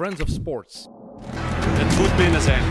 Friends 0.00 0.22
of 0.22 0.28
Sports. 0.28 0.88
Het 1.80 1.98
moet 1.98 2.16
binnen 2.16 2.40
zijn. 2.40 2.62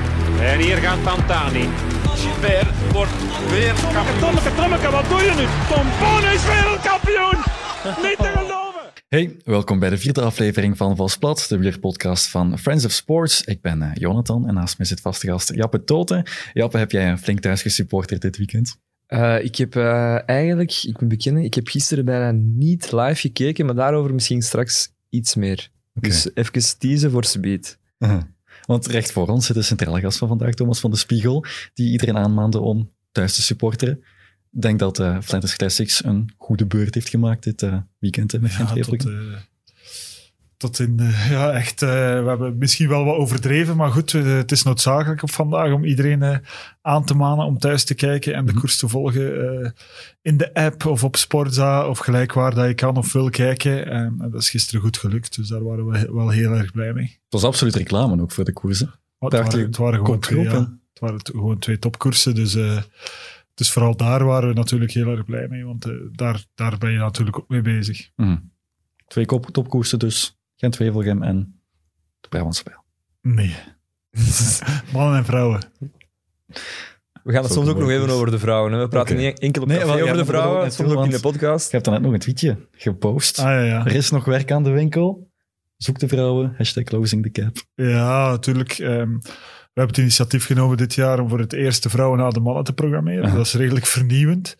En 0.42 0.59
hier 0.59 0.78
gaat 0.78 1.04
Pantani. 1.04 1.66
Gilbert 2.04 2.92
wordt 2.92 3.12
weer 3.50 3.74
kampioen. 3.74 4.20
Tommeke, 4.20 4.55
Tommeke, 4.55 4.89
wat 4.91 5.09
doe 5.09 5.20
je 5.20 5.34
nu? 5.39 5.46
Tom 5.73 5.88
Boon 6.00 6.23
is 6.34 6.46
wereldkampioen! 6.46 7.38
Niet 8.05 8.18
te 8.18 8.31
geloven! 8.36 8.81
Hey, 9.10 9.38
welkom 9.44 9.79
bij 9.79 9.89
de 9.89 9.97
vierde 9.97 10.21
aflevering 10.21 10.78
van 10.78 10.96
Valsplat, 10.96 11.46
de 11.50 11.57
wielerpodcast 11.57 12.28
van 12.28 12.60
Friends 12.60 12.85
of 12.85 12.92
Sports. 12.92 13.43
Ik 13.43 13.61
ben 13.61 13.81
eh, 13.81 13.91
Jonathan 13.93 14.47
en 14.47 14.53
naast 14.53 14.77
mij 14.77 14.87
zit 14.87 15.01
vaste 15.01 15.27
gast 15.27 15.55
Jappe 15.55 15.83
Toten. 15.83 16.23
Jappe, 16.53 16.77
heb 16.77 16.91
jij 16.91 17.09
een 17.09 17.20
flink 17.20 17.39
thuis 17.39 17.61
gesupporterd 17.61 18.21
dit 18.21 18.38
weekend? 18.38 18.80
Uh, 19.07 19.43
ik 19.43 19.55
heb 19.55 19.75
uh, 19.75 20.30
eigenlijk, 20.30 20.84
ik 20.84 20.99
moet 20.99 21.09
bekennen, 21.09 21.43
ik 21.43 21.53
heb 21.53 21.67
gisteren 21.67 22.05
bijna 22.05 22.31
niet 22.31 22.91
live 22.91 23.20
gekeken, 23.21 23.66
maar 23.66 23.75
daarover 23.75 24.13
misschien 24.13 24.41
straks 24.41 24.93
iets 25.09 25.35
meer. 25.35 25.70
Okay. 26.00 26.09
Dus 26.09 26.30
even 26.34 26.77
teasen 26.80 27.12
voor 27.12 27.26
Speed. 27.26 27.77
Uh 27.98 28.09
-huh. 28.09 28.22
Want 28.66 28.88
recht 28.88 29.12
voor 29.12 29.27
ons 29.27 29.45
zit 29.45 29.55
de 29.55 29.62
centrale 29.62 29.99
gast 29.99 30.17
van 30.17 30.27
vandaag, 30.27 30.53
Thomas 30.53 30.80
van 30.80 30.91
de 30.91 30.98
Spiegel, 30.98 31.45
die 31.73 31.91
iedereen 31.91 32.17
aanmaande 32.17 32.59
om 32.59 32.91
thuis 33.12 33.35
te 33.35 33.41
supporteren. 33.41 34.04
Ik 34.52 34.62
denk 34.62 34.80
dat 34.80 34.99
uh, 34.99 35.17
Flanders 35.21 35.55
Classics 35.55 36.04
een 36.04 36.34
goede 36.38 36.66
beurt 36.66 36.93
heeft 36.93 37.09
gemaakt 37.09 37.43
dit 37.43 37.62
uh, 37.62 37.77
weekend 37.99 38.41
met 38.41 38.52
ja, 38.52 38.73
tot, 38.73 39.05
uh, 39.05 39.35
tot 40.59 40.80
in, 40.80 40.99
ja, 41.30 41.52
echt, 41.52 41.80
we 41.80 42.23
hebben 42.27 42.58
misschien 42.58 42.90
wel 42.90 43.05
wat 43.05 43.16
overdreven, 43.16 43.76
maar 43.76 43.91
goed, 43.91 44.12
het 44.12 44.52
is 44.52 44.63
noodzakelijk 44.63 45.23
op 45.23 45.32
vandaag 45.32 45.73
om 45.73 45.84
iedereen 45.84 46.41
aan 46.82 47.05
te 47.05 47.13
manen 47.13 47.45
om 47.45 47.58
thuis 47.58 47.84
te 47.84 47.94
kijken 47.94 48.34
en 48.34 48.45
de 48.45 48.54
koers 48.54 48.77
te 48.77 48.88
volgen 48.88 49.76
in 50.22 50.38
de 50.38 50.54
app 50.54 50.85
of 50.85 51.04
op 51.04 51.16
Sportza 51.16 51.88
of 51.88 51.98
gelijk 51.98 52.34
waar 52.34 52.55
dat 52.55 52.68
je 52.68 52.73
kan 52.73 52.98
of 52.98 53.13
wil 53.13 53.30
kijken. 53.30 53.88
En 53.88 54.18
dat 54.32 54.41
is 54.41 54.49
gisteren 54.49 54.82
goed 54.82 54.98
gelukt, 54.98 55.35
dus 55.35 55.48
daar 55.48 55.63
waren 55.63 55.88
we 55.88 56.12
wel 56.12 56.30
heel 56.30 56.52
erg 56.52 56.71
blij 56.71 56.94
mee. 56.94 57.05
Het 57.05 57.41
was 57.41 57.44
absoluut 57.44 57.76
reclame 57.76 58.21
ook 58.21 58.32
voor 58.32 58.44
de 58.44 58.54
koersen. 58.54 58.94
Het 59.20 59.34
waren, 59.34 59.60
het 59.60 59.77
waren, 59.77 59.99
gewoon, 59.99 60.20
twee, 60.20 60.44
ja, 60.44 60.60
het 60.94 60.99
waren 60.99 61.20
gewoon 61.23 61.60
twee 61.60 61.79
topkoersen, 61.79 62.35
dus... 62.35 62.57
Dus 63.54 63.71
vooral 63.71 63.96
daar 63.96 64.26
waren 64.26 64.50
we 64.50 64.56
natuurlijk 64.56 64.92
heel 64.92 65.08
erg 65.08 65.26
blij 65.26 65.48
mee, 65.48 65.66
want 65.66 65.86
daar, 66.12 66.46
daar 66.56 66.78
ben 66.78 66.92
je 66.92 66.98
natuurlijk 66.98 67.38
ook 67.38 67.48
mee 67.50 67.62
bezig. 67.62 68.10
Mm. 68.16 68.52
Twee 69.08 69.26
topkoersen 69.26 70.00
dus, 70.00 70.39
Gent-Wevelgem 70.60 71.24
en 71.24 71.62
de 72.20 72.30
Brabantse 72.30 72.64
Pijl. 72.64 72.84
Nee. 73.22 73.56
Mannen 74.94 75.18
en 75.18 75.26
vrouwen. 75.26 75.60
We 77.24 77.32
gaan 77.34 77.44
het 77.44 77.52
soms 77.52 77.68
ook 77.68 77.78
nog 77.78 77.90
even 77.90 78.10
over 78.10 78.32
de 78.32 78.40
vrouwen. 78.40 78.72
Hè. 78.72 78.80
We 78.80 78.88
praten 78.88 79.16
okay. 79.16 79.28
niet 79.28 79.40
enkel 79.40 79.62
op 79.62 79.68
nee, 79.68 79.84
over 79.84 80.18
de 80.18 80.26
vrouwen, 80.26 80.72
soms 80.72 80.94
ook 80.94 81.06
in 81.06 81.10
de 81.10 81.20
podcast. 81.20 81.66
Je 81.66 81.72
hebt 81.72 81.84
dan 81.84 81.94
net 81.94 82.04
nog 82.04 82.14
een 82.14 82.20
tweetje 82.20 82.68
gepost. 82.72 83.40
Ah, 83.40 83.46
ja, 83.46 83.62
ja. 83.62 83.86
Er 83.86 83.96
is 83.96 84.10
nog 84.10 84.26
werk 84.26 84.52
aan 84.52 84.64
de 84.64 84.70
winkel. 84.70 85.32
Zoek 85.78 86.00
de 86.00 86.08
vrouwen, 86.08 86.54
hashtag 86.58 86.84
closing 86.84 87.23
the 87.23 87.32
cap. 87.32 87.58
Ja, 87.76 88.30
natuurlijk. 88.30 88.78
Um, 88.78 89.20
we 89.73 89.86
hebben 89.86 89.96
het 89.96 89.98
initiatief 89.98 90.46
genomen 90.46 90.78
dit 90.78 90.94
jaar 90.94 91.20
om 91.20 91.30
voor 91.30 91.40
het 91.40 91.54
eerst 91.54 91.84
de 91.84 91.90
vrouwen 91.90 92.20
na 92.20 92.30
de 92.30 92.40
mannen 92.40 92.64
te 92.64 92.73
programmeren. 92.73 93.23
Uh 93.23 93.28
-huh. 93.28 93.38
Dat 93.38 93.46
is 93.46 93.54
redelijk 93.54 93.86
vernieuwend 93.86 94.58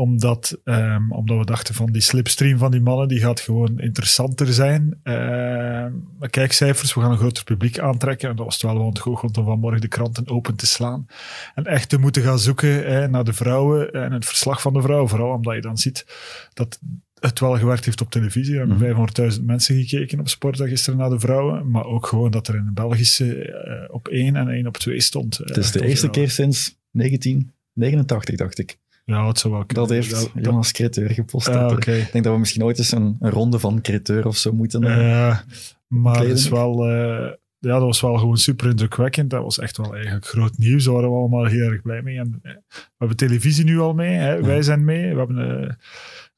omdat, 0.00 0.58
um, 0.64 1.12
omdat 1.12 1.38
we 1.38 1.44
dachten 1.44 1.74
van 1.74 1.92
die 1.92 2.02
slipstream 2.02 2.58
van 2.58 2.70
die 2.70 2.80
mannen, 2.80 3.08
die 3.08 3.20
gaat 3.20 3.40
gewoon 3.40 3.78
interessanter 3.78 4.52
zijn. 4.52 5.00
Uh, 5.04 5.86
kijkcijfers, 6.30 6.94
we 6.94 7.00
gaan 7.00 7.10
een 7.10 7.18
groter 7.18 7.44
publiek 7.44 7.78
aantrekken. 7.78 8.28
En 8.28 8.36
dat 8.36 8.44
was 8.44 8.54
het 8.54 8.62
wel 8.62 8.78
want 8.78 8.98
goed 8.98 9.36
om 9.36 9.44
vanmorgen 9.44 9.80
de 9.80 9.88
kranten 9.88 10.28
open 10.28 10.56
te 10.56 10.66
slaan. 10.66 11.06
En 11.54 11.64
echt 11.64 11.88
te 11.88 11.98
moeten 11.98 12.22
gaan 12.22 12.38
zoeken 12.38 12.84
eh, 12.84 13.08
naar 13.08 13.24
de 13.24 13.32
vrouwen 13.32 13.92
en 13.92 14.12
het 14.12 14.24
verslag 14.24 14.60
van 14.60 14.72
de 14.72 14.82
vrouwen. 14.82 15.08
Vooral 15.08 15.34
omdat 15.34 15.54
je 15.54 15.60
dan 15.60 15.78
ziet 15.78 16.06
dat 16.52 16.78
het 17.20 17.40
wel 17.40 17.58
gewerkt 17.58 17.84
heeft 17.84 18.00
op 18.00 18.10
televisie. 18.10 18.52
Er 18.52 18.58
hebben 18.58 18.76
mm 18.76 18.94
-hmm. 18.94 19.30
500.000 19.32 19.44
mensen 19.44 19.76
gekeken 19.76 20.20
op 20.20 20.28
sport 20.28 20.60
gisteren 20.60 20.98
naar 20.98 21.10
de 21.10 21.20
vrouwen. 21.20 21.70
Maar 21.70 21.84
ook 21.84 22.06
gewoon 22.06 22.30
dat 22.30 22.48
er 22.48 22.54
in 22.54 22.64
de 22.64 22.72
Belgische 22.72 23.48
uh, 23.48 23.94
op 23.94 24.08
1 24.08 24.36
en 24.36 24.48
1 24.48 24.66
op 24.66 24.76
2 24.76 25.00
stond. 25.00 25.36
Het 25.36 25.56
is 25.56 25.72
de 25.72 25.86
eerste 25.86 26.10
keer 26.10 26.30
sinds 26.30 26.78
1989, 26.90 28.36
dacht 28.36 28.58
ik. 28.58 28.78
Ja, 29.10 29.26
het 29.26 29.38
zou 29.38 29.54
wel 29.54 29.64
kunnen. 29.64 29.88
Dat 29.88 29.96
heeft 29.96 30.30
ja, 30.34 30.40
Jonas 30.40 30.72
Creteur 30.72 31.10
gepost. 31.10 31.48
Okay. 31.48 32.00
Ik 32.00 32.12
denk 32.12 32.24
dat 32.24 32.32
we 32.32 32.38
misschien 32.38 32.64
ooit 32.64 32.78
eens 32.78 32.92
een, 32.92 33.16
een 33.20 33.30
ronde 33.30 33.58
van 33.58 33.80
Creteur 33.80 34.26
of 34.26 34.36
zo 34.36 34.52
moeten 34.52 34.82
uh, 34.82 35.38
Maar 35.86 36.18
het 36.18 36.38
is 36.38 36.48
wel... 36.48 36.88
ja, 36.88 37.38
dat 37.58 37.80
was 37.80 38.00
wel 38.00 38.18
gewoon 38.18 38.36
super 38.36 38.68
indrukwekkend. 38.68 39.30
Dat 39.30 39.42
was 39.42 39.58
echt 39.58 39.76
wel 39.76 39.94
eigenlijk 39.94 40.26
groot 40.26 40.58
nieuws. 40.58 40.84
Daar 40.84 40.94
waren 40.94 41.10
we 41.10 41.16
allemaal 41.16 41.44
heel 41.44 41.70
erg 41.70 41.82
blij 41.82 42.02
mee. 42.02 42.18
En, 42.18 42.40
we 42.42 42.60
hebben 42.98 43.16
televisie 43.16 43.64
nu 43.64 43.78
al 43.78 43.94
mee. 43.94 44.14
Hè. 44.14 44.42
Wij 44.42 44.62
zijn 44.62 44.84
mee. 44.84 45.12
We 45.12 45.18
hebben 45.18 45.76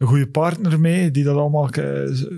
een 0.03 0.09
goede 0.09 0.29
partner 0.29 0.81
mee, 0.81 1.11
die 1.11 1.25
dat 1.25 1.37
allemaal, 1.37 1.71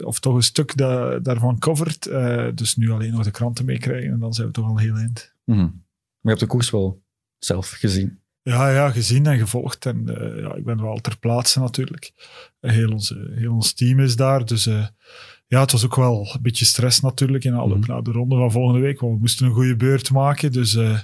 of 0.00 0.20
toch 0.20 0.34
een 0.34 0.42
stuk 0.42 0.76
da, 0.76 1.18
daarvan 1.18 1.58
covert. 1.58 2.06
Uh, 2.06 2.48
dus 2.54 2.76
nu 2.76 2.90
alleen 2.90 3.12
nog 3.12 3.24
de 3.24 3.30
kranten 3.30 3.64
meekrijgen 3.64 4.12
en 4.12 4.18
dan 4.18 4.34
zijn 4.34 4.46
we 4.46 4.52
toch 4.52 4.66
al 4.66 4.78
heel 4.78 4.96
eind. 4.96 5.34
Mm 5.44 5.54
-hmm. 5.54 5.62
Maar 5.64 5.74
je 6.20 6.28
hebt 6.28 6.40
de 6.40 6.46
koers 6.46 6.70
wel 6.70 7.02
zelf 7.38 7.70
gezien? 7.70 8.18
Ja, 8.44 8.70
ja 8.70 8.90
gezien 8.90 9.26
en 9.26 9.38
gevolgd. 9.38 9.86
En 9.86 10.04
uh, 10.08 10.40
ja, 10.40 10.54
ik 10.54 10.64
ben 10.64 10.82
wel 10.82 11.00
ter 11.00 11.18
plaatse 11.18 11.60
natuurlijk. 11.60 12.12
Heel 12.60 12.90
ons, 12.90 13.14
heel 13.34 13.52
ons 13.52 13.72
team 13.72 14.00
is 14.00 14.16
daar, 14.16 14.44
dus... 14.44 14.66
Uh, 14.66 14.86
ja, 15.46 15.60
het 15.60 15.72
was 15.72 15.84
ook 15.84 15.96
wel 15.96 16.30
een 16.34 16.42
beetje 16.42 16.64
stress 16.64 17.00
natuurlijk 17.00 17.44
in 17.44 17.54
aanloop 17.54 17.76
mm. 17.76 17.86
naar 17.86 18.02
de 18.02 18.10
ronde 18.10 18.36
van 18.36 18.50
volgende 18.50 18.80
week. 18.80 19.00
Want 19.00 19.12
we 19.12 19.20
moesten 19.20 19.46
een 19.46 19.52
goede 19.52 19.76
beurt 19.76 20.10
maken. 20.10 20.52
Dus 20.52 20.74
uh, 20.74 20.98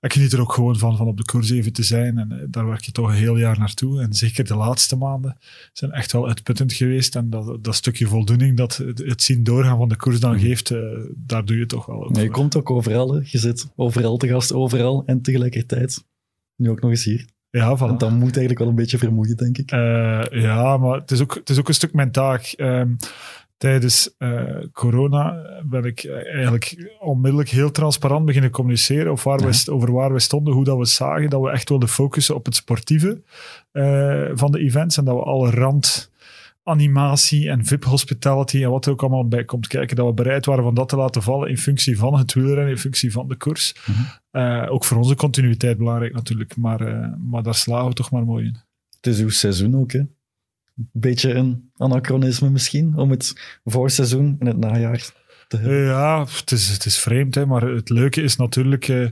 ik 0.00 0.12
geniet 0.12 0.32
er 0.32 0.40
ook 0.40 0.52
gewoon 0.52 0.78
van, 0.78 0.96
van 0.96 1.06
op 1.06 1.16
de 1.16 1.24
koers 1.24 1.50
even 1.50 1.72
te 1.72 1.82
zijn. 1.82 2.18
En 2.18 2.46
daar 2.50 2.66
werk 2.66 2.84
je 2.84 2.92
toch 2.92 3.08
een 3.08 3.14
heel 3.14 3.36
jaar 3.36 3.58
naartoe. 3.58 4.00
En 4.00 4.12
zeker 4.14 4.44
de 4.44 4.56
laatste 4.56 4.96
maanden 4.96 5.38
zijn 5.72 5.90
echt 5.90 6.12
wel 6.12 6.28
uitputtend 6.28 6.72
geweest. 6.72 7.16
En 7.16 7.30
dat, 7.30 7.64
dat 7.64 7.74
stukje 7.74 8.06
voldoening 8.06 8.56
dat 8.56 8.76
het, 8.76 9.22
zien 9.22 9.44
doorgaan 9.44 9.78
van 9.78 9.88
de 9.88 9.96
koers 9.96 10.20
dan 10.20 10.32
mm. 10.32 10.40
geeft, 10.40 10.74
daar 11.14 11.44
doe 11.44 11.56
je 11.56 11.66
toch 11.66 11.86
wel 11.86 12.04
ook 12.04 12.12
nee, 12.12 12.24
Je 12.24 12.30
komt 12.30 12.56
ook 12.56 12.70
overal, 12.70 13.14
hè. 13.14 13.20
je 13.24 13.38
zit 13.38 13.68
overal 13.76 14.16
te 14.16 14.28
gast, 14.28 14.52
overal 14.52 15.02
en 15.06 15.22
tegelijkertijd. 15.22 16.04
Nu 16.56 16.70
ook 16.70 16.80
nog 16.80 16.90
eens 16.90 17.04
hier. 17.04 17.26
Ja, 17.50 17.76
voilà. 17.76 17.96
Dat 17.96 18.10
moet 18.10 18.20
eigenlijk 18.20 18.58
wel 18.58 18.68
een 18.68 18.74
beetje 18.74 18.98
vermoeien, 18.98 19.36
denk 19.36 19.58
ik. 19.58 19.70
ja, 20.30 20.76
maar 20.76 20.98
het 20.98 21.10
is, 21.10 21.22
ook, 21.22 21.34
het 21.34 21.50
is 21.50 21.58
ook 21.58 21.68
een 21.68 21.74
stuk 21.74 21.92
mijn 21.92 22.10
taak. 22.10 22.54
Um, 22.56 22.96
tijdens 23.56 24.14
uh, 24.18 24.56
corona 24.72 25.42
ben 25.64 25.84
ik 25.84 26.04
eigenlijk 26.04 26.92
onmiddellijk 27.00 27.48
heel 27.48 27.70
transparant 27.70 28.24
beginnen 28.24 28.50
communiceren 28.50 29.12
over 29.12 29.30
waar, 29.30 29.40
ja. 29.40 29.46
we, 29.46 29.72
over 29.72 29.92
waar 29.92 30.12
we 30.12 30.18
stonden, 30.18 30.54
hoe 30.54 30.64
dat 30.64 30.78
we 30.78 30.84
zagen, 30.84 31.30
dat 31.30 31.40
we 31.40 31.50
echt 31.50 31.68
wilden 31.68 31.88
focussen 31.88 32.34
op 32.34 32.44
het 32.44 32.54
sportieve 32.54 33.22
uh, 33.72 34.30
van 34.34 34.52
de 34.52 34.58
events 34.58 34.96
en 34.96 35.04
dat 35.04 35.14
we 35.14 35.22
alle 35.22 35.50
rand 35.50 36.10
animatie 36.66 37.50
en 37.50 37.64
VIP 37.64 37.84
hospitality 37.84 38.62
en 38.62 38.70
wat 38.70 38.86
er 38.86 38.92
ook 38.92 39.00
allemaal 39.00 39.28
bij 39.28 39.44
komt 39.44 39.66
kijken, 39.66 39.96
dat 39.96 40.06
we 40.06 40.12
bereid 40.12 40.46
waren 40.46 40.64
van 40.64 40.74
dat 40.74 40.88
te 40.88 40.96
laten 40.96 41.22
vallen 41.22 41.48
in 41.48 41.58
functie 41.58 41.98
van 41.98 42.18
het 42.18 42.32
wielrennen, 42.32 42.68
in 42.68 42.78
functie 42.78 43.12
van 43.12 43.28
de 43.28 43.36
koers. 43.36 43.74
Mm 43.86 43.94
-hmm. 43.94 44.42
uh, 44.42 44.72
ook 44.72 44.84
voor 44.84 44.96
onze 44.96 45.14
continuïteit 45.14 45.78
belangrijk 45.78 46.12
natuurlijk, 46.12 46.56
maar, 46.56 47.10
maar 47.18 47.42
daar 47.42 47.54
slagen 47.54 47.88
we 47.88 47.94
toch 47.94 48.10
maar 48.10 48.24
mooi 48.24 48.46
in. 48.46 48.56
Het 48.96 49.06
is 49.06 49.20
uw 49.20 49.28
seizoen 49.28 49.76
ook, 49.76 49.92
hè? 49.92 49.98
een 50.76 50.88
beetje 50.92 51.34
een 51.34 51.70
anachronisme 51.76 52.50
misschien, 52.50 52.96
om 52.96 53.10
het 53.10 53.58
voorseizoen 53.64 54.36
in 54.38 54.46
het 54.46 54.56
najaar 54.56 55.12
te 55.48 55.56
hebben. 55.56 55.84
Ja, 55.84 56.24
het 56.24 56.52
is, 56.52 56.68
het 56.68 56.84
is 56.84 56.98
vreemd, 56.98 57.34
hè, 57.34 57.46
maar 57.46 57.62
het 57.62 57.88
leuke 57.88 58.22
is 58.22 58.36
natuurlijk 58.36 58.88
uh, 58.88 59.08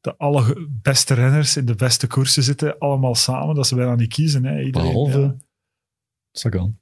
dat 0.00 0.18
alle 0.18 0.68
beste 0.82 1.14
renners 1.14 1.56
in 1.56 1.64
de 1.64 1.74
beste 1.74 2.06
koersen 2.06 2.42
zitten, 2.42 2.78
allemaal 2.78 3.14
samen, 3.14 3.54
dat 3.54 3.66
ze 3.66 3.74
bijna 3.74 3.94
niet 3.94 4.12
kiezen. 4.12 4.44
Hè. 4.44 4.62
Iedereen, 4.62 4.88
Behalve 4.88 5.20
ja. 5.20 5.36
Sagan. 6.32 6.78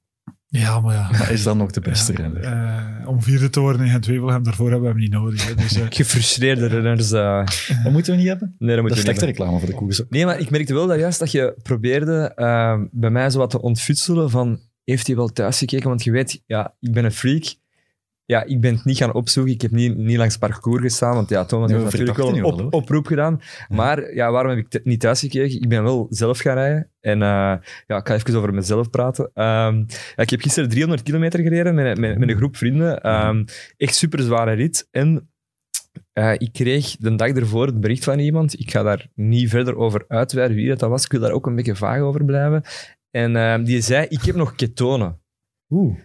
Ja, 0.58 0.80
maar 0.80 0.94
ja. 0.94 1.10
Maar 1.10 1.32
is 1.32 1.42
dan 1.42 1.56
nog 1.56 1.70
de 1.70 1.80
beste 1.80 2.12
ja, 2.12 2.18
renner? 2.18 2.44
Uh, 3.02 3.08
om 3.08 3.22
vierde 3.22 3.50
te 3.50 3.60
worden 3.60 3.86
in 3.86 3.92
Gent-Wevelgem, 3.92 4.42
daarvoor 4.42 4.70
hebben 4.70 4.82
we 4.82 4.94
hem 4.94 5.02
niet 5.02 5.12
nodig. 5.12 5.46
Hè. 5.48 5.54
Dus, 5.54 5.76
uh, 5.76 5.84
Gefrustreerde 6.00 6.66
renners. 6.66 7.12
Uh... 7.12 7.46
Dat 7.82 7.92
moeten 7.92 8.12
we 8.12 8.18
niet 8.18 8.28
hebben? 8.28 8.54
Nee, 8.58 8.74
dat 8.74 8.84
moeten 8.84 9.02
we 9.02 9.08
niet 9.08 9.18
slechte 9.18 9.24
reclame 9.24 9.58
voor 9.58 9.68
de 9.68 9.74
koers. 9.74 10.02
Nee, 10.08 10.24
maar 10.24 10.38
ik 10.38 10.50
merkte 10.50 10.74
wel 10.74 10.86
dat 10.86 10.98
juist 10.98 11.18
dat 11.18 11.30
je 11.30 11.54
probeerde 11.62 12.32
bij 12.92 13.10
mij 13.10 13.30
zo 13.30 13.38
wat 13.38 13.50
te 13.50 13.62
ontfutselen 13.62 14.30
van 14.30 14.60
heeft 14.84 15.06
hij 15.06 15.16
wel 15.16 15.28
thuis 15.28 15.58
gekeken? 15.58 15.88
Want 15.88 16.04
je 16.04 16.10
weet, 16.10 16.42
ja, 16.46 16.74
ik 16.80 16.92
ben 16.92 17.04
een 17.04 17.12
freak. 17.12 17.54
Ja, 18.26 18.44
ik 18.44 18.60
ben 18.60 18.74
het 18.74 18.84
niet 18.84 18.96
gaan 18.96 19.14
opzoeken. 19.14 19.52
Ik 19.52 19.60
heb 19.60 19.70
niet, 19.70 19.96
niet 19.96 20.16
langs 20.16 20.36
parcours 20.36 20.82
gestaan, 20.82 21.14
want 21.14 21.28
ja, 21.28 21.44
Thomas 21.44 21.70
Nee, 21.70 21.78
heeft 21.78 21.92
natuurlijk 21.92 22.18
wel 22.18 22.36
een 22.36 22.44
op, 22.44 22.74
oproep 22.74 23.06
gedaan. 23.06 23.40
Maar 23.68 24.14
ja, 24.14 24.30
waarom 24.30 24.50
heb 24.50 24.66
ik 24.66 24.72
het 24.72 24.84
niet 24.84 25.00
thuis 25.00 25.20
gekeken? 25.20 25.62
Ik 25.62 25.68
ben 25.68 25.82
wel 25.82 26.06
zelf 26.10 26.38
gaan 26.38 26.54
rijden. 26.54 26.90
En 27.00 27.22
eh, 27.22 27.54
ja, 27.86 27.96
ik 27.96 28.08
ga 28.08 28.14
even 28.14 28.36
over 28.36 28.54
mezelf 28.54 28.90
praten. 28.90 29.30
Ehm, 29.34 29.76
ja, 29.86 30.22
ik 30.22 30.30
heb 30.30 30.40
gisteren 30.40 30.68
300 30.68 31.02
kilometer 31.02 31.40
gereden 31.40 31.74
met, 31.74 31.98
met, 31.98 32.18
met 32.18 32.28
een 32.28 32.36
groep 32.36 32.56
vrienden. 32.56 33.00
Ehm, 33.00 33.44
echt 33.76 33.94
super 33.94 34.22
zware 34.22 34.52
rit. 34.52 34.88
En 34.90 35.30
eh, 36.12 36.32
ik 36.32 36.52
kreeg 36.52 36.96
de 36.96 37.14
dag 37.14 37.28
ervoor 37.28 37.66
het 37.66 37.80
bericht 37.80 38.04
van 38.04 38.18
iemand. 38.18 38.60
Ik 38.60 38.70
ga 38.70 38.82
daar 38.82 39.06
niet 39.14 39.50
verder 39.50 39.76
over 39.76 40.04
uitweiden 40.08 40.56
wie 40.56 40.68
dat 40.76 40.80
was. 40.80 41.04
Ik 41.04 41.12
wil 41.12 41.20
daar 41.20 41.32
ook 41.32 41.46
een 41.46 41.54
beetje 41.54 41.76
vaag 41.76 42.00
over 42.00 42.24
blijven. 42.24 42.62
En 43.10 43.36
ehm, 43.36 43.64
die 43.64 43.80
zei, 43.80 44.06
ik 44.08 44.22
heb 44.22 44.34
nog 44.34 44.54
ketonen. 44.54 45.20
Oeh. 45.70 45.98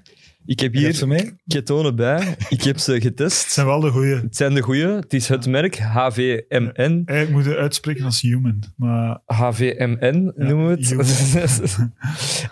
Ik 0.46 0.60
heb 0.60 0.74
hier 0.74 1.08
mee? 1.08 1.34
ketonen 1.48 1.96
bij. 1.96 2.36
Ik 2.50 2.64
heb 2.64 2.78
ze 2.78 2.92
Het 2.94 3.02
getest. 3.04 3.52
zijn 3.52 3.66
wel 3.66 3.80
de 3.80 3.90
goeie. 3.90 4.16
Het 4.16 4.36
zijn 4.36 4.54
de 4.54 4.62
goeie. 4.62 4.86
Het 4.88 5.14
is 5.14 5.28
het 5.28 5.48
merk 5.48 5.80
HVMN. 5.80 7.02
Eigenlijk 7.06 7.30
moet 7.30 7.46
je 7.46 7.56
uitspreken 7.58 8.06
als 8.06 8.22
human. 8.22 8.64
Maar 8.76 9.20
HVMN 9.26 10.34
noemen 10.36 10.68
we 10.68 10.72
het. 10.72 11.88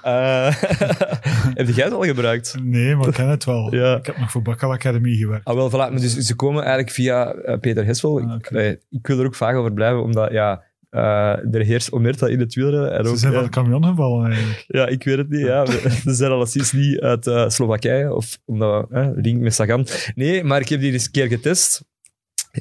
Eh, 0.03 0.55
heb 1.59 1.67
jij 1.69 1.83
het 1.85 1.93
al 1.93 2.03
gebruikt? 2.03 2.55
nee, 2.63 2.95
maar 2.95 3.07
ik 3.07 3.13
ken 3.13 3.27
het 3.29 3.43
wel. 3.45 3.75
Ja. 3.75 3.95
Ik 3.95 4.05
heb 4.05 4.17
nog 4.17 4.31
voor 4.31 4.41
Bakkal 4.41 4.71
Academy 4.71 5.15
gewerkt. 5.15 5.45
Ah, 5.45 5.55
wel, 5.55 5.69
voilà. 5.69 5.73
Maar 5.73 5.99
dus, 5.99 6.15
ze 6.17 6.35
komen 6.35 6.59
eigenlijk 6.61 6.91
via 6.91 7.31
eh, 7.33 7.59
Peter 7.59 7.85
Hesvel. 7.85 8.17
Ah, 8.19 8.23
Ik, 8.23 8.31
oké. 8.35 8.53
nee, 8.53 8.77
ik 8.89 9.07
wil 9.07 9.19
er 9.19 9.25
ook 9.25 9.35
vaak 9.35 9.55
over 9.55 9.73
blijven, 9.73 10.03
omdat 10.03 10.31
ja, 10.31 10.63
eh, 10.97 11.53
er 11.55 11.65
heerst 11.65 11.91
omerta 11.91 12.27
in 12.27 12.39
het 12.39 12.53
wielrennen. 12.53 12.97
En 12.97 13.05
Ze 13.05 13.11
ook, 13.11 13.17
zijn 13.17 13.33
van 13.33 13.43
de 13.43 13.49
camion 13.49 13.85
gevallen 13.85 14.31
eigenlijk. 14.31 14.63
ja, 14.67 14.87
ik 14.87 15.03
weet 15.03 15.17
het 15.17 15.29
niet. 15.29 15.45
Ja. 15.45 15.65
Ze 16.05 16.13
zijn 16.13 16.31
alleszins 16.31 16.71
niet 16.71 16.99
uit 16.99 17.27
eh, 17.27 17.49
Slowakije, 17.49 18.13
of 18.13 18.37
omdat 18.45 18.91
eh, 18.91 19.09
link 19.15 19.41
met 19.41 19.53
Sagan. 19.53 19.87
Nee, 20.15 20.43
maar 20.43 20.61
ik 20.61 20.69
heb 20.69 20.79
die 20.79 20.91
eens 20.91 21.05
een 21.05 21.11
keer 21.11 21.27
getest. 21.27 21.83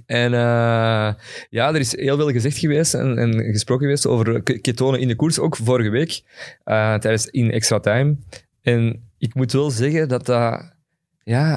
En 0.07 0.33
eh, 0.35 1.15
ja, 1.51 1.69
er 1.69 1.77
is 1.77 1.97
heel 1.97 2.17
veel 2.17 2.31
gezegd 2.31 2.59
geweest 2.59 2.95
en, 2.95 3.19
en 3.19 3.33
gesproken 3.45 3.85
geweest 3.85 4.07
over 4.07 4.43
ketonen 4.43 5.01
in 5.01 5.09
de 5.09 5.17
koers, 5.17 5.39
ook 5.39 5.57
vorige 5.57 5.91
week, 5.91 6.23
tijdens 6.65 7.27
in 7.27 7.51
extra 7.51 7.81
time. 7.81 8.17
En 8.63 9.11
ik 9.19 9.35
moet 9.35 9.53
wel 9.53 9.71
zeggen 9.71 10.09
dat 10.09 10.27
dat, 10.27 10.73
ja, 11.25 11.57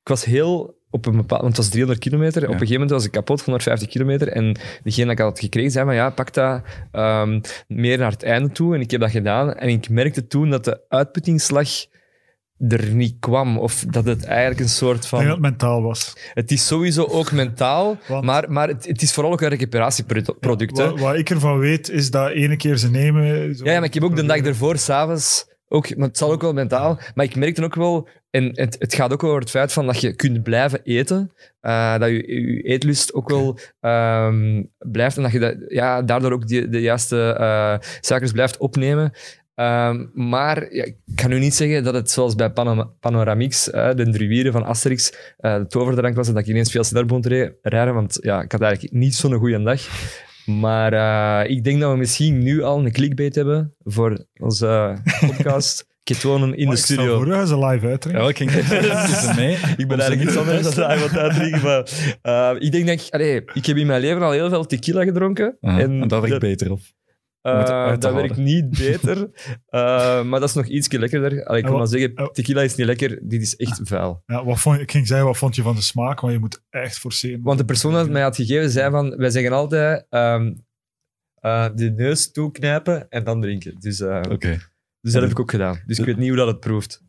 ik 0.00 0.08
was 0.08 0.24
heel 0.24 0.79
op 0.90 1.06
een 1.06 1.16
bepaald, 1.16 1.40
want 1.42 1.52
het 1.56 1.62
was 1.64 1.68
300 1.68 2.00
kilometer. 2.04 2.42
Op 2.42 2.48
een 2.48 2.52
gegeven 2.52 2.72
moment 2.72 2.90
was 2.90 3.04
ik 3.04 3.10
kapot, 3.10 3.40
150 3.40 3.88
kilometer. 3.88 4.28
En 4.28 4.56
degene 4.82 5.04
dat 5.06 5.12
ik 5.18 5.24
had 5.24 5.38
gekregen 5.40 5.70
zei 5.70 5.84
van 5.84 5.94
ja, 5.94 6.10
pak 6.10 6.32
dat 6.34 6.62
ehm, 6.92 7.40
meer 7.68 7.98
naar 7.98 8.10
het 8.10 8.22
einde 8.22 8.50
toe. 8.52 8.74
En 8.74 8.80
ik 8.80 8.90
heb 8.90 9.00
dat 9.00 9.10
gedaan. 9.10 9.54
En 9.54 9.68
ik 9.68 9.88
merkte 9.88 10.26
toen 10.26 10.50
dat 10.50 10.64
de 10.64 10.80
uitputtingsslag 10.88 11.68
er 12.68 12.88
niet 12.94 13.16
kwam. 13.20 13.58
Of 13.58 13.84
dat 13.88 14.04
het 14.04 14.24
eigenlijk 14.24 14.60
een 14.60 14.68
soort 14.68 15.04
Ik 15.04 15.10
denk 15.10 15.22
dat 15.22 15.22
van... 15.22 15.30
het 15.30 15.40
mentaal 15.50 15.82
was. 15.82 16.16
Het 16.34 16.50
is 16.50 16.66
sowieso 16.66 17.04
ook 17.04 17.32
mentaal, 17.32 17.96
Want- 18.08 18.24
maar, 18.24 18.52
maar 18.52 18.68
het, 18.68 18.86
het 18.86 19.02
is 19.02 19.12
vooral 19.12 19.32
ook 19.32 19.40
een 19.40 19.48
recuperatieproduct. 19.48 20.78
Wat, 20.78 21.00
wat 21.00 21.14
ik 21.16 21.30
ervan 21.30 21.58
weet, 21.58 21.88
is 21.90 22.10
dat 22.10 22.30
ene 22.30 22.56
keer 22.56 22.76
ze 22.76 22.90
nemen... 22.90 23.54
zo- 23.54 23.64
Ja, 23.64 23.70
ja, 23.72 23.78
maar 23.78 23.88
ik 23.88 23.94
heb 23.94 24.02
ook 24.02 24.16
de 24.16 24.26
dag 24.26 24.36
ervoor, 24.36 24.78
s'avonds, 24.78 25.46
ook, 25.68 25.96
maar 25.96 26.08
het 26.08 26.18
zal 26.18 26.32
ook 26.32 26.40
wel 26.42 26.52
mentaal, 26.52 26.98
maar 27.14 27.24
ik 27.24 27.36
merk 27.36 27.54
dan 27.56 27.64
ook 27.64 27.74
wel, 27.74 28.08
en 28.30 28.50
het, 28.54 28.76
het 28.78 28.94
gaat 28.94 29.12
ook 29.12 29.24
over 29.24 29.40
het 29.40 29.50
feit 29.50 29.72
van 29.72 29.86
dat 29.86 30.00
je 30.00 30.12
kunt 30.12 30.42
blijven 30.42 30.80
eten, 30.82 31.32
eh, 31.60 31.98
dat 31.98 32.08
je, 32.08 32.14
je 32.16 32.62
eetlust 32.62 33.14
ook 33.14 33.28
wel 33.28 33.58
ehm, 33.80 34.62
blijft 34.78 35.16
en 35.16 35.22
dat 35.22 35.32
je 35.32 35.38
dat, 35.38 35.56
ja, 35.68 36.02
daardoor 36.02 36.32
ook 36.32 36.46
die, 36.46 36.68
de 36.68 36.80
juiste 36.80 37.36
eh, 37.38 37.74
suikers 38.00 38.32
blijft 38.32 38.56
opnemen. 38.56 39.12
Ehm, 39.54 40.06
maar 40.14 40.74
ja, 40.74 40.84
ik 40.84 40.96
kan 41.14 41.30
nu 41.30 41.38
niet 41.38 41.54
zeggen 41.54 41.84
dat 41.84 41.94
het 41.94 42.10
zoals 42.10 42.34
bij 42.34 42.50
Panama- 42.50 42.90
Panoramix, 43.00 43.70
eh, 43.70 43.94
de 43.94 44.10
druieren 44.10 44.52
van 44.52 44.64
Asterix, 44.64 45.34
de 45.36 45.64
toverdrank 45.68 46.16
was 46.16 46.28
en 46.28 46.34
dat 46.34 46.42
ik 46.42 46.48
ineens 46.48 46.70
veel 46.70 46.84
sneller 46.84 47.20
re- 47.20 47.52
rijden, 47.62 47.94
want 47.94 48.18
ja, 48.20 48.42
ik 48.42 48.52
had 48.52 48.60
eigenlijk 48.60 48.92
niet 48.94 49.14
zo'n 49.14 49.34
goede 49.34 49.62
dag. 49.62 49.80
Maar 50.46 51.46
ik 51.46 51.64
denk 51.64 51.80
dat 51.80 51.92
we 51.92 51.98
misschien 51.98 52.38
nu 52.38 52.62
al 52.62 52.78
een 52.78 52.92
clickbait 52.92 53.34
hebben 53.34 53.74
voor 53.84 54.26
onze 54.36 54.96
podcast. 56.04 56.22
Ketonen 56.22 56.54
in 56.56 56.66
Maar 56.66 56.74
de 56.74 56.80
ik 56.80 56.86
stel 56.86 56.96
studio. 56.96 57.16
voor, 57.22 57.32
gaan 57.32 57.46
ze 57.46 57.58
live 57.66 57.86
uitdrinken. 57.86 58.22
Ja, 58.22 58.28
ik 58.28 58.36
ging 58.36 58.50
even 58.50 59.34
mee. 59.44 59.56
Ik 59.76 59.88
ben 59.88 60.00
eigenlijk 60.00 60.22
iets 60.30 60.36
anders 60.38 60.74
dan 60.74 60.86
hij 60.90 60.98
wat 60.98 61.16
uitdrinken. 61.16 61.62
Maar 61.62 61.88
eh, 62.22 62.56
ik 62.62 62.72
denk 62.72 62.86
dat 62.86 63.00
ik... 63.00 63.06
Allee, 63.10 63.42
ik 63.54 63.66
heb 63.66 63.76
in 63.76 63.86
mijn 63.86 64.00
leven 64.00 64.22
al 64.22 64.30
heel 64.32 64.48
veel 64.48 64.66
tequila 64.66 65.04
gedronken. 65.04 65.56
En 65.60 65.78
en 65.78 66.08
dat 66.08 66.22
werkt 66.22 66.38
beter 66.40 66.70
op. 66.70 66.80
eh, 67.42 67.98
dat 67.98 68.12
werkt 68.14 68.36
niet 68.36 68.70
beter. 68.78 69.28
Eh, 69.66 70.22
maar 70.22 70.40
dat 70.40 70.48
is 70.48 70.54
nog 70.54 70.66
iets 70.66 70.92
lekkerder. 70.92 71.44
Allee, 71.44 71.60
ik 71.60 71.66
wil 71.68 71.76
maar 71.78 71.86
zeggen, 71.86 72.12
oh. 72.18 72.26
tequila 72.26 72.62
is 72.62 72.74
niet 72.74 72.86
lekker. 72.86 73.18
Dit 73.22 73.42
is 73.42 73.56
echt 73.56 73.80
vuil. 73.82 74.22
Ja, 74.26 74.44
wat 74.44 74.60
vond, 74.60 74.76
je- 74.76 74.82
ik 74.82 74.90
ging 74.90 75.06
zeggen, 75.06 75.26
wat 75.26 75.36
vond 75.36 75.54
je 75.56 75.62
van 75.62 75.74
de 75.74 75.82
smaak? 75.82 76.20
Want 76.20 76.32
je 76.32 76.38
moet 76.38 76.62
echt 76.70 76.98
forceren. 76.98 77.42
Want 77.42 77.58
de 77.58 77.64
persoon 77.64 77.92
dat 77.92 78.00
het 78.02 78.10
mij 78.10 78.22
had 78.22 78.36
gegeven, 78.36 78.70
zei 78.70 78.90
van... 78.90 79.16
Wij 79.16 79.30
zeggen 79.30 79.52
altijd... 79.52 80.06
ehm, 80.08 80.52
eh, 81.34 81.66
de 81.74 81.90
neus 81.90 82.30
toeknijpen 82.32 83.08
en 83.08 83.24
dan 83.24 83.40
drinken. 83.40 83.74
Dus, 83.80 84.00
eh, 84.00 84.20
Oké. 84.30 84.58
Dus 85.00 85.12
dat 85.12 85.22
heb 85.22 85.30
ik 85.30 85.40
ook 85.40 85.50
gedaan. 85.50 85.82
Dus 85.86 85.98
ik 85.98 86.04
weet 86.04 86.16
niet 86.16 86.28
hoe 86.28 86.36
dat 86.36 86.46
het 86.46 86.60
proeft. 86.60 87.02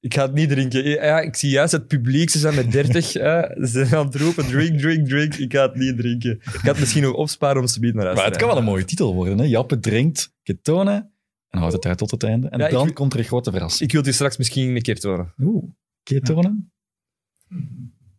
Ik 0.00 0.14
ga 0.14 0.22
het 0.22 0.34
niet 0.34 0.48
drinken. 0.48 0.84
Ja, 0.88 1.20
ik 1.20 1.36
zie 1.36 1.50
juist 1.50 1.72
het 1.72 1.86
publiek, 1.86 2.30
ze 2.30 2.38
zijn 2.38 2.54
met 2.54 2.72
30. 2.72 3.12
hè. 3.26 3.40
Ze 3.42 3.66
zijn 3.66 3.94
aan 3.94 4.06
het 4.06 4.14
roepen, 4.14 4.46
drink, 4.46 4.78
drink, 4.80 5.08
drink. 5.08 5.34
Ik 5.34 5.52
ga 5.52 5.62
het 5.62 5.74
niet 5.74 5.96
drinken. 5.96 6.30
Ik 6.32 6.42
ga 6.44 6.68
het 6.68 6.78
misschien 6.78 7.02
nog 7.02 7.14
opsparen 7.14 7.60
om 7.60 7.66
ze 7.66 7.80
naar 7.80 7.92
huis 8.04 8.04
Maar 8.16 8.24
te 8.24 8.30
het 8.30 8.36
kan 8.38 8.48
wel 8.48 8.56
een 8.58 8.64
mooie 8.64 8.84
titel 8.84 9.14
worden. 9.14 9.38
Hè? 9.38 9.44
Jappe 9.44 9.78
drinkt 9.78 10.34
ketonen 10.42 11.12
en 11.48 11.58
houdt 11.58 11.74
het 11.74 11.86
uit 11.86 11.98
tot 11.98 12.10
het 12.10 12.22
einde. 12.22 12.48
En 12.48 12.58
Ja, 12.58 12.64
ik 12.66 12.72
dan 12.72 12.84
wil- 12.84 12.92
komt 12.92 13.12
er 13.12 13.18
een 13.18 13.24
grote 13.24 13.50
verrassing. 13.50 13.82
Ik 13.84 13.90
wil 13.90 14.00
het 14.00 14.08
je 14.10 14.14
straks 14.14 14.36
misschien 14.36 14.76
een 14.76 14.82
keer 14.82 14.98
tonen. 15.00 15.34
Oeh, 15.40 15.64
ketonen? 16.02 16.72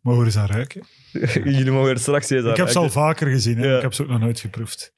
Mogen 0.02 0.20
we 0.20 0.26
eens 0.26 0.36
aan 0.36 0.46
ruiken? 0.46 0.82
Jullie 1.44 1.70
mogen 1.70 1.90
er 1.90 1.98
straks 1.98 2.30
eens 2.30 2.44
aan 2.44 2.50
ik 2.50 2.56
heb 2.56 2.68
ze 2.68 2.74
al 2.78 2.80
ruiken. 2.82 3.00
vaker 3.02 3.28
gezien. 3.30 3.56
Hè? 3.58 3.66
Ja. 3.66 3.76
Ik 3.76 3.82
heb 3.82 3.92
ze 3.94 4.02
ook 4.02 4.08
nog 4.08 4.20
nooit 4.20 4.40
geproefd. 4.40 4.92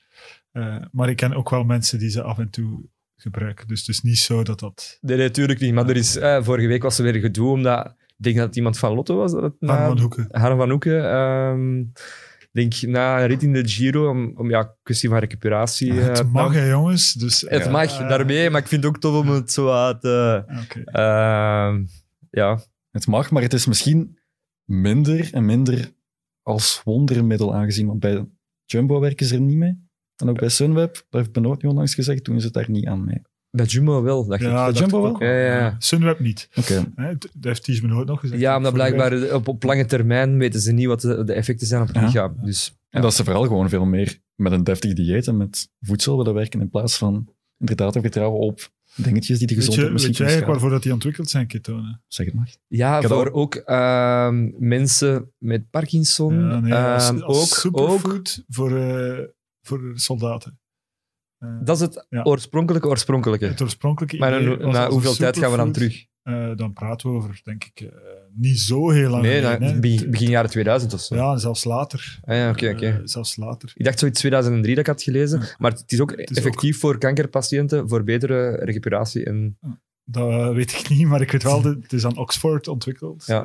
Eh, 0.53 0.77
maar 0.93 1.09
ik 1.09 1.17
ken 1.17 1.35
ook 1.35 1.51
wel 1.51 1.65
mensen 1.65 1.99
die 1.99 2.11
ze 2.11 2.23
af 2.23 2.39
en 2.39 2.51
toe 2.51 2.89
gebruiken. 3.23 3.69
Dus 3.69 3.79
het 3.81 3.89
is 3.89 4.01
niet 4.01 4.19
zo 4.19 4.43
dat 4.43 4.61
dat... 4.61 4.99
Nee, 5.01 5.17
nee, 5.17 5.27
natuurlijk 5.27 5.61
niet. 5.61 5.75
Maar 5.75 5.89
er 5.89 5.97
is, 5.97 6.17
eh, 6.17 6.43
vorige 6.43 6.67
week 6.69 6.83
was 6.83 6.99
er 6.99 7.05
weer 7.05 7.21
gedoe, 7.21 7.49
omdat... 7.51 7.87
Ik 8.17 8.27
denk 8.27 8.37
dat 8.39 8.47
het 8.47 8.57
iemand 8.57 8.79
van 8.79 8.95
Lotto 8.95 9.17
was. 9.17 9.33
Dat 9.33 9.43
het 9.43 9.55
Harm 9.61 9.81
na- 9.81 9.87
van 9.89 9.99
Hoeken. 9.99 10.27
Harm 10.31 10.59
van 10.59 10.71
Hoeken. 10.71 11.11
ehm, 11.11 11.79
ik 11.81 12.49
denk 12.53 12.83
na 12.83 13.21
een 13.21 13.27
rit 13.27 13.43
in 13.43 13.53
de 13.53 13.69
Giro, 13.69 14.11
om, 14.11 14.33
om 14.37 14.51
ja, 14.51 14.75
kwestie 14.83 15.09
van 15.09 15.19
recuperatie. 15.19 15.91
eh, 16.01 16.07
het 16.07 16.33
mag, 16.33 16.53
hè, 16.53 16.69
jongens. 16.71 17.13
Dus, 17.13 17.41
Het 17.49 17.65
ja. 17.65 17.71
mag, 17.71 17.97
daarmee, 17.99 18.51
maar 18.51 18.61
ik 18.61 18.67
vind 18.67 18.83
het 18.85 18.93
ook 18.95 19.01
tof 19.01 19.17
om 19.21 19.29
het 19.29 19.53
zo 19.53 19.71
uit... 19.73 20.05
eh, 20.05 20.35
ehm, 20.85 21.85
ja, 22.31 22.61
Het 22.91 23.07
mag, 23.07 23.31
maar 23.31 23.43
het 23.43 23.53
is 23.53 23.67
misschien 23.67 24.19
minder 24.65 25.29
en 25.33 25.45
minder 25.45 25.93
als 26.43 26.81
wondermiddel 26.85 27.55
aangezien. 27.55 27.87
Want 27.87 28.01
bij 28.01 28.27
Jumbo 28.65 29.01
werken 29.01 29.27
ze 29.27 29.35
er 29.35 29.41
niet 29.41 29.57
mee. 29.57 29.89
En 30.21 30.29
ook 30.29 30.39
bij 30.39 30.49
Sunweb, 30.49 30.93
dat 30.95 31.21
heeft 31.21 31.33
Benoot 31.33 31.63
nu 31.63 31.69
onlangs 31.69 31.95
gezegd, 31.95 32.25
doen 32.25 32.39
ze 32.41 32.45
het 32.45 32.55
daar 32.55 32.71
niet 32.71 32.87
aan 32.87 33.05
mee. 33.05 33.23
bij 33.51 33.67
Jumbo 33.67 34.03
wel, 34.03 34.27
dacht 34.27 34.41
ik. 34.41 34.47
Ja, 34.47 34.55
Bij 34.55 34.65
dat 34.67 34.79
Jumbo 34.79 35.07
ook 35.07 35.19
wel? 35.19 35.29
Ja, 35.29 35.35
ja, 35.35 35.59
ja. 35.59 35.77
Sunweb 35.79 36.21
niet. 36.21 36.49
Oké. 36.55 36.85
Hè, 36.95 37.13
dat 37.19 37.31
heeft 37.41 37.63
Ties 37.65 37.81
Benoot 37.81 38.07
nog 38.07 38.21
gezegd. 38.21 38.41
Ja, 38.41 38.57
omdat 38.57 38.73
blijkbaar 38.73 39.33
op, 39.35 39.49
op 39.49 39.63
lange 39.63 39.87
termijn 39.87 40.39
weten 40.39 40.61
ze 40.61 40.73
niet 40.73 40.87
wat 40.87 41.01
de, 41.01 41.25
de 41.25 41.33
effecten 41.33 41.67
zijn 41.67 41.81
op 41.83 41.87
het 41.87 41.97
Ja. 41.97 42.05
lichaam. 42.05 42.35
Dus 42.43 42.75
En 42.89 43.03
dat 43.03 43.15
ze 43.15 43.25
vooral 43.25 43.43
gewoon 43.43 43.69
veel 43.69 43.85
meer 43.85 44.19
met 44.35 44.53
een 44.53 44.65
deftig 44.65 44.93
dieet 44.93 45.27
en 45.27 45.37
met 45.37 45.69
voedsel 45.81 46.17
willen 46.17 46.35
werken 46.35 46.61
in 46.61 46.71
plaats 46.71 46.99
van 46.99 47.29
inderdaad 47.59 47.93
te 47.93 48.01
vertrouwen 48.01 48.41
op 48.41 48.71
dingetjes 48.97 49.39
die 49.39 49.47
de 49.47 49.55
Weet 49.55 49.63
gezondheid 49.65 49.87
je, 49.87 49.93
misschien 49.93 50.13
weet 50.15 50.23
je 50.27 50.33
eigenlijk 50.33 50.53
waarvoor 50.53 50.71
dat 50.71 50.83
die 50.83 50.93
ontwikkeld 50.93 51.31
zijn, 51.31 51.47
ketonen? 51.47 52.03
Zeg 52.09 52.27
het 52.27 52.35
maar. 52.35 52.55
ja, 52.69 52.99
Ik 53.01 53.07
voor 53.07 53.27
ook- 53.31 53.37
ook 53.37 53.55
ehm, 53.55 54.51
mensen 54.59 55.33
met 55.39 55.71
Parkinson. 55.71 56.35
Ja, 56.49 56.61
nee, 56.61 56.75
als, 56.75 57.09
ehm, 57.09 57.19
als 57.21 57.37
ook, 57.37 57.43
ook, 57.43 57.47
superfood 57.57 58.45
voor, 58.49 58.77
eh, 58.77 59.19
voor 59.63 59.93
soldaten. 59.95 60.59
Eh, 61.39 61.49
dat 61.65 61.77
is 61.77 61.83
het 61.83 62.07
Ja. 62.09 62.23
oorspronkelijke 62.23 62.89
oorspronkelijke. 62.89 63.47
het 63.47 63.63
oorspronkelijke 63.63 64.17
Maar 64.19 64.43
idee 64.43 64.57
na, 64.57 64.89
hoeveel 64.89 65.15
tijd 65.15 65.39
gaan 65.39 65.51
we 65.51 65.57
dan 65.57 65.73
terug? 65.73 66.09
eh, 66.23 66.57
dan 66.57 66.73
praten 66.73 67.11
we 67.11 67.17
over, 67.17 67.41
denk 67.45 67.65
ik, 67.65 67.81
eh, 67.81 67.89
niet 68.33 68.59
zo 68.61 68.91
heel 68.91 69.11
lang 69.11 69.23
Nee, 69.23 69.43
geleden, 69.43 69.81
begin, 69.81 70.11
begin 70.11 70.29
jaren 70.31 70.51
2000 70.51 70.93
of 70.95 71.01
zo. 71.01 71.15
Ja, 71.15 71.37
zelfs 71.37 71.65
later. 71.65 72.19
Ah, 72.25 72.37
ja, 72.37 72.51
oké, 72.51 72.69
oké. 72.71 72.87
Eh, 72.87 72.97
zelfs 73.05 73.37
later. 73.37 73.73
Ik 73.75 73.85
dacht 73.85 73.99
zoiets 73.99 74.19
2003 74.21 74.75
dat 74.75 74.85
ik 74.87 74.91
had 74.91 75.03
gelezen. 75.03 75.43
Maar 75.59 75.71
het 75.71 75.93
is 75.93 76.01
ook 76.01 76.11
Het 76.11 76.31
is 76.31 76.37
effectief 76.37 76.79
voor 76.81 76.99
kankerpatiënten, 76.99 77.89
voor 77.89 78.05
betere 78.05 78.51
recuperatie. 78.51 79.25
En, 79.25 79.59
Dat 80.05 80.55
weet 80.55 80.73
ik 80.73 80.89
niet, 80.89 81.07
maar 81.07 81.21
ik 81.21 81.31
weet 81.31 81.43
wel, 81.43 81.63
dat 81.63 81.75
het 81.83 81.93
is 81.93 82.05
aan 82.05 82.17
Oxford 82.17 82.69
ontwikkeld. 82.69 83.25
Ja. 83.27 83.45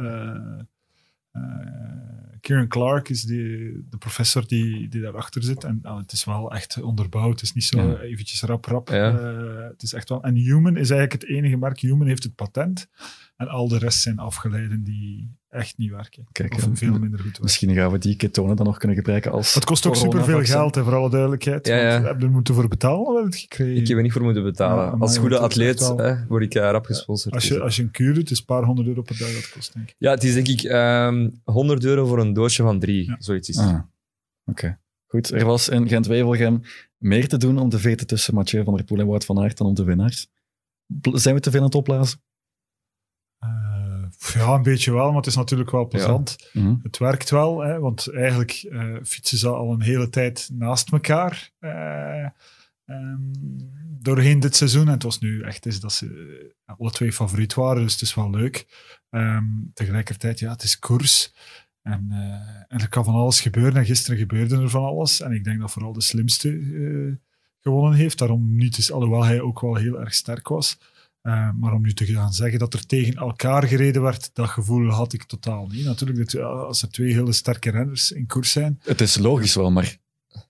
Kieran 2.46 2.68
Clark 2.68 3.10
is 3.10 3.22
die, 3.24 3.86
de 3.90 3.98
professor 3.98 4.48
die, 4.48 4.88
die 4.90 5.02
daarachter 5.02 5.44
zit. 5.44 5.64
En 5.64 5.80
ah, 5.84 5.98
het 5.98 6.12
is 6.12 6.24
wel 6.26 6.52
echt 6.52 6.82
onderbouwd. 6.82 7.32
Het 7.32 7.42
is 7.42 7.54
niet 7.54 7.64
zo 7.64 7.82
Ja. 7.82 8.00
eventjes 8.00 8.42
rap 8.42 8.66
rap. 8.66 8.90
Ja. 8.90 9.18
Eh, 9.20 9.68
het 9.68 9.84
is 9.84 9.94
echt 9.94 10.10
wel... 10.10 10.24
En 10.24 10.36
Human 10.36 10.78
is 10.78 10.90
eigenlijk 10.90 11.12
het 11.12 11.32
enige 11.32 11.58
merk. 11.58 11.80
Human 11.80 12.08
heeft 12.08 12.24
het 12.24 12.36
patent. 12.36 12.88
En 13.36 13.48
al 13.48 13.68
de 13.68 13.78
rest 13.78 14.02
zijn 14.02 14.20
afgeleiden 14.20 14.84
die 14.84 15.36
echt 15.56 15.78
niet 15.78 15.92
werken. 15.92 16.28
Kijk, 16.32 16.54
of 16.54 16.64
en- 16.64 16.78
veel 16.78 16.92
minder 16.92 17.10
goed 17.20 17.22
werken. 17.24 17.44
Misschien 17.44 17.74
gaan 17.74 17.92
we 17.92 17.98
die 17.98 18.16
ketonen 18.16 18.56
dan 18.56 18.66
nog 18.66 18.78
kunnen 18.78 18.98
gebruiken 18.98 19.32
als 19.32 19.54
Het 19.54 19.66
kost 19.66 19.86
ook 19.86 19.96
superveel 19.96 20.44
geld, 20.44 20.76
hè, 20.76 20.84
voor 20.84 20.96
alle 20.96 21.10
duidelijkheid. 21.10 21.68
Ja, 21.68 21.76
ja. 21.76 22.02
We 22.02 22.06
hebben 22.08 22.24
er 22.28 22.32
moeten 22.32 22.54
voor 22.54 22.68
betalen, 22.68 23.06
hebben 23.06 23.26
het 23.32 23.36
gekregen. 23.40 23.76
ik 23.82 23.88
heb 23.88 23.98
er 23.98 24.04
niet 24.04 24.12
voor 24.12 24.22
moeten 24.24 24.44
betalen. 24.44 24.86
Ja, 24.86 24.92
Als 25.00 25.14
je 25.14 25.20
goede 25.20 25.40
atleet 25.40 25.80
hè, 25.80 26.26
word 26.28 26.44
ik 26.44 26.54
rap 26.54 26.86
gesponsord. 26.86 27.34
Als 27.34 27.44
Dus, 27.44 27.52
je, 27.52 27.58
eh. 27.58 27.64
als 27.64 27.76
je 27.76 27.82
een 27.82 27.92
kuur 27.92 28.14
doet, 28.14 28.24
is 28.24 28.30
het 28.30 28.40
een 28.40 28.46
paar 28.56 28.64
honderd 28.64 28.88
euro 28.88 29.02
per 29.02 29.18
dag 29.18 29.34
dat 29.34 29.50
kost, 29.50 29.74
denk 29.74 29.90
ik. 29.90 29.96
Ja, 29.98 30.12
het 30.12 30.24
is 30.24 30.34
denk 30.34 30.48
ik 30.48 30.62
ehm 30.64 31.30
100 31.44 31.84
euro 31.84 32.06
voor 32.06 32.20
een 32.20 32.34
doosje 32.34 32.64
van 32.64 32.80
drie. 32.80 33.06
Ja. 33.06 33.16
Zoiets 33.20 33.50
is. 33.50 33.58
Ah, 33.58 33.80
Oké. 34.46 34.80
Goed, 35.08 35.30
er 35.32 35.46
was 35.46 35.70
in 35.70 35.88
Gent-Wevelgem 35.88 36.62
meer 36.98 37.28
te 37.28 37.38
doen 37.38 37.58
om 37.60 37.70
de 37.70 37.80
veten 37.80 38.08
tussen 38.08 38.34
Mathieu 38.34 38.64
van 38.64 38.76
der 38.76 38.86
Poel 38.86 39.00
en 39.00 39.06
Wout 39.08 39.26
van 39.26 39.40
Aert 39.40 39.58
dan 39.58 39.68
om 39.68 39.74
de 39.76 39.84
winnaars. 39.84 40.28
Zijn 41.12 41.36
we 41.36 41.42
te 41.42 41.50
veel 41.52 41.60
aan 41.60 41.66
het 41.66 41.76
opblazen? 41.76 42.20
Ja, 44.34 44.54
een 44.54 44.64
beetje 44.64 44.94
wel, 44.94 45.08
maar 45.08 45.16
het 45.16 45.26
is 45.26 45.36
natuurlijk 45.36 45.72
wel 45.72 45.88
plezant. 45.88 46.50
Mhm. 46.54 46.76
Het 46.84 46.98
werkt 46.98 47.30
wel, 47.30 47.60
hè, 47.60 47.80
want 47.80 48.14
eigenlijk 48.14 48.68
eh, 48.72 48.96
fietsen 49.04 49.38
ze 49.38 49.48
al 49.48 49.72
een 49.72 49.82
hele 49.82 50.10
tijd 50.10 50.50
naast 50.54 50.92
elkaar. 50.92 51.52
Eh, 51.60 52.26
ehm, 52.86 53.22
doorheen 54.00 54.40
dit 54.40 54.56
seizoen. 54.56 54.86
En 54.86 54.94
het 54.94 55.04
was 55.04 55.20
nu 55.20 55.42
echt 55.42 55.66
is 55.66 55.80
dat 55.80 55.94
ze 55.94 56.54
alle 56.66 56.92
twee 56.92 57.14
favoriet 57.14 57.54
waren, 57.54 57.84
dus 57.84 57.94
het 57.94 58.02
is 58.02 58.16
wel 58.16 58.30
leuk. 58.30 58.66
Ehm, 59.10 59.46
tegelijkertijd, 59.74 60.40
ja, 60.40 60.52
het 60.52 60.64
is 60.64 60.80
koers. 60.80 61.34
En, 61.82 62.08
eh, 62.12 62.64
en 62.68 62.80
er 62.80 62.90
kan 62.90 63.04
van 63.04 63.14
alles 63.14 63.42
gebeuren. 63.42 63.76
En 63.76 63.86
gisteren 63.86 64.18
gebeurde 64.18 64.62
er 64.62 64.70
van 64.70 64.84
alles. 64.84 65.22
En 65.22 65.32
ik 65.32 65.44
denk 65.44 65.60
dat 65.60 65.72
vooral 65.72 65.94
de 65.94 66.02
slimste 66.02 66.50
eh, 66.50 67.30
gewonnen 67.60 67.94
heeft. 67.94 68.18
Daarom 68.18 68.56
niet 68.56 68.78
is, 68.78 68.92
alhoewel 68.92 69.24
hij 69.24 69.42
ook 69.42 69.62
wel 69.62 69.76
heel 69.76 70.00
erg 70.00 70.14
sterk 70.14 70.48
was. 70.48 70.78
Uh, 71.28 71.50
maar 71.60 71.74
om 71.74 71.82
nu 71.82 71.94
te 71.94 72.06
gaan 72.06 72.34
zeggen 72.34 72.60
dat 72.60 72.74
er 72.74 72.86
tegen 72.86 73.14
elkaar 73.14 73.64
gereden 73.64 74.02
werd, 74.02 74.30
dat 74.34 74.48
gevoel 74.48 74.90
had 74.90 75.14
ik 75.14 75.24
totaal 75.24 75.68
niet. 75.68 75.86
Natuurlijk, 75.86 76.32
dat, 76.32 76.42
als 76.44 76.82
er 76.82 76.90
twee 76.90 77.14
hele 77.14 77.32
sterke 77.34 77.72
renners 77.72 78.12
in 78.12 78.26
koers 78.28 78.52
zijn. 78.52 78.80
Het 78.84 79.02
is 79.02 79.18
logisch 79.18 79.56
wel, 79.56 79.72
maar 79.72 79.98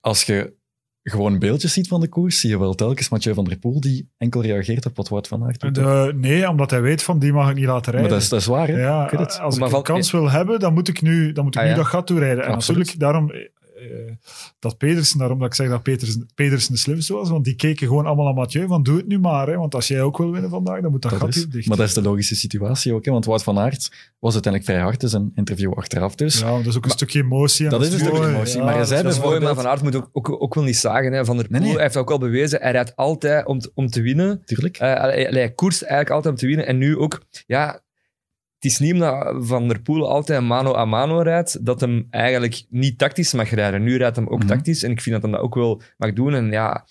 als 0.00 0.22
je 0.24 0.54
gewoon 1.02 1.38
beeldjes 1.38 1.72
ziet 1.72 1.88
van 1.88 2.00
de 2.00 2.08
koers, 2.08 2.40
zie 2.40 2.50
je 2.50 2.58
wel 2.58 2.74
telkens 2.74 3.08
Mathieu 3.08 3.34
van 3.34 3.44
der 3.44 3.58
Poel 3.58 3.80
die 3.80 4.10
enkel 4.18 4.42
reageert 4.42 4.86
op 4.86 4.96
wat 4.96 5.08
Wout 5.08 5.28
van 5.28 5.44
Aert 5.44 5.60
doet. 5.60 5.74
De, 5.74 6.12
nee, 6.16 6.48
omdat 6.48 6.70
hij 6.70 6.80
weet 6.80 7.02
van 7.02 7.18
die 7.18 7.32
mag 7.32 7.50
ik 7.50 7.56
niet 7.56 7.64
laten 7.66 7.92
rijden. 7.92 8.00
Maar 8.00 8.10
dat 8.10 8.20
is, 8.22 8.28
dat 8.28 8.40
is 8.40 8.46
waar, 8.46 8.68
hè? 8.68 8.80
Ja, 8.80 9.04
Ik 9.04 9.10
weet 9.10 9.20
het. 9.20 9.38
als 9.40 9.58
Maar 9.58 9.68
ik 9.68 9.74
een 9.74 9.82
kans 9.82 10.10
wil 10.10 10.30
hebben, 10.30 10.60
dan 10.60 10.74
moet 10.74 10.88
ik 10.88 11.02
nu, 11.02 11.32
dan 11.32 11.44
moet 11.44 11.54
ik 11.54 11.60
Ah, 11.60 11.66
nu 11.66 11.72
ja. 11.72 11.78
dat 11.78 11.86
gat 11.86 12.06
toerijden. 12.06 12.44
En 12.44 12.50
Absoluut. 12.52 12.78
natuurlijk, 12.78 13.00
daarom 13.00 13.32
eh, 13.90 14.12
dat 14.58 14.78
Pedersen, 14.78 15.18
daarom 15.18 15.38
dat 15.38 15.48
ik 15.48 15.54
zeg 15.54 15.68
dat 15.68 15.82
Pedersen, 15.82 16.28
Pedersen 16.34 16.72
de 16.72 16.78
slimste 16.78 17.12
was, 17.12 17.28
want 17.28 17.44
die 17.44 17.54
keken 17.54 17.86
gewoon 17.86 18.06
allemaal 18.06 18.28
aan 18.28 18.34
Mathieu 18.34 18.66
van 18.66 18.82
doe 18.82 18.96
het 18.96 19.06
nu 19.06 19.18
maar, 19.18 19.46
hè, 19.46 19.56
want 19.56 19.74
als 19.74 19.88
jij 19.88 20.02
ook 20.02 20.18
wil 20.18 20.30
winnen 20.30 20.50
vandaag, 20.50 20.80
dan 20.80 20.90
moet 20.90 21.02
dat, 21.02 21.10
Dat 21.10 21.20
gat 21.20 21.34
is, 21.34 21.48
dicht. 21.48 21.68
maar 21.68 21.76
dat 21.76 21.86
is 21.86 21.94
de 21.94 22.02
logische 22.02 22.36
situatie 22.36 22.94
ook, 22.94 23.04
hè? 23.04 23.12
want 23.12 23.24
Wout 23.24 23.42
van 23.42 23.58
Aert 23.58 23.90
was 24.18 24.32
uiteindelijk 24.32 24.72
vrij 24.72 24.82
hard 24.84 25.02
in 25.02 25.08
zijn 25.08 25.32
interview 25.34 25.72
achteraf. 25.72 26.14
Dus 26.14 26.38
ja, 26.38 26.56
dat 26.56 26.66
is 26.66 26.76
ook 26.76 26.84
een 26.84 26.90
stukje 26.90 27.20
emotie. 27.22 27.64
en 27.64 27.70
dat 27.70 27.82
is 27.82 27.92
een 27.92 27.98
stukje 27.98 28.28
emotie, 28.28 28.62
maar 28.62 28.74
hij 28.74 28.84
zei 28.84 29.20
mooi, 29.20 29.40
maar 29.40 29.54
Van 29.54 29.66
Aert 29.66 29.82
moet 29.82 29.96
ook, 29.96 30.08
ook, 30.12 30.42
ook 30.42 30.54
wel 30.54 30.64
niet 30.64 30.76
zagen. 30.76 31.12
Hè. 31.12 31.24
Van 31.24 31.36
der 31.36 31.46
Poel 31.46 31.58
Nee, 31.58 31.66
nee. 31.66 31.76
hij 31.76 31.82
heeft 31.82 31.96
ook 31.96 32.10
al 32.10 32.18
bewezen, 32.18 32.60
hij 32.60 32.72
rijdt 32.72 32.96
altijd 32.96 33.46
om 33.46 33.58
te, 33.58 33.70
om 33.74 33.86
te 33.86 34.00
winnen. 34.00 34.42
tuurlijk. 34.44 34.76
Eh, 34.76 34.94
allee, 34.94 35.28
allee, 35.28 35.40
hij 35.40 35.52
koerst 35.52 35.82
eigenlijk 35.82 36.10
altijd 36.10 36.34
om 36.34 36.40
te 36.40 36.46
winnen. 36.46 36.66
En 36.66 36.78
nu 36.78 36.98
ook, 36.98 37.22
ja, 37.46 37.80
is 38.66 38.78
niet 38.78 38.92
omdat 38.92 39.34
Van 39.38 39.68
der 39.68 39.80
Poel 39.80 40.08
altijd 40.10 40.42
mano 40.42 40.74
a 40.76 40.84
mano 40.84 41.20
rijdt, 41.20 41.64
dat 41.66 41.80
hem 41.80 42.06
eigenlijk 42.10 42.64
niet 42.70 42.98
tactisch 42.98 43.32
mag 43.32 43.50
rijden. 43.50 43.82
Nu 43.82 43.96
rijdt 43.96 44.16
hem 44.16 44.28
ook 44.28 44.38
Mhm. 44.38 44.46
tactisch 44.48 44.82
en 44.82 44.90
ik 44.90 45.00
vind 45.00 45.14
dat 45.14 45.24
hij 45.24 45.32
dat 45.32 45.40
ook 45.40 45.54
wel 45.54 45.82
mag 45.96 46.12
doen. 46.12 46.34
En 46.34 46.50
ja, 46.50 46.86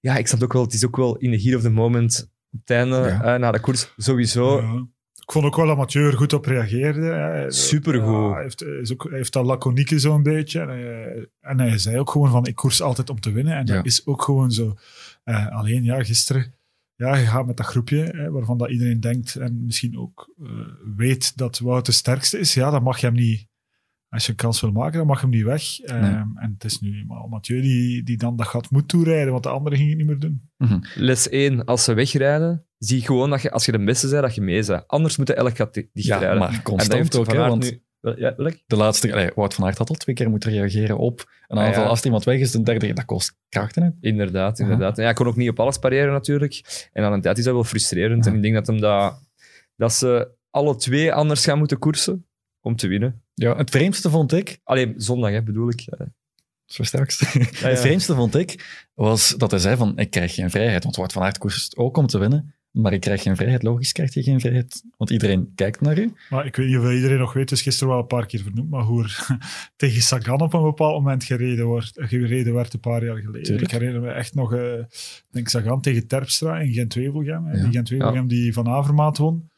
ja, 0.00 0.16
ik 0.16 0.26
snap 0.26 0.42
ook 0.42 0.52
wel, 0.52 0.62
het 0.62 0.72
is 0.74 0.86
ook 0.86 0.96
wel 0.96 1.16
in 1.16 1.30
de 1.30 1.40
heat 1.42 1.56
of 1.56 1.62
the 1.62 1.70
moment, 1.70 2.28
op 2.52 2.58
het 2.60 2.70
einde, 2.70 2.96
Ja. 2.96 3.22
eh, 3.34 3.40
na 3.40 3.50
de 3.52 3.60
koers, 3.60 3.92
sowieso. 3.96 4.60
Ja. 4.60 4.86
Ik 5.22 5.32
vond 5.34 5.44
ook 5.46 5.56
wel 5.56 5.66
dat 5.66 5.76
Mathieu 5.76 6.06
er 6.06 6.16
goed 6.16 6.32
op 6.32 6.44
reageerde. 6.44 7.00
hè. 7.00 7.50
Supergoed. 7.52 8.14
Ja, 8.28 8.32
hij, 8.32 8.42
heeft, 8.42 8.60
hij 8.60 8.68
is 8.80 8.92
ook, 8.92 9.02
hij 9.08 9.16
heeft 9.16 9.32
dat 9.32 9.44
laconieke 9.44 9.98
zo'n 9.98 10.22
beetje. 10.22 10.60
En 10.60 10.68
hij, 10.68 11.26
en 11.40 11.60
hij 11.60 11.78
zei 11.78 11.98
ook 11.98 12.10
gewoon 12.10 12.30
van, 12.30 12.46
ik 12.46 12.54
koers 12.54 12.82
altijd 12.82 13.10
om 13.10 13.20
te 13.20 13.32
winnen. 13.32 13.56
En 13.56 13.66
Ja. 13.66 13.74
dat 13.74 13.86
is 13.86 14.06
ook 14.06 14.22
gewoon 14.22 14.50
zo. 14.50 14.74
Eh, 15.24 15.48
alleen, 15.56 15.84
ja, 15.84 16.04
gisteren... 16.04 16.54
Ja, 16.98 17.16
je 17.16 17.26
gaat 17.26 17.46
met 17.46 17.56
dat 17.56 17.66
groepje, 17.66 17.98
hè, 17.98 18.30
waarvan 18.30 18.58
dat 18.58 18.70
iedereen 18.70 19.00
denkt 19.00 19.36
en 19.36 19.64
misschien 19.64 19.98
ook 19.98 20.32
eh, 20.42 20.50
weet 20.96 21.36
dat 21.36 21.58
Wout 21.58 21.86
de 21.86 21.92
sterkste 21.92 22.38
is. 22.38 22.54
Ja, 22.54 22.70
dan 22.70 22.82
mag 22.82 22.98
je 23.00 23.06
hem 23.06 23.14
niet... 23.14 23.46
Als 24.08 24.24
je 24.24 24.30
een 24.30 24.36
kans 24.36 24.60
wil 24.60 24.72
maken, 24.72 24.98
dan 24.98 25.06
mag 25.06 25.16
je 25.20 25.26
hem 25.26 25.34
niet 25.34 25.44
weg. 25.44 25.80
Ehm, 25.80 26.04
En 26.36 26.50
het 26.52 26.64
is 26.64 26.80
nu 26.80 26.98
eenmaal 26.98 27.26
Mathieu 27.28 27.60
die, 27.60 28.02
die 28.02 28.16
dan 28.16 28.36
dat 28.36 28.46
gat 28.46 28.70
moet 28.70 28.88
toerijden, 28.88 29.32
want 29.32 29.42
de 29.42 29.48
anderen 29.48 29.78
gingen 29.78 29.98
het 29.98 30.06
niet 30.06 30.08
meer 30.10 30.18
doen. 30.30 30.50
Les 30.94 31.28
1, 31.28 31.64
als 31.64 31.84
ze 31.84 31.94
wegrijden, 31.94 32.66
zie 32.78 33.00
gewoon 33.02 33.30
dat 33.30 33.42
je, 33.42 33.50
als 33.50 33.64
je 33.64 33.72
de 33.72 33.84
beste 33.84 34.08
bent, 34.08 34.22
dat 34.22 34.34
je 34.34 34.40
mee 34.40 34.64
bent. 34.66 34.86
Anders 34.88 35.16
moet 35.16 35.28
je 35.28 35.34
elk 35.34 35.56
gat 35.56 35.74
di- 35.74 35.80
Ja, 35.80 35.88
dichtrijden. 35.92 36.38
maar 36.38 36.48
En 36.48 36.54
dat 36.54 36.62
constant 36.62 36.92
heeft 36.92 37.16
ook, 37.16 37.26
hè, 37.32 37.38
want 37.48 37.62
nu- 37.62 37.82
Ja, 38.00 38.34
welk? 38.36 38.54
de 38.66 38.76
laatste... 38.76 39.12
Allee, 39.12 39.30
Wout 39.34 39.54
van 39.54 39.64
Aert 39.64 39.78
had 39.78 39.88
al 39.88 39.94
twee 39.94 40.14
keer 40.14 40.30
moeten 40.30 40.50
reageren 40.50 40.98
op 40.98 41.24
een 41.46 41.58
Ah, 41.58 41.64
aanval. 41.64 41.82
ja. 41.82 41.88
Als 41.88 41.98
er 41.98 42.04
iemand 42.04 42.24
weg 42.24 42.40
is, 42.40 42.50
de 42.50 42.62
derde, 42.62 42.92
dat 42.92 43.04
kost 43.04 43.36
krachten. 43.48 43.82
Hè? 43.82 43.88
Inderdaad, 44.00 44.58
inderdaad. 44.58 44.96
En 44.98 45.04
ja, 45.04 45.10
ik 45.10 45.16
kon 45.16 45.26
ook 45.26 45.36
niet 45.36 45.48
op 45.50 45.60
alles 45.60 45.78
pareren 45.78 46.12
natuurlijk. 46.12 46.88
En 46.92 47.04
aan 47.04 47.12
een 47.12 47.20
tijd 47.20 47.38
is 47.38 47.44
dat 47.44 47.54
wel 47.54 47.64
frustrerend. 47.64 48.24
Ja. 48.24 48.30
En 48.30 48.36
ik 48.36 48.42
denk 48.42 48.54
dat, 48.54 48.66
hem 48.66 48.80
dat, 48.80 49.22
dat 49.76 49.92
ze 49.92 50.28
alle 50.50 50.76
twee 50.76 51.12
anders 51.12 51.44
gaan 51.44 51.58
moeten 51.58 51.78
koersen 51.78 52.26
om 52.60 52.76
te 52.76 52.88
winnen. 52.88 53.22
Ja, 53.34 53.56
het 53.56 53.70
vreemdste 53.70 54.10
vond 54.10 54.32
ik... 54.32 54.58
Alleen 54.64 54.94
zondag, 54.96 55.30
hè, 55.30 55.42
bedoel 55.42 55.68
ik. 55.68 55.80
Ja, 55.80 56.06
Zo 56.64 56.82
straks. 56.82 57.18
ja. 57.32 57.68
Het 57.68 57.80
vreemdste 57.80 58.14
vond 58.14 58.34
ik, 58.36 58.86
was 58.94 59.34
dat 59.36 59.50
hij 59.50 59.60
zei 59.60 59.76
van, 59.76 59.98
ik 59.98 60.10
krijg 60.10 60.34
geen 60.34 60.50
vrijheid. 60.50 60.82
Want 60.84 60.96
Wout 60.96 61.12
van 61.12 61.22
Aert 61.22 61.38
koerst 61.38 61.76
ook 61.76 61.96
om 61.96 62.06
te 62.06 62.18
winnen. 62.18 62.54
Maar 62.70 62.92
ik 62.92 63.00
krijg 63.00 63.22
geen 63.22 63.36
vrijheid. 63.36 63.62
Logisch 63.62 63.92
krijg 63.92 64.14
je 64.14 64.22
geen 64.22 64.40
vrijheid. 64.40 64.82
Want 64.96 65.10
iedereen 65.10 65.52
kijkt 65.54 65.80
naar 65.80 65.98
u. 65.98 66.12
Maar 66.30 66.46
ik 66.46 66.56
weet 66.56 66.66
niet 66.66 66.78
of 66.78 66.92
iedereen 66.92 67.18
nog 67.18 67.32
weet, 67.32 67.48
dus 67.48 67.62
gisteren 67.62 67.88
wel 67.92 68.02
een 68.02 68.06
paar 68.06 68.26
keer 68.26 68.40
vernoemd, 68.40 68.70
maar 68.70 68.82
hoe 68.82 69.02
er 69.02 69.26
tegen 69.76 70.02
Sagan 70.02 70.40
op 70.40 70.54
een 70.54 70.62
bepaald 70.62 70.94
moment 70.94 71.24
gereden, 71.24 71.66
wordt, 71.66 71.92
gereden 71.94 72.54
werd 72.54 72.74
een 72.74 72.80
paar 72.80 73.04
jaar 73.04 73.16
geleden. 73.16 73.42
Tuurlijk. 73.42 73.72
Ik 73.72 73.78
herinner 73.78 74.00
me 74.00 74.10
echt 74.10 74.34
nog, 74.34 74.54
ik 74.54 75.24
denk 75.30 75.48
Sagan 75.48 75.80
tegen 75.80 76.06
Terpstra 76.06 76.58
in 76.58 76.72
Gent-Wevelgem. 76.72 77.46
Ja. 77.52 77.62
Die 77.62 77.72
Gent-Wevelgem 77.72 78.28
die 78.28 78.52
van 78.52 78.68
Avermaat 78.68 79.18
won. 79.18 79.48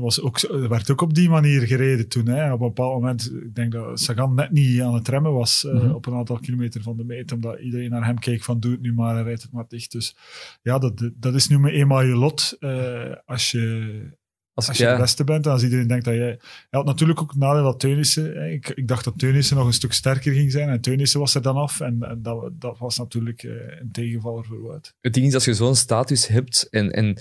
Was 0.00 0.20
ook, 0.20 0.38
er 0.38 0.68
werd 0.68 0.90
ook 0.90 1.00
op 1.00 1.14
die 1.14 1.28
manier 1.28 1.60
gereden 1.60 2.08
toen. 2.08 2.26
Hè. 2.26 2.52
Op 2.52 2.60
een 2.60 2.66
bepaald 2.66 2.92
moment, 2.94 3.32
ik 3.32 3.54
denk 3.54 3.72
dat 3.72 4.00
Sagan 4.00 4.34
net 4.34 4.50
niet 4.50 4.80
aan 4.80 4.94
het 4.94 5.08
remmen 5.08 5.32
was 5.32 5.64
eh, 5.64 5.72
Mhm. 5.74 5.90
op 5.90 6.06
een 6.06 6.14
aantal 6.14 6.38
kilometer 6.38 6.82
van 6.82 6.96
de 6.96 7.04
meet, 7.04 7.32
omdat 7.32 7.58
iedereen 7.60 7.90
naar 7.90 8.04
hem 8.04 8.18
keek 8.18 8.42
van 8.44 8.60
doe 8.60 8.72
het 8.72 8.80
nu 8.80 8.92
maar 8.92 9.16
en 9.16 9.24
rijd 9.24 9.42
het 9.42 9.52
maar 9.52 9.64
dicht. 9.68 9.92
Dus 9.92 10.16
ja, 10.62 10.78
dat, 10.78 11.10
dat 11.14 11.34
is 11.34 11.48
nu 11.48 11.58
maar 11.58 11.70
eenmaal 11.70 12.02
je 12.02 12.14
lot 12.14 12.56
eh, 12.60 13.12
als 13.24 13.50
je 13.50 14.16
Als, 14.54 14.68
als 14.68 14.78
je 14.78 14.86
de 14.86 14.96
beste 14.96 15.24
bent, 15.24 15.46
en 15.46 15.52
als 15.52 15.62
iedereen 15.62 15.86
denkt 15.86 16.04
dat 16.04 16.14
jij... 16.14 16.26
Hij 16.28 16.38
had 16.70 16.84
natuurlijk 16.84 17.20
ook 17.20 17.34
nadeel 17.36 17.62
dat 17.62 17.80
Teunissen... 17.80 18.52
Ik, 18.52 18.68
ik 18.68 18.88
dacht 18.88 19.04
dat 19.04 19.18
Teunissen 19.18 19.56
nog 19.56 19.66
een 19.66 19.72
stuk 19.72 19.92
sterker 19.92 20.32
ging 20.32 20.52
zijn. 20.52 20.68
En 20.68 20.80
Teunissen 20.80 21.20
was 21.20 21.34
er 21.34 21.42
dan 21.42 21.56
af. 21.56 21.80
En, 21.80 22.02
en 22.02 22.22
dat, 22.22 22.50
dat 22.52 22.78
was 22.78 22.98
natuurlijk 22.98 23.42
eh, 23.42 23.50
een 23.80 23.90
tegenvaller 23.92 24.44
voor 24.44 24.62
Wout. 24.62 24.94
het 25.00 25.14
ding 25.14 25.26
is, 25.26 25.34
als 25.34 25.44
je 25.44 25.54
zo'n 25.54 25.74
status 25.74 26.26
hebt 26.26 26.66
en, 26.70 26.90
en 26.92 27.18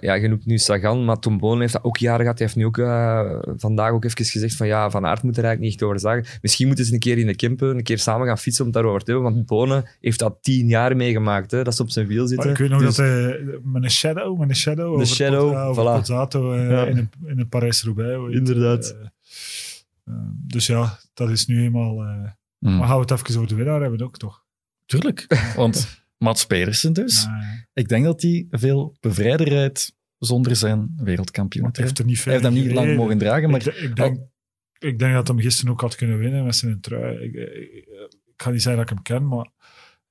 ja, 0.00 0.14
je 0.14 0.28
noemt 0.28 0.46
nu 0.46 0.58
Sagan, 0.58 1.04
maar 1.04 1.18
Tom 1.18 1.38
Bonen 1.38 1.60
heeft 1.60 1.72
dat 1.72 1.84
ook 1.84 1.96
jaren 1.96 2.20
gehad. 2.20 2.38
Hij 2.38 2.46
heeft 2.46 2.58
nu 2.58 2.66
ook 2.66 2.78
eh, 2.78 3.38
vandaag 3.56 3.90
ook 3.90 4.04
even 4.04 4.24
gezegd 4.24 4.56
van 4.56 4.66
ja, 4.66 4.90
Van 4.90 5.06
Aert 5.06 5.22
moet 5.22 5.36
er 5.36 5.44
eigenlijk 5.44 5.60
niet 5.72 5.72
echt 5.82 5.82
over 5.82 6.00
zeggen. 6.00 6.38
Misschien 6.42 6.66
moeten 6.66 6.84
ze 6.84 6.92
een 6.92 6.98
keer 6.98 7.18
in 7.18 7.26
de 7.26 7.34
Kempen, 7.36 7.76
een 7.76 7.82
keer 7.82 7.98
samen 7.98 8.26
gaan 8.26 8.38
fietsen 8.38 8.64
om 8.64 8.70
het 8.70 8.78
daarover 8.82 9.04
te 9.04 9.10
hebben, 9.12 9.32
want 9.32 9.46
Bonen 9.46 9.88
heeft 10.00 10.18
dat 10.18 10.38
tien 10.40 10.66
jaar 10.68 10.96
meegemaakt, 10.96 11.50
hè, 11.50 11.62
dat 11.64 11.74
ze 11.76 11.82
op 11.82 11.90
zijn 11.90 12.06
wiel 12.06 12.18
Maar 12.18 12.28
zitten. 12.28 12.50
ik 12.50 12.56
weet 12.56 12.70
nog 12.70 12.80
Dus- 12.80 12.96
dat 12.96 13.06
hij 13.06 13.40
met 13.62 13.82
een 13.82 13.90
shadow, 13.90 14.38
met 14.38 14.48
een 14.48 14.56
shadow, 14.56 14.92
over, 14.92 15.06
shadow, 15.06 15.74
voilà. 15.74 16.34
Eh, 16.34 16.70
Ja. 16.70 16.84
in 16.86 16.96
een, 16.96 17.10
in 17.26 17.38
een 17.38 17.48
Parijs-Roubaix. 17.48 18.34
Inderdaad. 18.34 18.96
Eh, 19.00 19.06
eh, 20.04 20.20
dus 20.32 20.66
ja, 20.66 20.98
dat 21.14 21.30
is 21.30 21.46
nu 21.46 21.62
eenmaal... 21.64 22.02
eh, 22.02 22.14
Mm. 22.58 22.76
Maar 22.76 22.86
gaan 22.86 22.96
we 22.96 23.02
het 23.02 23.10
even 23.10 23.34
over 23.36 23.48
de 23.48 23.54
winnaar 23.54 23.80
hebben 23.80 24.02
ook, 24.02 24.16
toch? 24.16 24.44
Tuurlijk. 24.86 25.26
Want 25.56 26.04
Mats 26.18 26.46
Pedersen 26.46 26.92
dus. 26.92 27.26
Ik 27.72 27.88
denk 27.88 28.04
dat 28.04 28.22
hij 28.22 28.46
veel 28.50 28.96
bevrijder 29.00 29.48
rijdt 29.48 29.94
zonder 30.18 30.56
zijn 30.56 30.92
wereldkampioen. 30.96 31.68
hij 31.72 31.84
heeft 31.84 31.98
er 31.98 32.04
niet 32.04 32.24
Hij 32.24 32.32
heeft 32.32 32.44
hem 32.44 32.54
niet 32.54 32.72
lang 32.72 32.96
mogen 32.96 33.18
dragen, 33.18 33.50
maar 33.50 33.66
ik, 33.66 33.74
ik, 33.74 33.96
denk, 33.96 34.18
ik 34.78 34.98
denk 34.98 35.14
dat 35.14 35.28
hem 35.28 35.40
gisteren 35.40 35.72
ook 35.72 35.80
had 35.80 35.94
kunnen 35.94 36.18
winnen 36.18 36.44
met 36.44 36.56
zijn 36.56 36.80
trui. 36.80 37.18
Ik, 37.18 37.34
ik, 37.34 37.86
ik 38.24 38.42
ga 38.42 38.50
niet 38.50 38.62
zeggen 38.62 38.82
dat 38.82 38.90
ik 38.90 38.96
hem 38.96 39.18
ken, 39.18 39.28
maar 39.28 39.50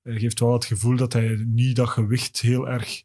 hij 0.01 0.19
geeft 0.19 0.39
wel 0.39 0.53
het 0.53 0.65
gevoel 0.65 0.95
dat 0.95 1.13
hij 1.13 1.43
niet 1.45 1.75
dat 1.75 1.89
gewicht 1.89 2.41
heel 2.41 2.69
erg 2.69 3.03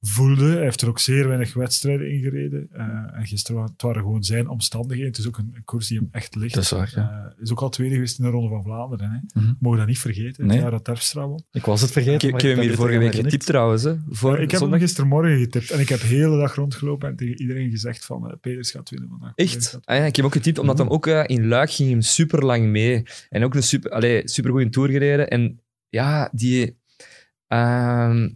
voelde. 0.00 0.50
Hij 0.52 0.62
heeft 0.62 0.80
er 0.82 0.88
ook 0.88 0.98
zeer 0.98 1.26
weinig 1.26 1.54
wedstrijden 1.54 2.10
in 2.12 2.20
gereden. 2.22 2.68
Eh, 2.72 2.82
en 3.18 3.26
gisteren 3.26 3.62
het 3.62 3.82
waren 3.82 4.02
gewoon 4.02 4.22
zijn 4.24 4.48
omstandigheden. 4.48 5.10
Het 5.10 5.18
is 5.20 5.26
ook 5.26 5.38
een, 5.38 5.50
een 5.54 5.64
koers 5.64 5.86
die 5.88 5.98
hem 5.98 6.08
echt 6.12 6.34
ligt. 6.34 6.54
Dat 6.54 6.62
is 6.62 6.70
waar, 6.70 6.92
ja. 6.94 7.32
Eh, 7.36 7.42
is 7.42 7.50
ook 7.50 7.60
al 7.60 7.68
tweede 7.68 7.94
geweest 7.94 8.18
in 8.18 8.24
de 8.24 8.30
Ronde 8.30 8.48
van 8.48 8.62
Vlaanderen. 8.62 9.10
Hè. 9.10 9.40
Mhm. 9.40 9.52
Mogen 9.58 9.78
dat 9.78 9.86
niet 9.88 9.98
vergeten. 9.98 10.46
Nee. 10.46 10.60
Het 10.62 10.84
Terpstra. 10.84 11.28
Ik 11.52 11.64
was 11.64 11.80
het 11.80 11.90
vergeten. 11.90 12.28
Ik, 12.28 12.34
ik 12.34 12.40
heb 12.40 12.50
hem 12.50 12.60
hier 12.60 12.70
er 12.70 12.76
vorige 12.76 12.98
week 12.98 13.14
getipt 13.14 13.46
trouwens. 13.46 13.82
Hè, 13.82 13.94
voor 14.08 14.34
ik 14.40 14.50
heb 14.50 14.60
zondag. 14.60 14.78
hem 14.78 14.88
gistermorgen 14.88 15.38
getipt. 15.38 15.70
En 15.70 15.80
ik 15.80 15.88
heb 15.88 16.00
de 16.00 16.06
hele 16.06 16.36
dag 16.38 16.54
rondgelopen 16.54 17.08
en 17.08 17.16
tegen 17.16 17.40
iedereen 17.40 17.70
gezegd 17.70 18.04
van 18.04 18.30
eh 18.30 18.36
Peters 18.40 18.70
gaat 18.70 18.90
winnen 18.90 19.08
vandaag. 19.08 19.32
Echt? 19.34 19.78
Ah 19.84 19.96
ja, 19.96 20.04
ik 20.04 20.16
heb 20.16 20.24
ook 20.24 20.32
getipt, 20.32 20.58
omdat 20.58 20.76
Mhm. 20.76 20.84
hem 20.84 20.94
ook 20.94 21.06
in 21.06 21.46
Luik 21.46 21.70
ging 21.70 21.90
hem 21.90 22.00
super 22.00 22.44
lang 22.44 22.66
mee. 22.66 23.02
En 23.28 23.44
ook 23.44 23.54
een 23.54 23.62
super, 23.62 23.90
allee, 23.90 24.28
super 24.28 24.50
goede 24.50 24.68
tour 24.68 24.88
gereden. 24.88 25.28
En 25.30 25.60
ja, 25.88 26.28
die. 26.32 26.78
ehm, 27.46 28.28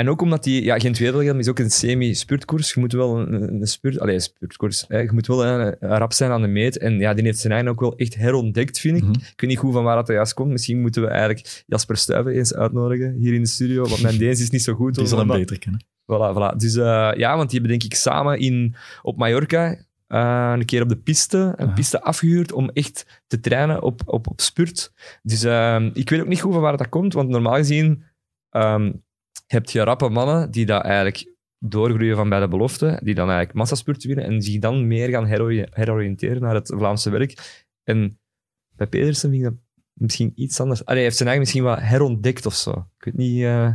en 0.00 0.08
ook 0.08 0.22
omdat 0.22 0.44
die. 0.44 0.64
Ja, 0.64 0.78
Gent 0.78 0.98
Wevelgem 0.98 1.38
is 1.38 1.48
ook 1.48 1.58
een 1.58 1.70
semi-spurtkoers. 1.70 2.74
Je 2.74 2.80
moet 2.80 2.92
wel 2.92 3.18
een, 3.18 3.60
een 3.60 3.66
spurt. 3.66 4.00
Allee, 4.00 4.14
een 4.14 4.20
spurtkoers. 4.20 4.84
Hè. 4.88 4.98
Je 4.98 5.12
moet 5.12 5.26
wel 5.26 5.44
eh, 5.44 5.72
rap 5.80 6.12
zijn 6.12 6.30
aan 6.30 6.42
de 6.42 6.48
meet. 6.48 6.78
En 6.78 6.98
ja, 6.98 7.14
die 7.14 7.24
heeft 7.24 7.38
zijn 7.38 7.52
eigen 7.52 7.70
ook 7.70 7.80
wel 7.80 7.96
echt 7.96 8.14
herontdekt, 8.14 8.78
vind 8.78 8.96
ik. 8.96 9.02
Mhm. 9.02 9.12
Ik 9.12 9.40
weet 9.40 9.50
niet 9.50 9.58
goed 9.58 9.72
van 9.72 9.84
waar 9.84 9.96
dat 9.96 10.08
juist 10.08 10.34
komt. 10.34 10.50
Misschien 10.50 10.80
moeten 10.80 11.02
we 11.02 11.08
eigenlijk 11.08 11.62
Jasper 11.66 11.96
Stuyven 11.96 12.32
eens 12.32 12.54
uitnodigen 12.54 13.12
hier 13.12 13.34
in 13.34 13.42
de 13.42 13.48
studio. 13.48 13.88
Want 13.88 14.02
mijn 14.02 14.18
Deens 14.18 14.40
is 14.40 14.50
niet 14.50 14.62
zo 14.62 14.74
goed. 14.74 14.94
Die 14.94 15.06
zal 15.06 15.18
hem 15.18 15.26
beter 15.26 15.58
kennen. 15.58 15.84
Voilà, 16.02 16.34
voilà. 16.34 16.56
Dus 16.56 16.76
eh, 16.76 17.10
ja, 17.16 17.36
want 17.36 17.50
die 17.50 17.60
hebben 17.60 17.78
denk 17.78 17.92
ik 17.92 17.98
samen 17.98 18.38
in, 18.38 18.74
op 19.02 19.16
Mallorca 19.16 19.76
eh, 20.06 20.52
een 20.56 20.64
keer 20.64 20.82
op 20.82 20.88
de 20.88 20.96
piste, 20.96 21.52
een 21.56 21.72
piste 21.72 22.02
afgehuurd 22.02 22.52
om 22.52 22.70
echt 22.72 23.22
te 23.26 23.40
trainen 23.40 23.82
op, 23.82 24.02
op, 24.06 24.28
op 24.28 24.40
spurt. 24.40 24.92
Dus 25.22 25.42
eh, 25.42 25.86
ik 25.92 26.10
weet 26.10 26.20
ook 26.20 26.26
niet 26.26 26.40
goed 26.40 26.52
van 26.52 26.62
waar 26.62 26.76
dat 26.76 26.88
komt, 26.88 27.12
want 27.12 27.28
normaal 27.28 27.54
gezien 27.54 28.02
ehm, 28.50 28.92
heb 29.50 29.70
je 29.70 29.82
rappe 29.82 30.08
mannen 30.08 30.50
die 30.50 30.66
dat 30.66 30.82
eigenlijk 30.82 31.34
doorgroeien 31.58 32.16
van 32.16 32.28
bij 32.28 32.40
de 32.40 32.48
belofte, 32.48 33.00
die 33.02 33.14
dan 33.14 33.28
eigenlijk 33.28 33.58
massaspurt 33.58 34.04
winnen 34.04 34.24
en 34.24 34.42
zich 34.42 34.58
dan 34.58 34.86
meer 34.86 35.08
gaan 35.08 35.26
herori- 35.26 35.66
heroriënteren 35.70 36.42
naar 36.42 36.54
het 36.54 36.74
Vlaamse 36.76 37.10
werk. 37.10 37.62
En 37.84 38.20
bij 38.76 38.86
Pedersen 38.86 39.30
vind 39.30 39.42
ik 39.42 39.48
dat 39.48 39.58
misschien 39.92 40.32
iets 40.34 40.60
anders. 40.60 40.84
Allee, 40.84 40.94
hij 40.94 41.02
heeft 41.02 41.16
zijn 41.16 41.28
eigen 41.28 41.46
misschien 41.46 41.68
wat 41.68 41.80
herontdekt 41.80 42.46
of 42.46 42.54
zo. 42.54 42.70
Ik 42.70 43.04
weet 43.04 43.16
niet... 43.16 43.42
eh, 43.42 43.72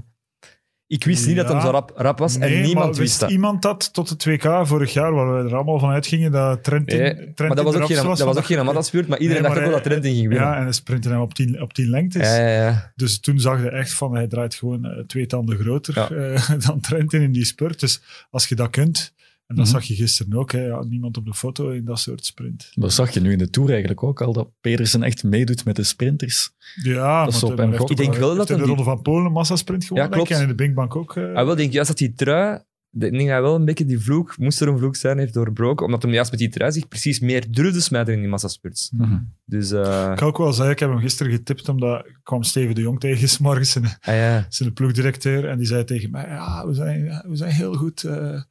Ik 0.87 1.03
wist 1.03 1.27
niet 1.27 1.35
dat 1.35 1.47
Ja. 1.49 1.61
zo 1.61 1.69
rap, 1.69 1.91
rap 1.95 2.19
was 2.19 2.37
Nee, 2.37 2.55
en 2.55 2.61
niemand 2.61 2.97
wist 2.97 3.19
dat. 3.19 3.29
iemand 3.29 3.61
dat 3.61 3.93
tot 3.93 4.09
het 4.09 4.19
2K 4.19 4.67
vorig 4.67 4.93
jaar, 4.93 5.13
waar 5.13 5.37
we 5.43 5.49
er 5.49 5.55
allemaal 5.55 5.79
van 5.79 5.89
uitgingen, 5.89 6.31
dat 6.31 6.63
Trentin, 6.63 6.97
Nee, 6.99 7.13
Trentin 7.13 7.35
maar 7.47 7.55
dat 7.55 7.65
was 7.65 7.75
ook 7.75 7.85
geen, 7.85 7.95
dat 7.95 8.05
was 8.19 8.37
ook 8.37 8.45
geen 8.45 8.65
maar 9.07 9.19
iedereen 9.19 9.41
Nee, 9.43 9.51
dacht 9.51 9.55
ook 9.57 9.63
wel 9.65 9.71
dat 9.73 9.83
Trentin 9.83 10.13
ging 10.15 10.27
winnen. 10.27 10.47
Ja, 10.47 10.55
en 10.57 10.63
hij 10.63 10.71
sprintte 10.71 11.09
hem 11.09 11.19
op 11.21 11.33
10 11.33 11.61
op 11.61 11.73
10 11.73 11.89
lengtes. 11.89 12.27
ja, 12.27 12.35
ja, 12.47 12.63
ja. 12.63 12.91
Dus 12.95 13.19
toen 13.19 13.39
zag 13.39 13.63
je 13.63 13.69
echt 13.69 13.93
van, 13.93 14.15
hij 14.15 14.27
draait 14.27 14.55
gewoon 14.55 14.85
eh, 14.85 14.99
twee 15.07 15.25
tanden 15.25 15.57
groter 15.57 15.97
eh, 15.97 16.49
dan 16.67 16.79
Trentin 16.79 17.21
in 17.21 17.31
die 17.31 17.45
spurt. 17.45 17.79
Dus 17.79 18.01
als 18.31 18.47
je 18.47 18.55
dat 18.55 18.69
kunt, 18.69 19.13
en 19.47 19.55
dat 19.55 19.65
Mhm. 19.65 19.73
zag 19.73 19.83
je 19.83 19.95
gisteren 19.95 20.33
ook, 20.37 20.51
hè, 20.51 20.61
ja, 20.65 20.83
niemand 20.83 21.17
op 21.17 21.25
de 21.25 21.33
foto 21.33 21.69
in 21.69 21.85
dat 21.85 21.99
soort 21.99 22.25
sprint. 22.25 22.71
Dat 22.73 22.93
zag 22.93 23.11
je 23.13 23.19
nu 23.21 23.31
in 23.31 23.37
de 23.37 23.49
Tour 23.49 23.69
eigenlijk 23.69 24.03
ook 24.03 24.21
al, 24.21 24.33
dat 24.33 24.49
Pedersen 24.61 25.03
echt 25.03 25.23
meedoet 25.23 25.65
met 25.65 25.75
de 25.75 25.83
sprinters. 25.83 26.51
Ja, 26.83 27.25
Dat 27.25 27.33
is 27.33 27.43
op 27.43 27.49
hij 27.57 27.65
hem 27.65 27.71
heeft 27.75 27.89
Ik 27.89 27.97
denk 27.97 28.15
wel 28.15 28.35
dat 28.35 28.49
in 28.49 28.57
de 28.57 28.63
Ronde 28.63 28.83
van 28.83 29.01
Polen 29.01 29.25
een 29.25 29.31
massasprint 29.31 29.83
gewonnen, 29.85 30.09
Ja, 30.09 30.15
klopt. 30.15 30.31
en 30.31 30.41
in 30.41 30.47
de 30.47 30.55
Binkbank 30.55 30.95
ook. 30.95 31.15
eh. 31.15 31.33
Hij 31.33 31.45
wel 31.45 31.55
denk 31.55 31.71
juist 31.73 31.89
dat 31.89 31.97
die 31.97 32.13
trui, 32.13 32.55
ik 32.91 32.99
denk 33.01 33.13
dat 33.13 33.21
hij 33.27 33.41
wel 33.41 33.55
een 33.55 33.65
beetje 33.65 33.85
die 33.85 33.99
vloek, 33.99 34.37
moest 34.37 34.61
er 34.61 34.67
een 34.67 34.77
vloek 34.77 34.95
zijn, 34.95 35.17
heeft 35.17 35.33
doorbroken, 35.33 35.85
omdat 35.85 36.03
hij 36.03 36.11
juist 36.11 36.31
met 36.31 36.39
die 36.39 36.49
trui 36.49 36.71
zich 36.71 36.87
precies 36.87 37.19
meer 37.19 37.51
durfde 37.51 37.79
smijten 37.81 38.13
in 38.13 38.19
die 38.19 38.29
massaspurts. 38.29 38.89
Mhm. 38.93 39.17
Dus, 39.45 39.71
eh 39.71 40.07
Ik 40.11 40.17
kan 40.17 40.27
ook 40.27 40.37
wel 40.37 40.53
zeggen, 40.53 40.73
ik 40.73 40.79
heb 40.79 40.89
hem 40.89 40.99
gisteren 40.99 41.31
getipt, 41.31 41.69
omdat 41.69 42.05
ik 42.05 42.19
kwam 42.23 42.43
Steven 42.43 42.75
de 42.75 42.81
Jong 42.81 42.99
tegen, 42.99 43.29
's 43.29 43.37
morgens 43.37 43.71
zijn, 43.71 43.85
ah, 43.85 43.91
ja. 44.15 44.45
zijn 44.49 44.73
ploegdirecteur, 44.73 45.47
en 45.49 45.57
die 45.57 45.67
zei 45.67 45.83
tegen 45.83 46.11
mij, 46.11 46.27
ja, 46.27 46.67
we 46.67 46.73
zijn, 46.73 47.23
we 47.27 47.35
zijn 47.35 47.51
heel 47.51 47.73
goed. 47.73 48.03
eh, 48.03 48.41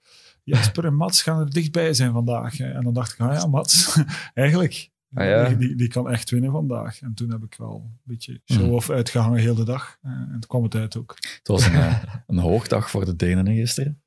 Jasper 0.44 0.84
en 0.84 0.94
Mats 0.94 1.22
gaan 1.22 1.40
er 1.40 1.50
dichtbij 1.50 1.94
zijn 1.94 2.12
vandaag. 2.12 2.60
En 2.60 2.82
dan 2.82 2.94
dacht 2.94 3.12
ik, 3.12 3.20
ah 3.20 3.34
ja, 3.34 3.46
Mats, 3.46 3.98
eigenlijk, 4.34 4.92
Ah, 5.14 5.26
ja. 5.26 5.48
die, 5.48 5.74
die 5.74 5.88
kan 5.88 6.10
echt 6.10 6.30
winnen 6.30 6.52
vandaag. 6.52 7.00
En 7.00 7.14
toen 7.14 7.30
heb 7.30 7.42
ik 7.42 7.54
wel 7.58 7.82
een 7.84 7.98
beetje 8.02 8.40
show-off 8.52 8.90
uitgehangen 8.90 9.40
heel 9.40 9.54
de 9.54 9.64
dag. 9.64 9.98
Eh, 10.02 10.10
en 10.10 10.28
toen 10.30 10.46
kwam 10.46 10.62
het 10.62 10.74
uit 10.74 10.96
ook. 10.96 11.16
Het 11.20 11.48
was 11.48 11.66
een, 11.66 11.74
eh, 11.74 12.02
een 12.26 12.38
hoogdag 12.38 12.90
voor 12.90 13.04
de 13.04 13.16
Denen 13.16 13.54
gisteren. 13.54 14.02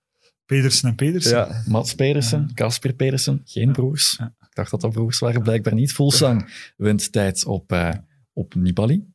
Pedersen 0.45 0.89
en 0.89 0.95
Pedersen. 0.95 1.37
Ja. 1.37 1.63
Mats 1.67 1.95
Pedersen, 1.95 2.53
Casper 2.53 2.93
Pedersen, 2.93 3.41
geen 3.45 3.71
broers. 3.71 4.15
Ja. 4.19 4.35
Ik 4.39 4.55
dacht 4.55 4.71
dat 4.71 4.81
dat 4.81 4.91
broers 4.91 5.19
waren, 5.19 5.41
blijkbaar 5.41 5.73
niet. 5.73 5.93
Fulsang 5.93 6.71
wint 6.77 7.11
tijd 7.11 7.45
op, 7.45 7.71
eh, 7.71 7.93
op 8.33 8.55
Nibali. 8.55 9.05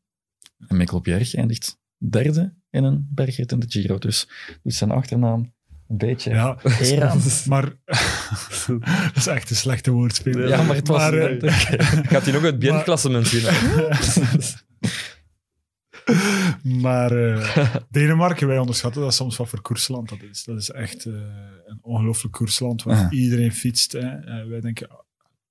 En 0.66 0.76
Mikkel 0.76 1.00
Bjerg 1.00 1.34
eindigt 1.34 1.78
derde 1.96 2.54
in 2.70 2.84
een 2.84 3.08
bergrit 3.10 3.52
in 3.52 3.60
de 3.60 3.70
Giro. 3.70 3.98
Dus 3.98 4.28
doet 4.62 4.74
zijn 4.74 4.90
achternaam 4.90 5.54
beetje 5.96 6.30
Ja, 6.30 6.58
maar 7.48 7.64
dat 8.66 9.16
is 9.16 9.26
echt 9.26 9.50
een 9.50 9.56
slechte 9.56 9.90
woordspeler. 9.90 10.48
Ja, 10.48 10.62
maar 10.62 10.76
het 10.76 10.88
was... 10.88 11.10
eh, 11.10 11.52
Gaat 12.06 12.24
hij 12.24 12.32
nog 12.32 12.42
het 12.42 12.42
Maar- 12.42 12.58
winnen? 12.58 12.84
maar 16.62 17.12
eh, 17.32 17.74
Denemarken, 17.90 18.46
wij 18.46 18.58
onderschatten 18.58 19.02
dat 19.02 19.14
soms 19.14 19.36
wat 19.36 19.48
voor 19.48 19.60
koersland 19.60 20.08
dat 20.08 20.22
is. 20.30 20.44
Dat 20.44 20.58
is 20.58 20.70
echt 20.70 21.04
eh, 21.06 21.12
een 21.66 21.78
ongelooflijk 21.82 22.34
koersland 22.34 22.82
waar 22.82 22.96
Ja. 22.98 23.10
iedereen 23.10 23.52
fietst. 23.52 23.92
Hè. 23.92 24.46
Wij 24.48 24.60
denken 24.60 24.88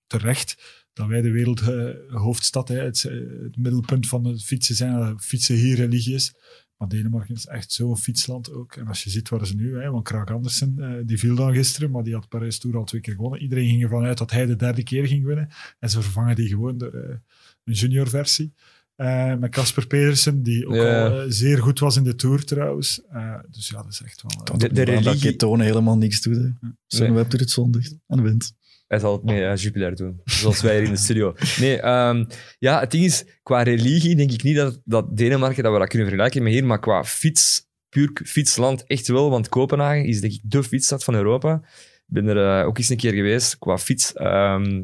terecht 0.07 0.79
dat 0.93 1.07
wij 1.07 1.21
de 1.21 1.31
wereldhoofdstad, 1.31 2.67
hè, 2.67 2.75
het, 2.83 3.01
het 3.43 3.57
middelpunt 3.57 4.07
van 4.07 4.25
het 4.25 4.43
fietsen 4.43 4.75
zijn, 4.75 4.99
dat 4.99 5.21
fietsen 5.21 5.55
hier 5.55 5.75
religie 5.75 6.15
is. 6.15 6.33
Maar 6.81 6.89
Denemarken 6.89 7.35
is 7.35 7.45
echt 7.45 7.71
zo'n 7.71 7.97
fietsland 7.97 8.51
ook. 8.53 8.75
En 8.75 8.87
als 8.87 9.03
je 9.03 9.09
ziet 9.09 9.29
waar 9.29 9.47
ze 9.47 9.55
nu, 9.55 9.81
hè, 9.81 9.89
want 9.91 10.03
Kraak 10.03 10.29
Andersen, 10.31 10.75
eh, 10.79 10.89
die 11.05 11.17
viel 11.19 11.35
dan 11.35 11.53
gisteren, 11.53 11.91
maar 11.91 12.03
die 12.03 12.13
had 12.13 12.27
Parijs 12.29 12.59
Tour 12.59 12.77
al 12.77 12.83
twee 12.85 13.01
keer 13.01 13.13
gewonnen. 13.13 13.41
Iedereen 13.41 13.67
ging 13.67 13.83
ervan 13.83 14.03
uit 14.03 14.17
dat 14.17 14.31
hij 14.31 14.45
de 14.45 14.55
derde 14.55 14.83
keer 14.83 15.07
ging 15.07 15.25
winnen. 15.25 15.49
En 15.79 15.89
ze 15.89 16.01
vervangen 16.01 16.35
die 16.35 16.47
gewoon 16.47 16.77
door 16.77 16.93
eh, 16.93 17.15
een 17.63 17.73
junior 17.73 18.07
versie. 18.09 18.53
Eh, 18.95 19.35
met 19.35 19.51
Casper 19.51 19.87
Pedersen, 19.87 20.43
die 20.43 20.67
ook 20.67 20.73
Ja. 20.75 21.07
al 21.07 21.25
zeer 21.31 21.57
goed 21.57 21.79
was 21.79 21.95
in 21.95 22.03
de 22.03 22.15
Tour 22.15 22.43
trouwens. 22.45 23.01
Eh, 23.09 23.39
dus 23.51 23.69
ja, 23.69 23.81
dat 23.83 23.91
is 23.91 24.01
echt 24.01 24.21
wel... 24.21 24.57
De- 24.57 24.73
de 24.73 24.81
religie- 24.83 25.19
Ketone 25.31 25.63
helemaal 25.63 25.97
niks 25.97 26.21
doet. 26.21 26.35
hè. 26.37 26.49
Sunweb 26.87 27.29
doet 27.29 27.39
het 27.39 27.49
zondag 27.49 27.83
en 28.07 28.21
wint. 28.23 28.53
Hij 28.91 28.99
zal 28.99 29.11
het 29.11 29.23
met 29.23 29.35
eh, 29.35 29.55
Jupiler 29.55 29.95
doen, 29.95 30.21
zoals 30.25 30.61
wij 30.61 30.75
hier 30.75 30.83
in 30.83 30.91
de 30.91 30.97
studio. 30.97 31.35
Nee, 31.59 31.81
ehm, 31.81 32.25
ja, 32.59 32.79
het 32.79 32.91
ding 32.91 33.05
is, 33.05 33.25
qua 33.43 33.61
religie 33.61 34.15
denk 34.15 34.31
ik 34.31 34.43
niet 34.43 34.55
dat, 34.55 34.81
dat 34.85 35.17
Denemarken, 35.17 35.63
dat 35.63 35.73
we 35.73 35.79
dat 35.79 35.87
kunnen 35.87 36.07
vergelijken 36.07 36.43
met 36.43 36.53
hier, 36.53 36.65
maar 36.65 36.79
qua 36.79 37.03
fiets, 37.03 37.67
puur 37.89 38.21
fietsland, 38.25 38.83
echt 38.87 39.07
wel, 39.07 39.29
want 39.29 39.49
Kopenhagen 39.49 40.05
is 40.05 40.21
denk 40.21 40.33
ik 40.33 40.41
de 40.43 40.63
fietsstad 40.63 41.03
van 41.03 41.15
Europa. 41.15 41.61
Ik 41.95 42.03
ben 42.05 42.27
er 42.27 42.59
eh, 42.59 42.67
ook 42.67 42.77
eens 42.77 42.89
een 42.89 42.97
keer 42.97 43.13
geweest, 43.13 43.57
qua 43.57 43.77
fiets, 43.77 44.13
ehm, 44.13 44.83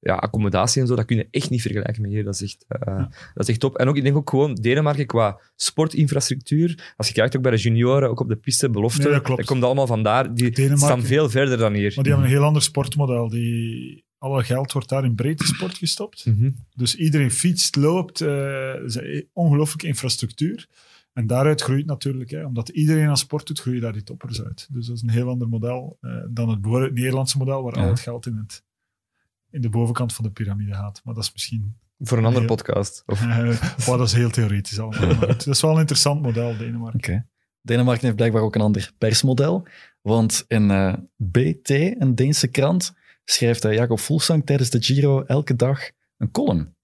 ja, 0.00 0.14
accommodatie 0.14 0.80
en 0.80 0.86
zo, 0.86 0.96
dat 0.96 1.04
kun 1.04 1.16
je 1.16 1.28
echt 1.30 1.50
niet 1.50 1.62
vergelijken 1.62 2.02
met 2.02 2.10
hier. 2.10 2.24
Dat 2.24 2.34
is 2.34 2.42
echt, 2.42 2.64
eh, 2.68 2.96
dat 3.34 3.42
is 3.42 3.48
echt 3.48 3.60
top. 3.60 3.76
En 3.76 3.88
ook, 3.88 3.96
ik 3.96 4.02
denk 4.02 4.16
ook 4.16 4.30
gewoon 4.30 4.54
Denemarken 4.54 5.06
qua 5.06 5.40
sportinfrastructuur, 5.56 6.92
als 6.96 7.08
je 7.08 7.14
kijkt 7.14 7.36
ook 7.36 7.42
bij 7.42 7.50
de 7.50 7.56
junioren, 7.56 8.08
ook 8.10 8.20
op 8.20 8.28
de 8.28 8.36
piste, 8.36 8.70
belofte, 8.70 9.02
Nee, 9.02 9.12
dat 9.12 9.22
klopt. 9.22 9.38
dat 9.40 9.48
komt 9.48 9.62
allemaal 9.64 9.86
vandaar. 9.86 10.34
Die 10.34 10.50
Denemarken- 10.50 10.86
staan 10.86 11.02
veel 11.02 11.30
verder 11.30 11.58
dan 11.58 11.72
hier. 11.72 11.92
Maar 11.94 12.04
die 12.04 12.12
hebben 12.12 12.30
een 12.30 12.36
heel 12.36 12.44
ander 12.46 12.62
sportmodel. 12.62 13.28
Die, 13.28 14.04
alle 14.18 14.42
geld 14.44 14.72
wordt 14.72 14.88
daar 14.88 15.04
in 15.04 15.14
breedte 15.14 15.46
sport 15.46 15.76
gestopt. 15.78 16.26
Mhm. 16.26 16.50
Dus 16.74 16.94
iedereen 16.94 17.30
fietst, 17.30 17.76
loopt. 17.76 18.18
ze- 18.18 19.26
ongelooflijke 19.32 19.86
infrastructuur. 19.86 20.66
En 21.12 21.26
daaruit 21.26 21.60
groeit 21.60 21.86
natuurlijk, 21.86 22.30
hè, 22.30 22.44
omdat 22.44 22.68
iedereen 22.68 23.08
aan 23.08 23.16
sport 23.16 23.46
doet, 23.46 23.60
groeien 23.60 23.80
daar 23.80 23.92
die 23.92 24.02
toppers 24.02 24.42
uit. 24.44 24.68
Dus 24.72 24.86
dat 24.86 24.96
is 24.96 25.02
een 25.02 25.10
heel 25.10 25.28
ander 25.28 25.48
model 25.48 25.96
eh, 26.00 26.10
dan 26.30 26.48
het 26.48 26.62
Nederlandse 26.94 27.38
model, 27.38 27.62
waar 27.62 27.76
Ja. 27.76 27.82
al 27.82 27.88
het 27.88 28.00
geld 28.00 28.26
in, 28.26 28.36
het, 28.36 28.62
in 29.50 29.60
de 29.60 29.68
bovenkant 29.68 30.14
van 30.14 30.24
de 30.24 30.30
piramide 30.30 30.74
gaat. 30.74 31.00
Maar 31.04 31.14
dat 31.14 31.24
is 31.24 31.32
misschien... 31.32 31.76
Voor 31.98 32.18
een 32.18 32.24
andere 32.24 32.46
Heel- 32.46 32.54
podcast. 32.56 33.02
Of, 33.06 33.22
eh, 33.22 33.86
dat 33.86 34.00
is 34.00 34.12
heel 34.12 34.30
theoretisch 34.30 34.78
allemaal. 34.78 35.18
Dat 35.18 35.46
is 35.46 35.60
wel 35.60 35.72
een 35.72 35.78
interessant 35.78 36.22
model, 36.22 36.56
Denemarken. 36.56 37.00
Oké. 37.00 37.26
Denemarken 37.62 38.04
heeft 38.04 38.16
blijkbaar 38.16 38.42
ook 38.42 38.54
een 38.54 38.60
ander 38.60 38.92
persmodel. 38.98 39.66
Want 40.00 40.44
in 40.48 40.70
eh, 40.70 40.94
BT, 41.16 41.70
een 41.70 42.14
Deense 42.14 42.48
krant, 42.48 42.92
schrijft 43.24 43.62
Jacob 43.62 43.98
Fulsang 43.98 44.46
tijdens 44.46 44.70
de 44.70 44.82
Giro 44.82 45.22
elke 45.22 45.56
dag 45.56 45.90
een 46.16 46.30
column. 46.30 46.74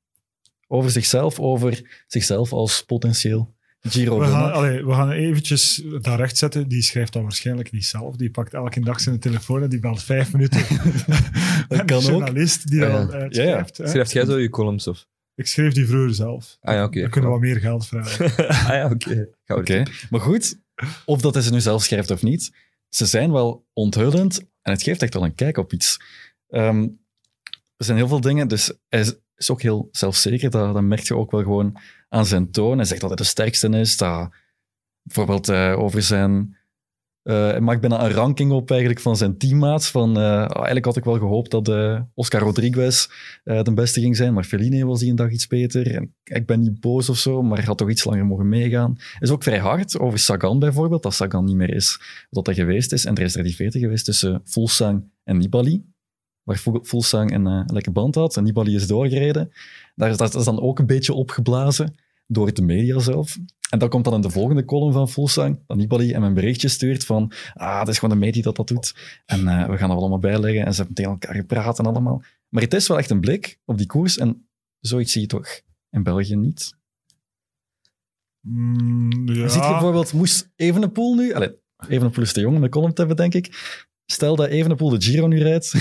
Over 0.67 0.91
zichzelf, 0.91 1.41
over 1.41 2.03
zichzelf 2.07 2.53
als 2.53 2.85
potentieel 2.85 3.56
Giro 3.81 4.19
We 4.19 4.27
gaan, 4.27 4.53
allee, 4.53 4.87
we 4.87 4.93
gaan 4.93 5.11
eventjes 5.11 5.83
daar 6.01 6.17
recht 6.19 6.37
zetten. 6.39 6.69
Die 6.69 6.83
schrijft 6.83 7.13
dat 7.13 7.23
waarschijnlijk 7.23 7.73
niet 7.73 7.85
zelf. 7.85 8.17
Die 8.17 8.31
pakt 8.31 8.55
elke 8.55 8.81
dag 8.81 9.01
zijn 9.01 9.19
telefoon 9.19 9.63
en 9.63 9.69
die 9.69 9.79
belt 9.79 10.03
vijf 10.03 10.33
minuten. 10.33 10.61
Dat 11.69 11.79
een 11.79 11.87
kan 11.87 11.97
ook. 11.97 12.03
journalist 12.03 12.69
die 12.69 12.79
Ja, 12.81 12.89
dat 12.89 13.13
ja. 13.13 13.19
uitschrijft. 13.19 13.77
hè. 13.77 13.89
schrijft 13.89 14.13
jij 14.13 14.25
zo 14.25 14.39
je 14.39 14.51
columns? 14.51 14.87
Of? 14.87 15.07
Ik 15.35 15.47
schreef 15.47 15.73
die 15.73 15.87
vroeger 15.87 16.15
zelf. 16.15 16.59
Ah 16.61 16.75
ja, 16.75 16.85
oké. 16.85 17.01
Dan 17.01 17.11
kunnen 17.11 17.31
we 17.31 17.37
wat 17.37 17.45
meer 17.47 17.61
geld 17.61 17.87
vragen. 17.87 18.25
ah 18.49 18.69
ja, 18.69 18.91
oké. 18.91 19.29
Oké, 19.47 19.83
maar 20.11 20.21
goed, 20.21 20.59
of 21.05 21.21
dat 21.21 21.35
hij 21.35 21.43
ze 21.43 21.51
nu 21.53 21.61
zelf 21.61 21.83
schrijft 21.83 22.11
of 22.11 22.23
niet, 22.23 22.53
ze 22.89 23.07
zijn 23.07 23.33
wel 23.33 23.67
onthullend 23.73 24.39
en 24.63 24.73
het 24.73 24.83
geeft 24.83 25.03
echt 25.03 25.15
wel 25.15 25.25
een 25.25 25.35
kijk 25.35 25.57
op 25.57 25.73
iets. 25.73 26.01
Ehm, 26.49 26.83
er 27.77 27.85
zijn 27.85 27.97
heel 27.97 28.09
veel 28.09 28.21
dingen, 28.21 28.49
dus 28.49 28.73
hij 28.89 29.13
is, 29.37 29.51
ook 29.51 29.63
heel 29.63 29.89
zelfzeker, 29.91 30.51
dat, 30.51 30.75
dat 30.75 30.83
merk 30.83 31.01
je 31.01 31.17
ook 31.17 31.31
wel 31.31 31.43
gewoon 31.43 31.77
aan 32.09 32.27
zijn 32.27 32.51
toon. 32.51 32.77
Hij 32.77 32.87
zegt 32.87 33.01
dat 33.01 33.11
hij 33.11 33.19
de 33.19 33.25
sterkste 33.25 33.69
is, 33.69 33.97
dat 33.97 34.31
bijvoorbeeld 35.03 35.49
eh, 35.49 35.79
over 35.79 36.03
zijn... 36.03 36.57
eh, 37.23 37.35
hij 37.35 37.61
maakt 37.61 37.81
bijna 37.81 38.05
een 38.05 38.13
ranking 38.13 38.53
op 38.53 38.71
eigenlijk 38.71 39.01
van 39.01 39.17
zijn 39.17 39.39
teammaats. 39.39 39.91
Van, 39.91 40.17
eh, 40.17 40.39
eigenlijk 40.39 40.85
had 40.85 40.97
ik 40.97 41.05
wel 41.05 41.19
gehoopt 41.19 41.51
dat 41.51 41.69
Oscar 42.15 42.41
Rodriguez 42.41 43.09
de 43.45 43.73
beste 43.75 44.01
ging 44.01 44.17
zijn, 44.17 44.35
maar 44.35 44.45
Fellini 44.45 44.85
was 44.85 45.01
die 45.01 45.11
een 45.11 45.17
dag 45.17 45.31
iets 45.31 45.47
beter. 45.47 45.95
En 45.95 46.15
ik 46.25 46.47
ben 46.47 46.61
niet 46.61 46.81
boos 46.81 47.09
of 47.09 47.19
zo, 47.19 47.43
maar 47.43 47.57
hij 47.57 47.67
had 47.67 47.79
toch 47.79 47.91
iets 47.91 48.05
langer 48.05 48.27
mogen 48.27 48.49
meegaan 48.49 48.97
is 49.19 49.31
ook 49.31 49.43
vrij 49.43 49.59
hard 49.59 49.99
over 49.99 50.19
Sagan 50.19 50.59
bijvoorbeeld, 50.59 51.03
dat 51.03 51.15
Sagan 51.15 51.45
niet 51.45 51.57
meer 51.57 51.75
is 51.75 52.01
wat 52.31 52.47
hij 52.47 52.55
geweest 52.55 52.93
is. 52.93 53.05
En 53.05 53.15
er 53.15 53.23
is 53.23 53.37
er 53.37 53.43
die 53.43 53.55
vete 53.55 53.79
geweest 53.79 54.05
tussen 54.05 54.41
Fulsang 54.45 55.11
en 55.25 55.37
Nibali, 55.37 55.85
waar 56.47 56.57
Fu- 56.57 56.81
Fulsang 56.83 57.33
een 57.33 57.47
eh, 57.47 57.63
lekke 57.67 57.91
band 57.91 58.15
had 58.15 58.37
en 58.37 58.45
Nibali 58.45 58.75
is 58.75 58.87
doorgereden. 58.87 59.53
Daar 59.95 60.11
is, 60.11 60.17
dat 60.17 60.35
is 60.35 60.45
dan 60.45 60.61
ook 60.61 60.79
een 60.79 60.87
beetje 60.87 61.13
opgeblazen 61.13 61.95
door 62.27 62.53
de 62.55 62.63
media 62.63 62.99
zelf. 62.99 63.39
En 63.71 63.79
dat 63.79 63.89
komt 63.91 64.05
dan 64.05 64.15
in 64.15 64.21
de 64.21 64.31
volgende 64.31 64.65
column 64.65 64.93
van 64.93 65.09
Fulsang, 65.09 65.59
dat 65.67 65.77
Nibali 65.77 66.13
hem 66.13 66.23
een 66.23 66.35
berichtje 66.35 66.69
stuurt 66.69 67.05
van 67.05 67.33
ah, 67.55 67.79
het 67.79 67.89
is 67.89 67.99
gewoon 67.99 68.19
de 68.19 68.25
media 68.25 68.43
dat 68.43 68.57
dat 68.57 68.69
doet. 68.69 68.95
En 69.27 69.49
eh, 69.49 69.69
we 69.69 69.77
gaan 69.77 69.89
dat 69.89 69.89
wel 69.89 69.99
allemaal 69.99 70.19
bijleggen. 70.19 70.65
En 70.67 70.71
ze 70.71 70.77
hebben 70.77 70.95
tegen 70.95 71.11
elkaar 71.11 71.35
gepraat 71.35 71.79
en 71.79 71.87
allemaal. 71.87 72.23
Maar 72.49 72.63
het 72.63 72.75
is 72.75 72.89
wel 72.89 72.99
echt 72.99 73.11
een 73.11 73.21
blik 73.21 73.59
op 73.65 73.79
die 73.79 73.87
koers 73.87 74.19
en 74.19 74.49
zoiets 74.81 75.13
zie 75.13 75.21
je 75.21 75.27
toch 75.27 75.61
in 75.91 76.03
België 76.03 76.37
niet. 76.37 76.75
Mm, 78.41 79.29
ja. 79.29 79.49
Ziet 79.49 79.65
je 79.65 79.71
bijvoorbeeld, 79.71 80.13
moest 80.13 80.51
Evenepoel 80.57 81.15
nu... 81.15 81.33
Allee, 81.33 81.55
Evenepoel 81.89 82.23
is 82.25 82.33
te 82.33 82.41
jong 82.41 82.57
om 82.57 82.63
de 82.63 82.69
column 82.69 82.93
te 82.93 82.99
hebben, 83.05 83.17
denk 83.31 83.35
ik. 83.47 83.86
Stel 84.07 84.37
dat 84.37 84.47
Evenepoel 84.49 84.89
de 84.91 85.01
Giro 85.03 85.27
nu 85.27 85.39
rijdt, 85.43 85.75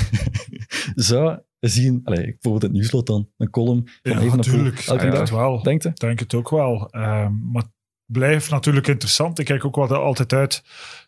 zou 0.96 1.40
zien... 1.60 2.02
Allee, 2.04 2.24
bijvoorbeeld 2.24 2.62
het 2.62 2.72
nieuwslot 2.72 3.08
dan, 3.08 3.30
een 3.38 3.50
column 3.50 3.84
van 3.86 4.12
ja, 4.12 4.18
Evenepoel. 4.20 4.36
natuurlijk. 4.38 4.80
Elke 4.80 5.00
denk 5.02 5.12
dag, 5.12 5.22
het 5.22 5.30
wel. 5.30 5.64
denkt 5.64 5.84
je? 5.84 5.90
Ik 5.90 6.00
denk 6.00 6.20
het 6.20 6.34
ook 6.34 6.50
wel. 6.50 6.90
Ehm, 6.90 7.32
maar 7.52 7.62
het 7.62 7.72
blijft 8.06 8.50
natuurlijk 8.50 8.88
interessant. 8.88 9.40
Ik 9.40 9.46
kijk 9.46 9.66
ook 9.66 9.78
altijd 9.78 10.34
uit 10.34 10.64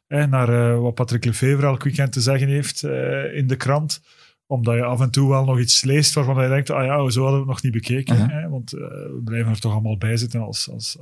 hè, 0.07 0.27
naar 0.27 0.49
eh, 0.73 0.79
wat 0.81 0.93
Patrick 0.93 1.25
Lefevre 1.25 1.65
elk 1.67 1.83
weekend 1.83 2.11
te 2.11 2.21
zeggen 2.21 2.47
heeft 2.47 2.83
eh, 2.83 3.35
in 3.37 3.47
de 3.47 3.55
krant. 3.55 4.01
Omdat 4.45 4.75
je 4.75 4.83
af 4.83 5.01
en 5.01 5.11
toe 5.11 5.29
wel 5.29 5.45
nog 5.45 5.59
iets 5.59 5.83
leest 5.83 6.13
waarvan 6.13 6.43
je 6.43 6.49
denkt, 6.49 6.69
ah 6.69 6.85
ja, 6.85 7.09
zo 7.09 7.21
hadden 7.21 7.39
we 7.39 7.45
het 7.45 7.47
nog 7.47 7.61
niet 7.61 7.71
bekeken. 7.71 8.29
Hè? 8.29 8.49
Want 8.49 8.73
eh, 8.73 8.79
we 8.81 9.21
blijven 9.23 9.51
er 9.51 9.59
toch 9.59 9.71
allemaal 9.71 9.97
bij 9.97 10.17
zitten 10.17 10.41
als, 10.41 10.69
als 10.69 10.97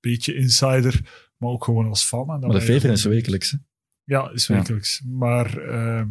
beetje 0.00 0.34
insider, 0.34 1.00
maar 1.36 1.50
ook 1.50 1.64
gewoon 1.64 1.88
als 1.88 2.04
fan. 2.04 2.20
En 2.20 2.26
dan 2.26 2.50
Maar 2.50 2.60
de 2.60 2.66
gewoon- 2.80 2.90
is 2.92 3.04
wekelijks. 3.04 3.56
Ja, 4.04 4.30
is 4.32 4.46
Ja. 4.46 4.54
wekelijks. 4.56 5.02
Maar, 5.10 5.58
ehm, 5.58 6.06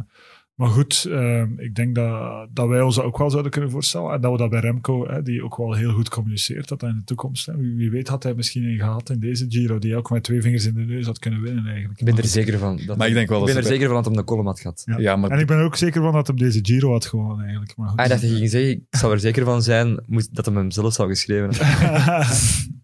maar 0.55 0.69
goed, 0.69 1.05
ehm, 1.09 1.47
ik 1.59 1.75
denk 1.75 1.95
dat, 1.95 2.47
dat 2.53 2.67
wij 2.67 2.81
ons 2.81 2.95
dat 2.95 3.03
ook 3.05 3.17
wel 3.17 3.29
zouden 3.29 3.51
kunnen 3.51 3.71
voorstellen. 3.71 4.11
En 4.13 4.21
dat 4.21 4.31
we 4.31 4.37
dat 4.37 4.49
bij 4.49 4.59
Remco, 4.59 5.07
hè, 5.07 5.21
die 5.21 5.43
ook 5.43 5.57
wel 5.57 5.73
heel 5.73 5.91
goed 5.91 6.09
communiceert, 6.09 6.67
dat 6.67 6.81
hij 6.81 6.89
in 6.89 6.95
de 6.97 7.03
toekomst, 7.03 7.45
hè, 7.45 7.57
wie, 7.57 7.75
wie 7.75 7.91
weet 7.91 8.07
had 8.07 8.23
hij 8.23 8.33
misschien 8.33 8.63
een 8.63 8.77
gehad 8.77 9.09
in 9.09 9.19
deze 9.19 9.45
Giro, 9.49 9.79
die 9.79 9.95
ook 9.95 10.09
met 10.09 10.23
twee 10.23 10.41
vingers 10.41 10.65
in 10.65 10.73
de 10.73 10.79
neus 10.81 11.05
had 11.05 11.19
kunnen 11.19 11.41
winnen 11.41 11.65
eigenlijk. 11.65 11.99
Ik 11.99 12.05
ben 12.05 12.17
er 12.17 12.23
zeker 12.25 12.59
van. 12.59 12.79
Dat 12.85 12.97
Maar 12.97 13.07
ik 13.07 13.13
denk 13.13 13.29
wel 13.29 13.39
ik 13.39 13.45
dat 13.45 13.53
ben 13.55 13.63
er 13.63 13.69
bij- 13.69 13.77
zeker 13.77 13.85
van 13.93 13.95
dat 13.95 14.05
hem 14.05 14.15
de 14.15 14.23
column 14.23 14.45
had 14.47 14.59
gehad. 14.59 14.81
Ja. 14.85 14.97
Ja, 14.97 15.15
maar 15.15 15.29
En 15.31 15.39
ik 15.39 15.47
ben 15.47 15.57
er 15.57 15.63
ook 15.63 15.75
zeker 15.75 16.01
van 16.01 16.13
dat 16.13 16.27
hij 16.27 16.35
deze 16.35 16.59
Giro 16.61 16.91
had 16.91 17.05
gewonnen 17.05 17.39
eigenlijk. 17.41 17.75
Maar 17.77 17.89
goed. 17.89 17.97
Ah, 17.99 18.03
ik 18.05 18.09
dacht 18.11 18.21
dat 18.21 18.31
je 18.31 18.37
ging 18.37 18.49
zeggen, 18.49 18.71
ik 18.71 18.81
zou 18.89 19.13
er 19.13 19.19
zeker 19.19 19.45
van 19.45 19.61
zijn 19.63 19.95
dat 20.31 20.45
hij 20.45 20.55
hem 20.55 20.71
zelf 20.71 20.93
zou 20.93 21.09
geschreven 21.09 21.49
hebben. 21.55 22.27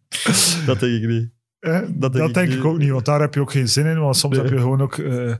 dat 0.66 0.80
denk 0.80 1.04
ik 1.04 1.10
niet. 1.10 1.30
Eh, 1.60 1.80
Dat 1.82 1.92
dat 2.00 2.14
denk 2.14 2.34
denk, 2.34 2.48
ik 2.48 2.54
ik 2.54 2.64
niet. 2.64 2.72
ook 2.74 2.78
niet, 2.78 2.90
want 2.90 3.06
daar 3.06 3.20
heb 3.22 3.34
je 3.34 3.40
ook 3.40 3.52
geen 3.52 3.68
zin 3.70 3.86
in. 3.86 4.00
Want 4.00 4.18
soms 4.18 4.34
Nee. 4.36 4.44
heb 4.44 4.54
je 4.54 4.60
gewoon 4.60 4.82
ook, 4.82 4.98
eh, 4.98 5.30
ik 5.30 5.40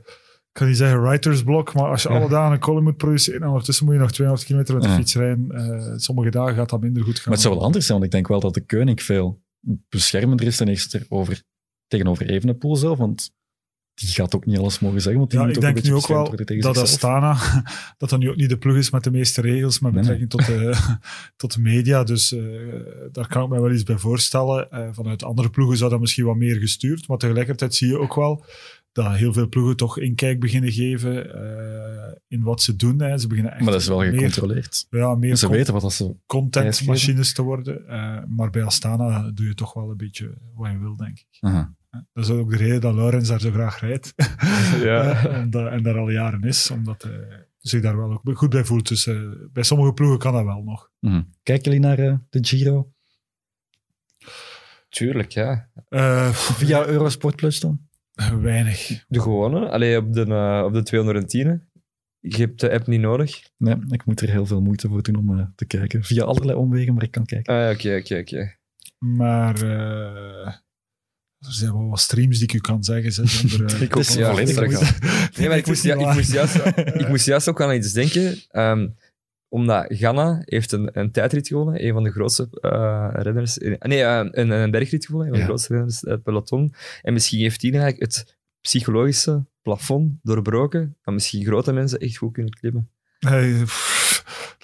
kan 0.52 0.66
niet 0.66 0.76
zeggen 0.76 1.02
writer's 1.02 1.42
block, 1.42 1.74
maar 1.74 1.84
als 1.90 2.02
je 2.02 2.08
alle 2.08 2.28
dagen 2.28 2.52
een 2.52 2.58
column 2.58 2.84
moet 2.84 2.96
produceren 2.96 3.40
en 3.42 3.48
ondertussen 3.48 3.84
moet 3.84 3.94
je 3.94 4.00
nog 4.00 4.12
200 4.12 4.46
kilometer 4.46 4.74
met 4.74 4.82
de 4.82 4.88
Ja. 4.88 4.94
fiets 4.96 5.14
rijden, 5.14 5.50
eh, 5.50 5.92
sommige 5.96 6.30
dagen 6.30 6.54
gaat 6.54 6.70
dat 6.70 6.80
minder 6.80 7.02
goed 7.02 7.14
gaan. 7.14 7.22
Maar 7.24 7.32
het 7.32 7.42
zou 7.42 7.54
wel 7.54 7.64
anders 7.64 7.86
zijn, 7.86 7.98
want 7.98 8.10
ik 8.10 8.16
denk 8.16 8.28
wel 8.28 8.40
dat 8.40 8.54
de 8.54 8.66
Koning 8.66 9.02
veel 9.02 9.42
beschermender 9.88 10.46
is 10.46 10.56
ten 10.56 10.68
eerste 10.68 11.06
over, 11.08 11.42
tegenover 11.86 12.28
Evenepoel 12.30 12.76
zelf, 12.76 12.98
want 12.98 13.30
die 13.98 14.08
gaat 14.08 14.34
ook 14.34 14.46
niet 14.46 14.58
alles 14.58 14.78
mogen 14.78 15.00
zeggen, 15.00 15.18
want 15.18 15.30
die 15.30 15.40
Ja, 15.40 15.46
moet 15.46 15.56
ik 15.56 15.64
ook 15.64 15.72
denk 15.74 15.84
nu 15.84 15.94
ook 15.94 16.06
wel 16.06 16.24
dat 16.24 16.48
zichzelf. 16.48 16.76
Astana, 16.76 17.38
dat 17.98 18.10
dat 18.10 18.18
nu 18.18 18.30
ook 18.30 18.36
niet 18.36 18.48
de 18.48 18.58
ploeg 18.58 18.76
is 18.76 18.90
met 18.90 19.04
de 19.04 19.10
meeste 19.10 19.40
regels 19.40 19.78
met 19.78 19.92
Nee, 19.92 20.00
betrekking 20.00 20.30
tot, 20.30 20.46
de, 20.46 20.76
tot 21.36 21.54
de 21.54 21.60
media. 21.60 22.04
Dus 22.04 22.32
eh, 22.32 22.40
daar 23.12 23.26
kan 23.28 23.42
ik 23.42 23.48
me 23.48 23.60
wel 23.60 23.72
iets 23.72 23.82
bij 23.82 23.98
voorstellen. 23.98 24.70
Eh, 24.70 24.88
vanuit 24.92 25.24
andere 25.24 25.50
ploegen 25.50 25.76
zou 25.76 25.90
dat 25.90 26.00
misschien 26.00 26.24
wat 26.24 26.36
meer 26.36 26.56
gestuurd. 26.56 27.08
Maar 27.08 27.18
tegelijkertijd 27.18 27.74
zie 27.74 27.88
je 27.88 27.98
ook 27.98 28.14
wel 28.14 28.44
dat 28.92 29.16
heel 29.16 29.32
veel 29.32 29.48
ploegen 29.48 29.76
toch 29.76 29.98
inkijk 29.98 30.40
beginnen 30.40 30.72
geven 30.72 31.34
eh, 31.34 32.16
in 32.28 32.42
wat 32.42 32.62
ze 32.62 32.76
doen. 32.76 33.00
Hè. 33.00 33.18
Ze 33.18 33.26
beginnen 33.26 33.52
echt 33.52 33.62
Maar 33.62 33.72
dat 33.72 33.80
is 33.80 33.88
wel 33.88 33.98
meer, 33.98 34.12
gecontroleerd. 34.12 34.86
ja, 34.90 35.14
meer 35.14 35.36
Ze 35.36 35.48
weten 35.48 35.72
wat 35.72 35.82
dat 35.82 35.92
ze... 35.92 36.14
contentmachines 36.26 37.32
te 37.32 37.42
worden. 37.42 37.84
Maar 38.28 38.50
bij 38.50 38.62
Astana 38.62 39.30
doe 39.30 39.46
je 39.46 39.54
toch 39.54 39.74
wel 39.74 39.90
een 39.90 39.96
beetje 39.96 40.34
wat 40.54 40.70
je 40.70 40.78
wil, 40.78 40.96
denk 40.96 41.18
ik. 41.18 41.26
Aha. 41.40 41.76
Dat 41.90 42.24
is 42.24 42.30
ook 42.30 42.50
de 42.50 42.56
reden 42.56 42.80
dat 42.80 42.94
Laurens 42.94 43.28
daar 43.28 43.40
zo 43.40 43.50
graag 43.50 43.80
rijdt. 43.80 44.14
Ja. 44.84 45.02
Eh, 45.10 45.24
en, 45.24 45.50
dat, 45.50 45.70
en 45.72 45.82
daar 45.82 45.98
al 45.98 46.10
jaren 46.10 46.42
is, 46.42 46.70
omdat 46.70 47.02
hij 47.02 47.46
zich 47.58 47.82
daar 47.82 47.96
wel 47.96 48.10
ook 48.24 48.38
goed 48.38 48.50
bij 48.50 48.64
voelt. 48.64 48.88
Dus 48.88 49.06
eh, 49.06 49.22
bij 49.52 49.62
sommige 49.62 49.92
ploegen 49.92 50.18
kan 50.18 50.32
dat 50.32 50.44
wel 50.44 50.62
nog. 50.62 50.90
Mhm. 51.00 51.22
Kijken 51.42 51.64
jullie 51.72 51.86
naar 51.86 51.98
eh, 51.98 52.14
de 52.30 52.44
Giro? 52.46 52.92
Tuurlijk, 54.88 55.30
ja. 55.32 55.68
Eh, 55.88 56.28
Via 56.32 56.86
Eurosport 56.86 57.36
Plus 57.36 57.60
dan? 57.60 57.86
weinig. 58.40 59.04
De 59.08 59.20
gewone, 59.20 59.68
alleen 59.70 59.96
op 59.98 60.12
de, 60.12 60.24
eh, 60.24 60.62
op 60.64 60.72
de 60.72 60.82
210. 60.82 61.68
Je 62.20 62.36
hebt 62.36 62.60
de 62.60 62.70
app 62.72 62.86
niet 62.86 63.00
nodig. 63.00 63.40
Nee, 63.56 63.76
ik 63.90 64.04
moet 64.04 64.20
er 64.20 64.30
heel 64.30 64.46
veel 64.46 64.60
moeite 64.60 64.88
voor 64.88 65.02
doen 65.02 65.16
om 65.16 65.38
eh, 65.38 65.46
te 65.54 65.64
kijken. 65.66 66.04
Via 66.04 66.24
allerlei 66.24 66.58
omwegen, 66.58 66.94
maar 66.94 67.02
ik 67.02 67.10
kan 67.10 67.24
kijken. 67.24 67.54
Ah, 67.54 67.70
Oké, 67.74 67.96
oké, 67.96 68.18
oké. 68.18 68.56
Maar 68.98 69.62
eh, 69.62 70.54
er 71.40 71.52
zijn 71.52 71.72
wel 71.72 71.88
wat 71.88 72.00
streams 72.00 72.38
die 72.38 72.46
ik 72.48 72.52
u 72.54 72.58
kan 72.58 72.84
zeggen. 72.84 73.12
Zeg, 73.12 73.30
zonder, 73.30 73.64
eh, 73.74 73.80
Ik 73.82 73.96
ook, 73.96 74.02
is 74.02 74.14
ja, 74.14 74.30
volledig. 74.30 74.56
Nee, 75.38 75.48
maar 75.48 75.56
ik 75.56 75.66
moest, 75.66 75.82
ja, 75.82 75.94
niet 75.94 76.06
ik, 76.08 76.14
moest 76.14 76.32
juist, 76.32 76.54
ik 76.76 77.08
moest 77.08 77.26
juist 77.26 77.48
ook 77.48 77.62
aan 77.62 77.74
iets 77.74 77.92
denken. 77.92 78.38
ehm, 78.50 78.88
omdat 79.48 79.84
Ghana 79.88 80.42
heeft 80.44 80.72
een, 80.72 80.90
een 80.98 81.10
tijdrit 81.10 81.48
gewonnen, 81.48 81.84
een 81.84 81.92
van 81.92 82.02
de 82.02 82.10
grootste 82.10 82.48
eh 82.60 83.08
renners. 83.12 83.56
nee, 83.78 84.02
eh, 84.02 84.26
een, 84.30 84.50
een 84.50 84.70
bergrit 84.70 85.06
gewonnen, 85.06 85.26
een 85.28 85.32
van 85.34 85.40
Ja. 85.42 85.46
de 85.46 85.52
grootste 85.52 85.74
renners 85.74 86.04
uit 86.04 86.14
het 86.14 86.22
peloton. 86.22 86.74
En 87.02 87.12
misschien 87.12 87.40
heeft 87.40 87.60
die 87.60 87.72
eigenlijk 87.72 88.00
het 88.02 88.36
psychologische 88.60 89.44
plafond 89.62 90.12
doorbroken, 90.22 90.96
dat 91.02 91.14
misschien 91.14 91.44
grote 91.44 91.72
mensen 91.72 91.98
echt 91.98 92.16
goed 92.16 92.32
kunnen 92.32 92.52
klimmen. 92.52 92.90
Hey, 93.18 93.64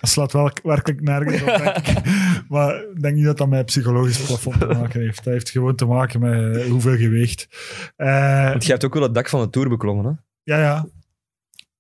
dat 0.05 0.13
slaat 0.13 0.33
wel 0.33 0.51
werkelijk 0.63 1.01
nergens 1.01 1.41
op, 1.43 1.47
denk 1.47 1.77
ik. 1.77 2.01
Maar 2.49 2.75
ik 2.95 3.03
denk 3.03 3.15
niet 3.17 3.25
dat 3.25 3.39
dat 3.39 3.49
met 3.49 3.67
psychologisch 3.67 4.27
plafond 4.27 4.61
te 4.61 4.67
maken 4.67 5.01
heeft. 5.01 5.25
Dat 5.25 5.33
heeft 5.33 5.51
gewoon 5.51 5.75
te 5.75 5.85
maken 5.87 6.21
met 6.21 6.57
eh, 6.57 6.71
hoeveel 6.71 6.95
je 6.95 7.09
weegt. 7.09 7.49
Eh, 7.97 8.49
Want 8.49 8.63
jij 8.63 8.73
hebt 8.73 8.85
ook 8.85 8.95
wel 8.95 9.03
het 9.03 9.15
dak 9.15 9.29
van 9.29 9.41
de 9.41 9.51
Tour 9.51 9.69
beklommen, 9.69 10.05
hè? 10.05 10.11
ja, 10.55 10.61
ja. 10.61 10.87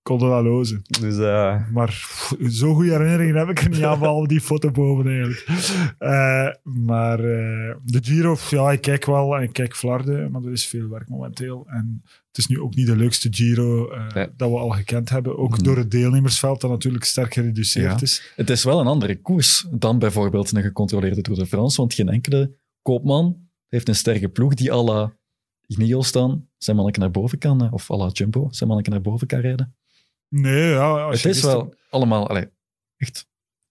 Col 0.04 0.18
de 0.18 0.24
la 0.24 0.42
Loze. 0.42 0.80
Dus 1.00 1.18
eh, 1.18 1.68
Maar 1.72 2.06
zo'n 2.40 2.74
goede 2.74 2.90
herinneringen 2.90 3.34
heb 3.36 3.48
ik 3.48 3.60
er 3.60 3.68
niet 3.70 3.82
aan, 3.82 3.98
behalve 3.98 4.28
die 4.28 4.40
foto 4.40 4.70
boven 4.70 5.06
eigenlijk. 5.06 5.46
Eh, 5.98 6.48
maar 6.62 7.18
eh, 7.18 7.74
de 7.84 7.98
Giro, 8.02 8.36
ja, 8.50 8.72
ik 8.72 8.80
kijk 8.80 9.04
wel 9.04 9.36
en 9.36 9.42
ik 9.42 9.52
kijk 9.52 9.76
Flarden, 9.76 10.30
maar 10.30 10.42
er 10.42 10.52
is 10.52 10.66
veel 10.66 10.88
werk 10.88 11.08
momenteel. 11.08 11.66
En 11.68 12.02
het 12.28 12.38
is 12.38 12.46
nu 12.46 12.60
ook 12.60 12.74
niet 12.74 12.86
de 12.86 12.96
leukste 12.96 13.28
Giro 13.30 13.88
Nee. 14.14 14.28
dat 14.36 14.50
we 14.50 14.56
al 14.56 14.70
gekend 14.70 15.08
hebben. 15.10 15.38
Ook 15.38 15.50
Mhm. 15.50 15.62
door 15.62 15.76
het 15.76 15.90
deelnemersveld, 15.90 16.60
dat 16.60 16.70
natuurlijk 16.70 17.04
sterk 17.04 17.32
gereduceerd 17.34 17.90
Ja. 18.00 18.00
is. 18.00 18.32
Het 18.36 18.50
is 18.50 18.64
wel 18.64 18.80
een 18.80 18.86
andere 18.86 19.20
koers 19.20 19.66
dan 19.70 19.98
bijvoorbeeld 19.98 20.52
een 20.52 20.62
gecontroleerde 20.62 21.20
Tour 21.22 21.38
de 21.38 21.46
France, 21.46 21.76
want 21.76 21.94
geen 21.94 22.08
enkele 22.08 22.56
koopman 22.82 23.36
heeft 23.68 23.88
een 23.88 23.94
sterke 23.96 24.28
ploeg 24.28 24.54
die 24.54 24.72
à 24.72 24.82
la 24.82 25.12
Ineos 25.66 26.06
staan, 26.06 26.48
zijn 26.58 26.76
manneke 26.76 26.98
naar 26.98 27.10
boven 27.10 27.38
kan, 27.38 27.72
of 27.72 27.90
à 27.90 27.96
la 27.96 28.08
Jumbo, 28.12 28.48
zijn 28.50 28.68
manneke 28.68 28.90
naar 28.90 29.00
boven 29.00 29.26
kan 29.26 29.40
rijden. 29.40 29.74
Nee, 30.40 30.68
ja, 30.70 31.02
als 31.02 31.12
Het 31.12 31.22
je 31.22 31.28
is 31.28 31.34
gisteren- 31.34 31.56
wel 31.56 31.74
allemaal, 31.90 32.28
allee, 32.28 32.48
echt... 32.96 33.26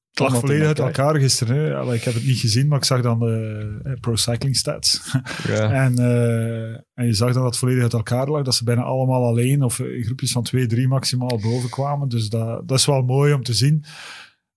Het 0.10 0.22
lag 0.22 0.40
volledig 0.40 0.68
uit 0.68 0.80
elkaar 0.80 1.16
gisteren. 1.20 1.56
Hè. 1.58 1.76
Allee, 1.76 1.96
ik 1.96 2.04
heb 2.04 2.14
het 2.14 2.26
niet 2.26 2.40
gezien, 2.40 2.68
maar 2.68 2.78
ik 2.78 2.84
zag 2.84 3.02
dan 3.02 3.20
de 3.20 3.80
eh, 3.84 3.94
Pro 4.00 4.16
Cycling 4.16 4.56
Stats. 4.56 5.12
ja. 5.48 5.72
En, 5.72 5.98
eh, 6.00 6.70
en 6.94 7.06
je 7.06 7.14
zag 7.14 7.28
dan 7.34 7.42
dat 7.42 7.52
het 7.52 7.58
volledig 7.60 7.84
uit 7.84 7.94
elkaar 7.94 8.28
lag. 8.28 8.44
Dat 8.44 8.56
ze 8.56 8.64
bijna 8.64 8.82
allemaal 8.82 9.26
alleen 9.26 9.64
of 9.64 9.80
in 9.80 10.04
groepjes 10.04 10.32
van 10.32 10.44
twee, 10.44 10.66
drie 10.66 10.88
maximaal 10.88 11.40
boven 11.42 11.70
kwamen. 11.70 12.10
Dus 12.10 12.30
dat, 12.30 12.68
dat 12.68 12.78
is 12.80 12.86
wel 12.86 13.02
mooi 13.02 13.34
om 13.34 13.44
te 13.44 13.54
zien. 13.54 13.84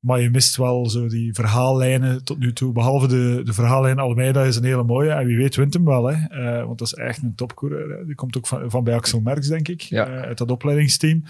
Maar 0.06 0.20
je 0.20 0.30
mist 0.30 0.56
wel 0.56 0.88
zo 0.90 1.06
die 1.08 1.34
verhaallijnen 1.34 2.24
tot 2.24 2.38
nu 2.38 2.52
toe. 2.52 2.72
Behalve 2.72 3.06
de, 3.06 3.40
de 3.44 3.52
verhaallijn 3.52 3.98
Almeida 3.98 4.42
is 4.44 4.56
een 4.56 4.64
hele 4.64 4.82
mooie. 4.84 5.10
En 5.10 5.26
wie 5.26 5.36
weet 5.36 5.54
wint 5.56 5.74
hem 5.74 5.84
wel. 5.84 6.06
Hè. 6.06 6.26
Eh, 6.28 6.64
want 6.66 6.78
dat 6.78 6.86
is 6.86 6.94
echt 6.94 7.22
een 7.22 7.34
topcoureur. 7.34 7.98
hè. 7.98 8.04
Die 8.04 8.14
komt 8.14 8.36
ook 8.36 8.46
van, 8.46 8.70
van 8.70 8.84
bij 8.84 8.94
Axel 8.94 9.20
Merckx, 9.20 9.48
denk 9.48 9.68
ik. 9.68 9.80
Ja. 9.80 10.06
eh, 10.06 10.20
uit 10.22 10.38
dat 10.38 10.50
opleidingsteam. 10.50 11.22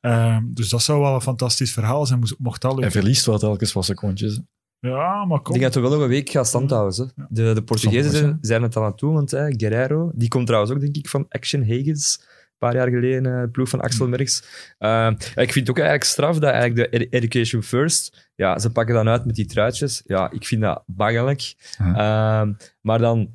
Ehm, 0.00 0.42
dus 0.46 0.68
dat 0.68 0.82
zou 0.82 1.00
wel 1.00 1.14
een 1.14 1.20
fantastisch 1.20 1.72
verhaal 1.72 2.06
zijn. 2.06 2.20
Mocht 2.38 2.60
dat 2.62 2.72
Hij 2.72 2.80
lukken. 2.80 3.00
verliest 3.00 3.26
wel 3.26 3.38
telkens 3.38 3.72
wat 3.72 3.84
secondjes. 3.84 4.40
Ja, 4.80 5.24
maar 5.24 5.38
Ik 5.38 5.44
kom. 5.44 5.52
denk 5.58 5.64
dat 5.64 5.74
we 5.74 5.80
wel 5.80 5.90
nog 5.90 6.00
een 6.02 6.08
week 6.08 6.28
gaan 6.30 6.44
standhouden. 6.44 7.12
Hè. 7.16 7.22
Ja. 7.22 7.26
De, 7.30 7.52
de 7.54 7.62
Portugezen 7.62 8.38
zijn, 8.40 8.62
het 8.62 8.76
al 8.76 8.84
aan 8.84 8.94
toe, 8.94 9.12
want 9.12 9.30
hè, 9.30 9.44
Guerrero, 9.56 10.10
die 10.14 10.28
komt 10.28 10.46
trouwens 10.46 10.72
ook, 10.74 10.80
denk 10.80 10.96
ik, 10.96 11.08
van 11.08 11.26
Action 11.28 11.68
Hagens. 11.68 12.20
Paar 12.64 12.74
jaar 12.74 12.88
geleden, 12.88 13.26
eh, 13.34 13.40
de 13.40 13.48
ploeg 13.48 13.68
van 13.68 13.80
Axel 13.80 14.08
Merckx. 14.08 14.42
Eh, 14.78 14.88
ja, 14.88 15.10
ik 15.42 15.52
vind 15.52 15.54
het 15.54 15.70
ook 15.70 15.78
eigenlijk 15.78 16.04
straf 16.04 16.38
dat 16.38 16.50
eigenlijk 16.50 16.90
de 16.90 16.98
ed- 16.98 17.12
Education 17.12 17.62
First, 17.62 18.30
ja, 18.34 18.58
ze 18.58 18.72
pakken 18.72 18.94
dan 18.94 19.08
uit 19.08 19.24
met 19.24 19.34
die 19.34 19.46
truitjes. 19.46 20.02
Ja, 20.06 20.30
ik 20.30 20.46
vind 20.46 20.60
dat 20.60 20.82
bangelijk. 20.86 21.54
Ehm, 21.78 22.52
maar 22.80 22.98
dan, 22.98 23.30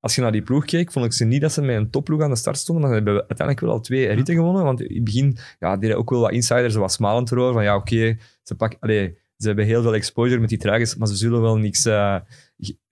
als 0.00 0.14
je 0.14 0.20
naar 0.20 0.32
die 0.32 0.42
ploeg 0.42 0.64
keek, 0.64 0.92
vond 0.92 1.04
ik 1.04 1.12
ze 1.12 1.24
niet 1.24 1.40
dat 1.40 1.52
ze 1.52 1.62
met 1.62 1.76
een 1.76 1.90
topploeg 1.90 2.22
aan 2.22 2.30
de 2.30 2.36
start 2.36 2.56
stonden. 2.56 2.82
Maar 2.84 2.92
ze 2.92 2.96
hebben 3.04 3.18
uiteindelijk 3.18 3.60
wel 3.60 3.70
al 3.70 3.80
twee 3.80 4.06
ritten 4.12 4.34
gewonnen. 4.34 4.64
Want 4.64 4.80
in 4.80 4.94
het 4.94 5.04
begin 5.04 5.38
ja, 5.58 5.76
deden 5.76 5.96
ook 5.96 6.10
wel 6.10 6.20
wat 6.20 6.32
insiders 6.32 6.74
er 6.74 6.80
wat 6.80 6.92
smalend 6.92 7.30
erover. 7.30 7.52
Van 7.52 7.62
ja, 7.64 7.76
oké, 7.76 8.16
ze 8.42 8.54
pakken... 8.54 8.78
Ze 9.36 9.46
hebben 9.46 9.64
heel 9.64 9.82
veel 9.82 9.94
exposure 9.94 10.40
met 10.40 10.48
die 10.48 10.58
truitjes, 10.58 10.96
maar 10.96 11.08
ze 11.08 11.16
zullen 11.16 11.40
wel 11.40 11.56
niks, 11.58 11.84
eh, 11.84 12.16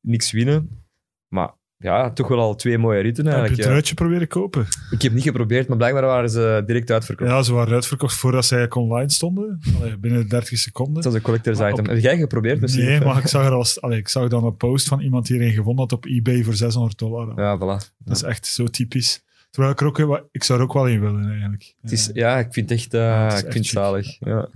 niks 0.01 0.33
winnen. 0.33 0.85
Maar 1.29 1.51
ja, 1.79 2.11
toch 2.11 2.29
wel 2.29 2.39
al 2.39 2.55
twee 2.55 2.79
mooie 2.79 3.01
ritten 3.01 3.25
Heb 3.25 3.33
je 3.35 3.39
eigenlijk. 3.41 3.51
het 3.51 3.59
ja. 3.59 3.65
truitje 3.65 3.95
proberen 3.95 4.29
kopen? 4.29 4.67
Ik 4.91 5.03
heb 5.03 5.13
niet 5.13 5.23
geprobeerd, 5.23 5.69
maar 5.69 5.77
blijkbaar 5.77 6.03
waren 6.05 6.31
ze 6.31 6.63
direct 6.67 6.91
uitverkocht. 6.91 7.31
Ja, 7.31 7.43
ze 7.43 7.53
waren 7.53 7.75
uitverkocht 7.75 8.15
voordat 8.15 8.45
zij 8.45 8.63
ook 8.65 8.75
online 8.75 9.11
stonden. 9.11 9.61
Allee, 9.81 9.97
binnen 9.99 10.29
30 10.29 10.59
seconden. 10.59 11.03
Dat 11.03 11.13
is 11.13 11.19
een 11.19 11.25
collector's 11.25 11.59
Maar 11.59 11.71
item. 11.71 11.85
op- 11.85 11.91
Heb 11.91 12.01
jij 12.01 12.17
geprobeerd 12.19 12.61
misschien? 12.61 12.85
Nee, 12.85 13.01
maar 13.01 13.19
ik 13.19 13.27
zag, 13.27 13.45
er 13.47 13.53
als, 13.53 13.81
allee, 13.81 13.99
ik 13.99 14.09
zag 14.09 14.29
dan 14.29 14.45
een 14.45 14.57
post 14.57 14.89
van 14.89 15.01
iemand 15.01 15.27
die 15.27 15.37
erin 15.41 15.53
gevonden 15.53 15.81
had 15.83 15.93
op 15.93 16.05
eBay 16.07 16.43
voor 16.43 16.55
600 16.55 16.99
dollar. 16.99 17.33
Ja, 17.41 17.57
voilà. 17.57 17.95
Dat 17.99 18.17
is 18.17 18.23
echt 18.23 18.47
zo 18.47 18.65
typisch. 18.67 19.23
Terwijl 19.51 19.73
ik 19.73 19.81
er 19.81 19.87
ook, 19.87 19.97
wel- 19.99 20.29
ik 20.33 20.45
zou 20.45 20.59
er 20.59 20.65
ook 20.65 20.73
wel 20.73 20.87
in 20.87 21.01
willen 21.01 21.31
eigenlijk. 21.31 21.75
Het 21.81 21.93
is, 21.93 22.11
ja, 22.13 22.39
ik 22.39 22.53
vind 22.53 22.71
het 22.71 22.79
echt, 22.79 22.93
Ja, 22.93 23.23
het 23.25 23.33
is 23.33 23.39
ik 23.39 23.45
echt 23.45 23.53
vind 23.55 23.65
het 23.65 23.75
zalig. 23.75 24.17
Ja. 24.21 24.49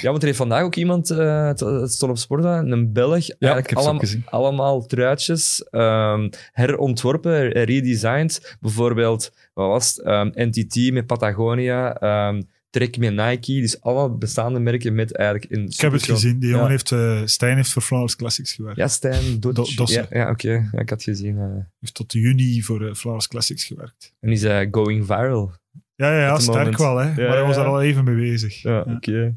Ja, 0.00 0.08
want 0.10 0.18
er 0.18 0.24
heeft 0.26 0.38
vandaag 0.38 0.62
ook 0.62 0.74
iemand, 0.74 1.10
eh, 1.10 1.46
het, 1.46 1.60
het 1.60 1.92
stond 1.92 2.10
op 2.12 2.18
sport, 2.18 2.44
een 2.44 2.92
Belg, 2.92 3.30
eigenlijk 3.38 3.72
allemaal, 3.74 3.98
gezien. 3.98 4.22
allemaal 4.26 4.86
truitjes 4.86 5.64
ehm, 5.70 6.28
herontworpen, 6.52 7.48
redesigned. 7.48 8.56
Bijvoorbeeld, 8.60 9.32
wat 9.54 9.66
was 9.68 9.94
het? 9.96 10.04
Ehm, 10.06 10.30
NTT 10.34 10.92
met 10.92 11.06
Patagonia, 11.06 11.96
ehm, 11.96 12.42
Trek 12.70 12.98
met 12.98 13.14
Nike. 13.14 13.60
Dus 13.60 13.80
allemaal 13.80 14.18
bestaande 14.18 14.58
merken 14.60 14.94
met 14.94 15.16
eigenlijk 15.16 15.50
een 15.52 15.64
ik 15.64 15.80
heb 15.80 15.92
het 15.92 16.02
gezien. 16.02 16.38
Die 16.38 16.48
jongen 16.48 16.64
Ja. 16.64 16.70
heeft, 16.70 16.92
eh, 16.92 17.20
Stijn 17.24 17.56
heeft 17.56 17.72
voor 17.72 17.82
Flowers 17.82 18.16
Classics 18.16 18.52
gewerkt. 18.52 18.78
Ja, 18.78 18.88
Stijn 18.88 19.40
Dodge. 19.40 19.62
Do- 19.62 19.76
Dossen. 19.76 20.06
Ja, 20.10 20.18
ja 20.18 20.30
oké. 20.30 20.68
Ja, 20.72 20.78
ik 20.78 20.90
had 20.90 21.02
gezien. 21.02 21.38
eh. 21.38 21.44
heeft 21.80 21.94
tot 21.94 22.12
juni 22.12 22.62
voor 22.62 22.94
Flowers 22.94 23.28
Classics 23.28 23.64
gewerkt. 23.64 24.14
en 24.20 24.30
is 24.32 24.44
going 24.70 25.06
viral. 25.06 25.52
Ja, 25.96 26.12
ja, 26.12 26.20
ja 26.20 26.38
sterk 26.38 26.56
moment. 26.58 26.76
wel, 26.78 26.96
hè. 26.96 27.04
Ja, 27.08 27.14
maar 27.28 27.36
hij 27.36 27.46
was 27.46 27.56
ja. 27.56 27.62
er 27.62 27.68
al 27.68 27.82
even 27.82 28.04
mee 28.04 28.14
bezig. 28.16 28.62
Ja, 28.62 28.80
oké. 28.80 29.34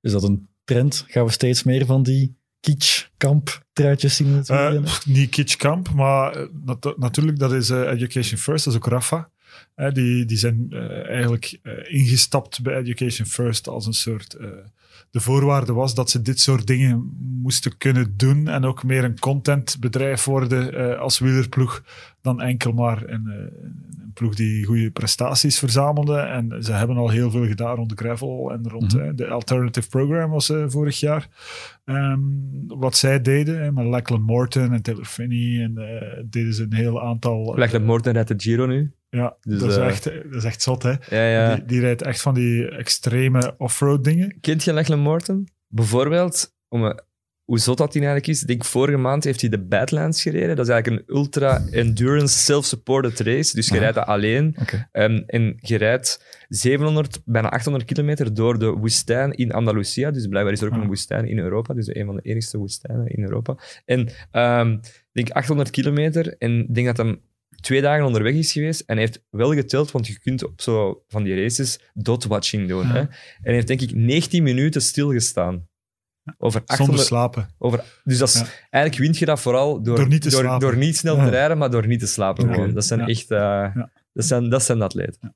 Is 0.00 0.12
dat 0.12 0.22
een 0.22 0.48
trend? 0.64 1.04
Gaan 1.08 1.24
we 1.24 1.30
steeds 1.32 1.62
meer 1.62 1.86
van 1.86 2.02
die 2.02 2.36
zien? 4.08 4.26
het 4.26 4.48
Eh, 4.48 4.56
wielrennen? 4.56 4.82
pff, 4.82 5.06
niet 5.06 5.30
Kitschkamp, 5.30 5.90
maar 5.92 6.32
eh, 6.32 6.46
nat- 6.64 6.94
natuurlijk, 6.98 7.38
dat 7.38 7.52
is 7.52 7.70
eh, 7.70 7.80
Education 7.90 8.38
First, 8.38 8.64
dat 8.64 8.74
is 8.74 8.80
ook 8.80 8.86
Rafa. 8.86 9.30
Die, 9.92 10.24
die 10.24 10.36
zijn 10.36 10.66
eh, 10.70 11.08
eigenlijk 11.08 11.58
eh, 11.62 11.72
ingestapt 11.94 12.62
bij 12.62 12.76
Education 12.76 13.26
First 13.26 13.68
als 13.68 13.86
een 13.86 13.92
soort... 13.92 14.34
eh, 14.34 14.48
de 15.10 15.20
voorwaarde 15.20 15.72
was 15.72 15.94
dat 15.94 16.10
ze 16.10 16.22
dit 16.22 16.40
soort 16.40 16.66
dingen 16.66 17.16
moesten 17.42 17.76
kunnen 17.78 18.14
doen 18.16 18.48
en 18.48 18.64
ook 18.64 18.84
meer 18.84 19.04
een 19.04 19.18
contentbedrijf 19.18 20.24
worden 20.24 20.98
als 20.98 21.18
wielerploeg 21.18 21.82
dan 22.20 22.40
enkel 22.40 22.72
maar 22.72 23.02
een, 23.08 23.26
een 23.26 24.10
ploeg 24.14 24.34
die 24.34 24.64
goede 24.64 24.90
prestaties 24.90 25.58
verzamelde. 25.58 26.16
En 26.18 26.62
ze 26.64 26.72
hebben 26.72 26.96
al 26.96 27.08
heel 27.08 27.30
veel 27.30 27.46
gedaan 27.46 27.76
rond 27.76 27.88
de 27.88 27.96
gravel 27.96 28.52
en 28.52 28.68
rond 28.68 28.94
Mhm. 28.94 29.14
de 29.16 29.26
Alternative 29.28 29.88
Program 29.88 30.30
was 30.30 30.52
vorig 30.66 31.00
jaar. 31.00 31.28
Ehm, 31.84 32.20
wat 32.66 32.96
zij 32.96 33.20
deden, 33.20 33.62
hè, 33.62 33.72
met 33.72 33.84
Lachlan 33.84 34.22
Morton 34.22 34.72
en 34.72 34.82
Taylor 34.82 35.04
Finney, 35.04 35.62
en 35.62 35.74
deden 36.30 36.54
ze 36.54 36.62
een 36.62 36.74
heel 36.74 37.02
aantal... 37.02 37.44
Dat 37.44 37.82
Morten 37.82 38.12
rijdt 38.12 38.28
de 38.28 38.34
Giro 38.36 38.66
nu. 38.66 38.92
Ja, 39.10 39.36
Dus, 39.40 39.60
dat, 39.60 39.70
is 39.70 39.76
eh, 39.76 39.86
echt, 39.86 40.04
dat 40.04 40.34
is 40.34 40.44
echt 40.44 40.62
zot, 40.62 40.82
hè. 40.82 40.90
Ja, 41.08 41.28
ja. 41.28 41.54
Die, 41.54 41.64
die 41.64 41.80
rijdt 41.80 42.02
echt 42.02 42.20
van 42.20 42.34
die 42.34 42.68
extreme 42.68 43.54
offroad 43.58 44.04
dingen. 44.04 44.40
Kent 44.40 44.64
je 44.64 44.72
Lachlan 44.72 44.98
Morton? 44.98 45.48
Bijvoorbeeld, 45.68 46.54
om, 46.68 46.86
eh, 46.86 46.96
hoe 47.44 47.58
zot 47.58 47.78
dat 47.78 47.92
hij 47.92 48.02
eigenlijk 48.02 48.32
is. 48.32 48.40
Ik 48.40 48.46
denk 48.46 48.64
vorige 48.64 48.96
maand 48.96 49.24
heeft 49.24 49.40
hij 49.40 49.50
de 49.50 49.58
Badlands 49.58 50.22
gereden. 50.22 50.56
Dat 50.56 50.66
is 50.66 50.72
eigenlijk 50.72 51.02
een 51.08 51.16
ultra-endurance 51.16 52.38
self-supported 52.38 53.20
race. 53.20 53.54
Dus 53.54 53.66
je 53.68 53.74
Ah. 53.74 53.80
rijdt 53.80 53.94
dat 53.94 54.06
alleen. 54.06 54.56
Oké. 54.60 54.88
Ehm, 54.92 55.22
en 55.26 55.56
je 55.60 55.76
rijdt 55.76 56.24
700, 56.48 57.20
bijna 57.24 57.48
800 57.50 57.84
kilometer 57.84 58.34
door 58.34 58.58
de 58.58 58.66
woestijn 58.70 59.32
in 59.32 59.52
Andalusia. 59.52 60.10
Dus 60.10 60.26
blijkbaar 60.26 60.52
is 60.52 60.60
er 60.60 60.66
ook 60.66 60.74
Ah. 60.74 60.80
een 60.80 60.86
woestijn 60.86 61.24
in 61.28 61.38
Europa. 61.38 61.74
Dus 61.74 61.94
een 61.94 62.06
van 62.06 62.14
de 62.16 62.22
enigste 62.22 62.58
woestijnen 62.58 63.06
in 63.06 63.22
Europa. 63.22 63.56
En 63.84 64.08
ehm, 64.30 64.70
ik 64.72 65.10
denk 65.12 65.30
800 65.30 65.70
kilometer. 65.70 66.34
En 66.38 66.58
ik 66.60 66.74
denk 66.74 66.86
dat 66.86 66.96
hij 66.96 67.18
twee 67.60 67.80
dagen 67.80 68.04
onderweg 68.04 68.34
is 68.34 68.52
geweest. 68.52 68.80
En 68.80 68.96
hij 68.96 69.04
heeft 69.04 69.22
wel 69.30 69.54
geteld, 69.54 69.90
want 69.90 70.06
je 70.06 70.18
kunt 70.18 70.44
op 70.44 70.60
zo 70.60 71.02
van 71.08 71.22
die 71.22 71.42
races 71.42 71.80
dot-watching 71.94 72.68
doen. 72.68 72.86
Ja. 72.86 72.92
Hè? 72.92 72.98
En 73.00 73.08
hij 73.40 73.54
heeft 73.54 73.66
denk 73.66 73.80
ik 73.80 73.94
19 73.94 74.42
minuten 74.42 74.82
stilgestaan. 74.82 75.68
Over 76.38 76.60
Zonder 76.64 76.78
800, 76.78 77.06
slapen. 77.06 77.48
over, 77.58 77.84
dus 78.04 78.18
dat 78.18 78.28
is, 78.28 78.34
Ja. 78.34 78.46
eigenlijk 78.70 79.04
wint 79.04 79.18
je 79.18 79.24
dat 79.24 79.40
vooral 79.40 79.82
door, 79.82 79.96
Door 79.96 80.08
niet 80.08 80.22
te 80.22 80.30
door, 80.30 80.58
door 80.60 80.76
niet 80.76 80.96
snel 80.96 81.16
Ja. 81.16 81.24
te 81.24 81.30
rijden, 81.30 81.58
maar 81.58 81.70
door 81.70 81.86
niet 81.86 82.00
te 82.00 82.06
slapen. 82.06 82.54
Gewoon. 82.54 82.74
Dat 82.74 82.84
zijn 82.84 83.00
echt... 83.00 83.30
eh, 83.30 83.76
dat, 84.12 84.24
zijn, 84.24 84.48
dat 84.48 84.62
zijn 84.62 84.82
atleten. 84.82 85.34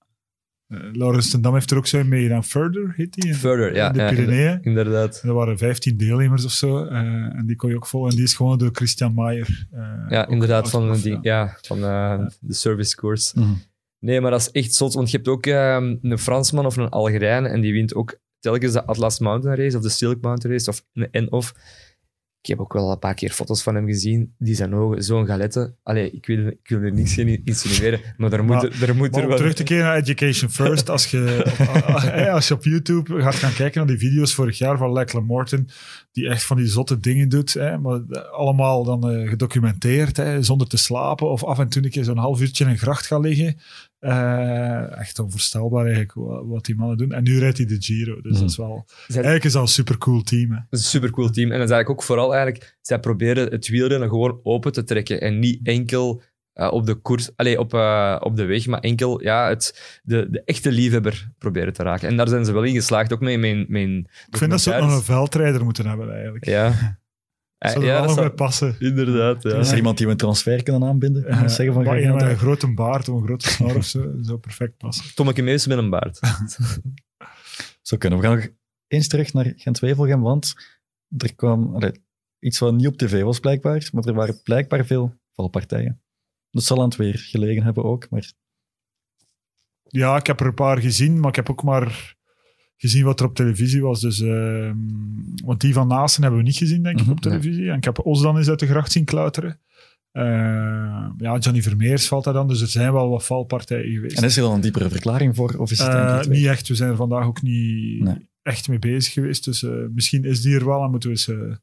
Uh, 0.82 0.92
Laurens 0.92 1.30
ten 1.30 1.40
Dam 1.40 1.54
heeft 1.54 1.70
er 1.70 1.76
ook 1.76 1.87
zo 1.87 1.98
in 1.98 2.08
meegedaan. 2.08 2.44
Further 2.44 2.92
heet 2.96 3.14
die. 3.14 3.26
in- 3.26 3.34
Further, 3.34 3.74
ja. 3.74 3.87
in 3.87 3.92
de 3.92 3.98
ja, 3.98 4.08
Pyreneeën. 4.08 4.58
Inderdaad. 4.62 5.22
Er 5.24 5.32
waren 5.34 5.58
15 5.58 5.96
deelnemers 5.96 6.44
of 6.44 6.50
zo. 6.52 6.84
eh, 6.84 6.98
en 6.98 7.42
die 7.46 7.56
kon 7.56 7.68
je 7.70 7.76
ook 7.76 7.87
volgen. 7.87 8.10
En 8.10 8.16
die 8.16 8.24
is 8.24 8.34
gewoon 8.34 8.58
door 8.58 8.70
Christian 8.72 9.14
Maier. 9.14 9.66
eh, 9.72 9.80
Ja, 10.08 10.26
inderdaad, 10.28 10.70
van, 10.70 10.92
die, 11.02 11.18
ja, 11.22 11.56
van 11.62 11.84
eh, 11.84 12.26
de 12.40 12.54
service 12.54 12.96
course. 12.96 13.38
Mhm. 13.40 13.52
Nee, 13.98 14.20
maar 14.20 14.30
dat 14.30 14.40
is 14.40 14.50
echt 14.50 14.74
zot, 14.74 14.94
want 14.94 15.10
je 15.10 15.16
hebt 15.16 15.28
ook 15.28 15.46
ehm, 15.46 15.96
een 16.02 16.18
Fransman 16.18 16.66
of 16.66 16.76
een 16.76 16.88
Algerijn 16.88 17.46
en 17.46 17.60
die 17.60 17.72
wint 17.72 17.94
ook 17.94 18.18
telkens 18.38 18.72
de 18.72 18.84
Atlas 18.84 19.18
Mountain 19.18 19.56
Race 19.56 19.76
of 19.76 19.82
de 19.82 19.88
Silk 19.88 20.20
Mountain 20.20 20.56
Race 20.56 20.70
of 20.70 20.84
en 21.10 21.32
of. 21.32 21.54
Ik 22.44 22.50
heb 22.50 22.61
ook 22.61 22.72
wel 22.72 22.90
een 22.90 22.98
paar 22.98 23.14
keer 23.14 23.30
foto's 23.30 23.62
van 23.62 23.74
hem 23.74 23.87
gezien. 23.87 24.35
Die 24.38 24.54
zijn 24.54 24.74
ogen, 24.74 25.02
zo'n 25.02 25.26
galette. 25.26 25.74
Allee, 25.83 26.11
ik 26.11 26.26
wil, 26.26 26.46
ik 26.46 26.68
wil 26.68 26.80
er 26.80 26.92
niks 26.92 27.18
in 27.18 27.44
insinueren, 27.44 28.00
maar 28.16 28.33
er 28.33 28.44
moet, 28.44 28.54
Maar- 28.54 28.83
er, 28.88 28.96
moet 28.96 29.11
Maar 29.11 29.18
er 29.20 29.22
om 29.24 29.28
wel... 29.28 29.37
terug 29.37 29.54
te 29.54 29.62
keren 29.62 29.85
naar 29.85 29.96
Education 29.96 30.50
First, 30.50 30.90
als 30.90 31.11
je, 31.11 31.42
op, 31.59 32.28
als 32.35 32.48
je 32.48 32.54
op 32.54 32.64
YouTube 32.64 33.22
gaat 33.22 33.35
gaan 33.35 33.52
kijken 33.54 33.78
naar 33.87 33.96
die 33.96 34.09
video's 34.09 34.35
vorig 34.35 34.59
jaar 34.59 34.78
van 34.78 34.90
Lachlan 34.90 35.24
Morton, 35.24 35.68
die 36.12 36.28
echt 36.28 36.44
van 36.44 36.57
die 36.57 36.66
zotte 36.66 37.00
dingen 37.00 37.28
doet, 37.28 37.54
hè, 37.54 37.78
maar 37.78 38.00
allemaal 38.30 38.85
dan 38.85 39.11
eh, 39.11 39.28
gedocumenteerd, 39.28 40.16
hè, 40.16 40.42
zonder 40.42 40.66
te 40.68 40.76
slapen, 40.76 41.30
of 41.30 41.44
af 41.44 41.59
en 41.59 41.68
toe 41.68 41.85
een 41.85 41.90
keer 41.90 42.04
zo'n 42.04 42.16
half 42.18 42.40
uurtje 42.40 42.64
in 42.64 42.70
een 42.70 42.78
gracht 42.78 43.07
gaan 43.07 43.20
liggen. 43.20 43.57
Eh, 44.04 44.98
echt 44.98 45.18
onvoorstelbaar 45.18 45.84
eigenlijk 45.84 46.12
wat, 46.46 46.64
die 46.64 46.76
mannen 46.76 46.96
doen. 46.96 47.12
En 47.12 47.22
nu 47.22 47.38
rijdt 47.38 47.56
hij 47.56 47.66
de 47.66 47.76
Giro, 47.82 48.20
dus 48.20 48.32
Mhm. 48.32 48.40
dat 48.40 48.50
is 48.50 48.56
wel... 48.56 48.84
Zij- 49.06 49.14
Eigenlijk 49.14 49.44
is 49.44 49.52
dat 49.52 49.62
een 49.62 49.68
supercool 49.68 50.22
team. 50.22 50.50
Hè. 50.50 50.56
Dat 50.56 50.78
is 50.78 50.84
een 50.84 50.90
supercool 50.90 51.30
team. 51.30 51.50
En 51.52 51.58
dat 51.58 51.68
is 51.68 51.74
eigenlijk 51.74 51.90
ook 51.90 52.02
vooral 52.06 52.34
eigenlijk, 52.34 52.76
zij 52.80 52.98
proberen 53.00 53.50
het 53.50 53.68
wielrennen 53.68 54.08
gewoon 54.08 54.40
open 54.42 54.72
te 54.72 54.84
trekken 54.84 55.20
en 55.20 55.38
niet 55.38 55.60
enkel 55.62 56.22
eh, 56.52 56.72
op 56.72 56.86
de 56.86 56.94
koers, 56.94 57.30
allee, 57.36 57.58
op, 57.58 57.74
eh, 57.74 58.16
op 58.20 58.36
de 58.36 58.44
weg, 58.44 58.66
maar 58.66 58.80
enkel 58.80 59.22
ja, 59.22 59.48
het, 59.48 60.00
de, 60.02 60.26
de 60.30 60.42
echte 60.44 60.72
liefhebber 60.72 61.28
proberen 61.38 61.72
te 61.72 61.82
raken. 61.82 62.08
En 62.08 62.16
daar 62.16 62.28
zijn 62.28 62.44
ze 62.44 62.52
wel 62.52 62.62
in 62.62 62.74
geslaagd, 62.74 63.12
ook 63.12 63.20
met 63.20 63.38
mijn, 63.40 63.64
mijn 63.68 63.98
Ik 64.28 64.36
vind 64.36 64.50
dat 64.50 64.60
ze 64.60 64.74
ook 64.74 64.80
nog 64.80 64.96
een 64.96 65.02
veldrijder 65.02 65.64
moeten 65.64 65.86
hebben 65.86 66.12
eigenlijk. 66.12 66.44
Ja. 66.44 66.98
Zou 67.70 67.85
er 67.85 67.90
ja, 67.90 68.05
bij 68.05 68.14
zou- 68.14 68.29
passen. 68.31 68.77
Inderdaad, 68.79 69.42
ja. 69.42 69.55
Is 69.59 69.70
er 69.70 69.77
iemand 69.77 69.96
die 69.96 70.07
we 70.07 70.12
een 70.12 70.18
transfer 70.18 70.62
kunnen 70.62 70.85
aanbinden? 70.85 71.27
En 71.27 71.50
zeggen 71.50 71.74
van, 71.74 71.85
maar 71.85 71.96
een 71.96 72.14
met 72.14 72.22
een 72.22 72.37
grote 72.37 72.74
baard 72.74 73.09
of 73.09 73.20
een 73.20 73.27
grote 73.27 73.48
snor 73.48 73.77
of 73.77 73.85
zo, 73.85 74.12
zou 74.20 74.38
perfect 74.38 74.77
passen. 74.77 75.14
Tommeke 75.14 75.42
Meus 75.42 75.66
met 75.66 75.79
een 75.79 75.90
baard. 75.90 76.20
Zo 77.83 77.96
kunnen. 77.96 78.18
We 78.18 78.24
gaan 78.27 78.37
nog 78.37 78.46
eens 78.87 79.09
terug 79.09 79.33
naar 79.33 79.53
Gent-Wevelgem, 79.57 80.20
want 80.20 80.55
er 81.16 81.35
kwam 81.35 81.74
allee, 81.74 81.92
iets 82.38 82.59
wat 82.59 82.74
niet 82.74 82.87
op 82.87 82.96
tv 82.96 83.22
was 83.22 83.40
blijkbaar, 83.40 83.88
maar 83.92 84.05
er 84.05 84.14
waren 84.14 84.42
blijkbaar 84.42 84.87
veel 84.87 85.14
valpartijen. 85.33 86.03
Dat 86.50 86.62
zal 86.64 86.79
aan 86.79 86.85
het 86.85 86.96
weer 86.96 87.18
gelegen 87.18 87.62
hebben 87.62 87.85
ook, 87.85 88.11
maar 88.11 88.33
Ja, 89.83 90.16
ik 90.16 90.27
heb 90.27 90.40
er 90.40 90.46
een 90.46 90.55
paar 90.55 90.79
gezien, 90.81 91.20
maar 91.20 91.29
ik 91.29 91.37
heb 91.37 91.50
ook 91.50 91.62
maar 91.62 92.16
gezien 92.90 93.05
wat 93.05 93.20
er 93.20 93.27
op 93.27 93.35
televisie 93.35 93.83
was. 93.83 94.01
Dus, 94.01 94.20
ehm, 94.20 94.77
want 95.44 95.61
die 95.61 95.73
van 95.73 95.88
Naasten 95.88 96.23
hebben 96.23 96.40
we 96.40 96.47
niet 96.47 96.57
gezien, 96.57 96.83
denk 96.83 96.97
ik, 96.99 97.03
Mhm, 97.05 97.12
op 97.12 97.20
televisie. 97.20 97.70
En 97.70 97.77
ik 97.77 97.85
heb 97.85 98.07
Os 98.07 98.23
dan 98.23 98.37
eens 98.37 98.49
uit 98.49 98.59
de 98.59 98.66
gracht 98.66 98.92
zien 98.92 99.05
klauteren. 99.05 99.61
Eh, 100.12 100.25
ja, 101.16 101.38
Johnny 101.38 101.62
Vermeers 101.62 102.09
valt 102.09 102.25
daar 102.25 102.35
dan, 102.35 102.49
dus 102.49 102.61
er 102.61 102.66
zijn 102.68 102.92
wel 102.92 103.09
wat 103.09 103.25
valpartijen 103.25 103.92
geweest. 103.92 104.18
En 104.18 104.25
is 104.25 104.37
er 104.37 104.42
dan 104.42 104.53
een 104.55 104.61
diepere 104.61 104.88
verklaring 104.90 105.37
voor? 105.37 105.55
Of 105.59 105.70
is 105.70 105.79
het 105.79 105.88
Eh, 105.88 106.20
niet 106.25 106.47
echt, 106.47 106.68
we 106.68 106.75
zijn 106.75 106.90
er 106.90 106.97
vandaag 106.97 107.25
ook 107.27 107.42
niet 107.42 108.03
Nee. 108.03 108.29
echt 108.42 108.68
mee 108.68 108.79
bezig 108.79 109.12
geweest. 109.12 109.44
Dus 109.44 109.62
eh, 109.62 109.70
misschien 109.94 110.25
is 110.25 110.40
die 110.42 110.55
er 110.55 110.66
wel 110.66 110.83
en 110.85 110.90
moeten 110.90 111.09
we 111.09 111.14
eens 111.14 111.29
eh, 111.29 111.57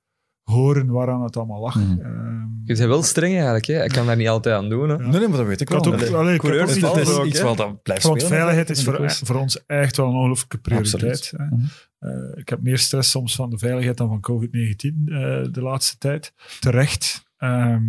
horen 0.51 0.87
waaraan 0.87 1.23
het 1.23 1.37
allemaal 1.37 1.61
lag. 1.61 1.75
Mhm. 1.75 1.99
Ehm, 2.01 2.39
Je 2.63 2.75
bent 2.77 2.79
wel 2.89 3.03
streng 3.03 3.33
eigenlijk, 3.33 3.65
hè. 3.65 3.83
Ik 3.83 3.89
kan 3.91 4.05
daar 4.05 4.15
niet 4.15 4.27
altijd 4.27 4.55
aan 4.55 4.69
doen, 4.69 4.89
hè. 4.89 4.95
Ja. 4.95 5.01
Nee, 5.01 5.19
nee, 5.19 5.27
maar 5.27 5.37
dat 5.37 5.47
weet 5.47 5.61
ik 5.61 5.69
wel. 5.69 5.77
ook, 5.85 5.85
Allee, 5.85 6.33
ik 6.35 6.41
het 6.41 6.69
is 6.97 7.09
ook, 7.09 7.25
iets 7.25 7.41
wat 7.41 7.57
dat 7.57 7.83
blijft 7.83 8.03
Want 8.03 8.21
spelen. 8.21 8.37
veiligheid 8.37 8.69
is 8.69 8.83
voor, 8.83 9.11
voor 9.11 9.35
ons 9.35 9.65
echt 9.65 9.97
wel 9.97 10.07
een 10.07 10.15
ongelooflijke 10.15 10.57
prioriteit. 10.57 11.33
hè. 11.37 11.45
Eh, 11.99 12.37
ik 12.39 12.49
heb 12.49 12.61
meer 12.61 12.77
stress 12.77 13.09
soms 13.11 13.35
van 13.35 13.49
de 13.49 13.57
veiligheid 13.57 13.97
dan 13.97 14.07
van 14.07 14.19
COVID-19 14.19 15.01
eh, 15.05 15.13
de 15.51 15.61
laatste 15.61 15.97
tijd. 15.97 16.33
Terecht. 16.59 17.23
Ehm, 17.37 17.83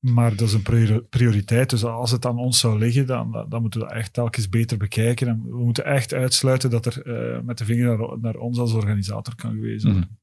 maar 0.00 0.30
dat 0.36 0.48
is 0.48 0.52
een 0.54 0.62
priori- 0.62 1.00
prioriteit. 1.00 1.70
Dus 1.70 1.84
als 1.84 2.10
het 2.10 2.26
aan 2.26 2.38
ons 2.38 2.58
zou 2.60 2.78
liggen, 2.78 3.06
dan, 3.06 3.32
dan, 3.32 3.48
dan 3.48 3.60
moeten 3.60 3.80
we 3.80 3.86
dat 3.86 3.94
echt 3.96 4.12
telkens 4.12 4.48
beter 4.48 4.76
bekijken. 4.76 5.28
En 5.28 5.42
we 5.48 5.64
moeten 5.64 5.84
echt 5.84 6.12
uitsluiten 6.14 6.70
dat 6.70 6.86
er 6.86 7.02
eh, 7.02 7.40
met 7.42 7.58
de 7.58 7.64
vinger 7.64 7.98
naar, 7.98 8.18
naar 8.20 8.34
ons 8.36 8.58
als 8.58 8.72
organisator 8.72 9.34
kan 9.34 9.50
gewezen 9.54 9.90
worden. 9.90 10.08
Mhm. 10.10 10.18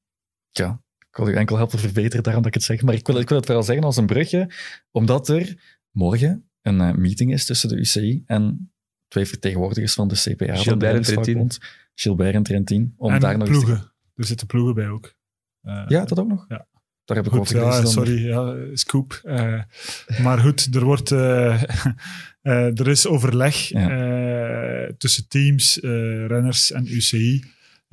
Ja, 0.52 0.82
ik 1.13 1.19
wil 1.19 1.28
je 1.30 1.36
enkel 1.36 1.58
helpen 1.58 1.80
verbeteren, 1.80 2.23
daarom 2.23 2.41
dat 2.43 2.56
ik 2.56 2.58
het 2.60 2.67
zeg. 2.67 2.82
Maar 2.82 2.93
ik 2.93 3.08
wil, 3.08 3.19
ik 3.19 3.30
wil 3.30 3.38
het 3.38 3.47
wel 3.47 3.63
zeggen 3.63 3.84
als 3.86 3.97
een 3.97 4.06
brugje, 4.06 4.49
omdat 4.91 5.28
er 5.30 5.56
morgen 5.91 6.49
een 6.62 6.82
eh, 6.82 6.93
meeting 6.93 7.32
is 7.34 7.45
tussen 7.45 7.69
de 7.69 7.76
UCI 7.76 8.23
en 8.26 8.71
twee 9.08 9.26
vertegenwoordigers 9.26 9.93
van 9.93 10.08
de 10.08 10.15
CPA. 10.15 10.56
Gilbert 10.56 10.95
en 10.95 11.02
Trentin. 11.02 11.49
Gilbert 11.95 12.36
en 12.36 12.43
Trentin. 12.43 12.93
Om 12.97 13.12
en 13.13 13.19
daar 13.19 13.38
nog 13.38 13.47
eens 13.47 13.58
te- 13.60 13.63
ploegen. 13.65 13.91
Er 14.15 14.26
zitten 14.26 14.47
ploegen 14.47 14.76
bij 14.76 14.88
ook. 14.89 15.15
Eh, 15.62 15.84
Ja, 15.88 16.06
dat 16.06 16.19
ook 16.19 16.28
nog? 16.28 16.45
Ja. 16.47 16.67
Daar 17.06 17.17
heb 17.17 17.26
ik 17.26 17.32
Goed, 17.32 17.39
over 17.41 17.56
ja, 17.56 17.71
gelezen. 17.71 17.88
sorry, 17.88 18.28
ja, 18.28 18.56
scoop. 18.76 19.19
Eh, 19.23 19.62
maar 20.21 20.38
goed, 20.39 20.76
er, 20.76 20.84
wordt, 20.84 21.12
eh, 21.12 21.63
eh, 22.41 22.80
er 22.80 22.88
is 22.88 23.08
overleg 23.08 23.71
eh, 23.71 24.86
tussen 24.97 25.28
teams, 25.28 25.80
eh, 25.80 26.26
renners 26.28 26.71
en 26.71 26.86
UCI. 26.95 27.43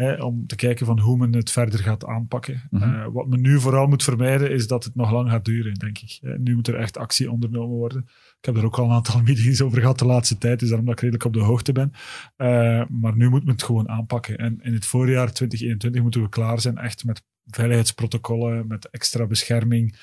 Hè, 0.01 0.23
om 0.23 0.47
te 0.47 0.57
kijken 0.57 0.87
van 0.87 0.99
hoe 0.99 1.17
men 1.17 1.35
het 1.35 1.51
verder 1.51 1.79
gaat 1.79 2.05
aanpakken. 2.05 2.63
Mhm. 2.71 2.83
Eh, 2.83 3.07
wat 3.13 3.27
men 3.27 3.41
nu 3.41 3.61
vooral 3.61 3.87
moet 3.87 4.03
vermijden, 4.03 4.51
is 4.51 4.67
dat 4.67 4.85
het 4.85 4.95
nog 4.95 5.13
lang 5.13 5.31
gaat 5.31 5.45
duren, 5.45 5.75
denk 5.75 5.99
ik. 5.99 6.19
Eh, 6.23 6.33
nu 6.39 6.55
moet 6.55 6.69
er 6.69 6.75
echt 6.75 6.97
actie 6.97 7.31
ondernomen 7.31 7.77
worden. 7.77 8.05
Ik 8.39 8.45
heb 8.45 8.57
er 8.57 8.65
ook 8.65 8.79
al 8.79 8.85
een 8.85 8.91
aantal 8.91 9.23
meetings 9.27 9.63
over 9.63 9.81
gehad 9.81 9.99
de 9.99 10.05
laatste 10.05 10.39
tijd, 10.39 10.59
dus 10.59 10.69
daarom 10.69 10.87
dat 10.87 10.95
ik 10.95 11.01
redelijk 11.01 11.25
op 11.25 11.33
de 11.33 11.41
hoogte 11.41 11.73
ben. 11.73 11.93
Eh, 12.37 12.83
maar 12.89 13.17
nu 13.17 13.29
moet 13.29 13.45
men 13.45 13.53
het 13.53 13.63
gewoon 13.63 13.89
aanpakken. 13.89 14.37
En 14.37 14.59
in 14.63 14.75
het 14.75 14.87
voorjaar 14.87 15.33
2021 15.33 16.03
moeten 16.03 16.23
we 16.23 16.29
klaar 16.29 16.61
zijn, 16.61 16.79
echt 16.79 17.05
met 17.05 17.23
veiligheidsprotocollen, 17.47 18.67
met 18.67 18.91
extra 18.91 19.27
bescherming. 19.27 19.97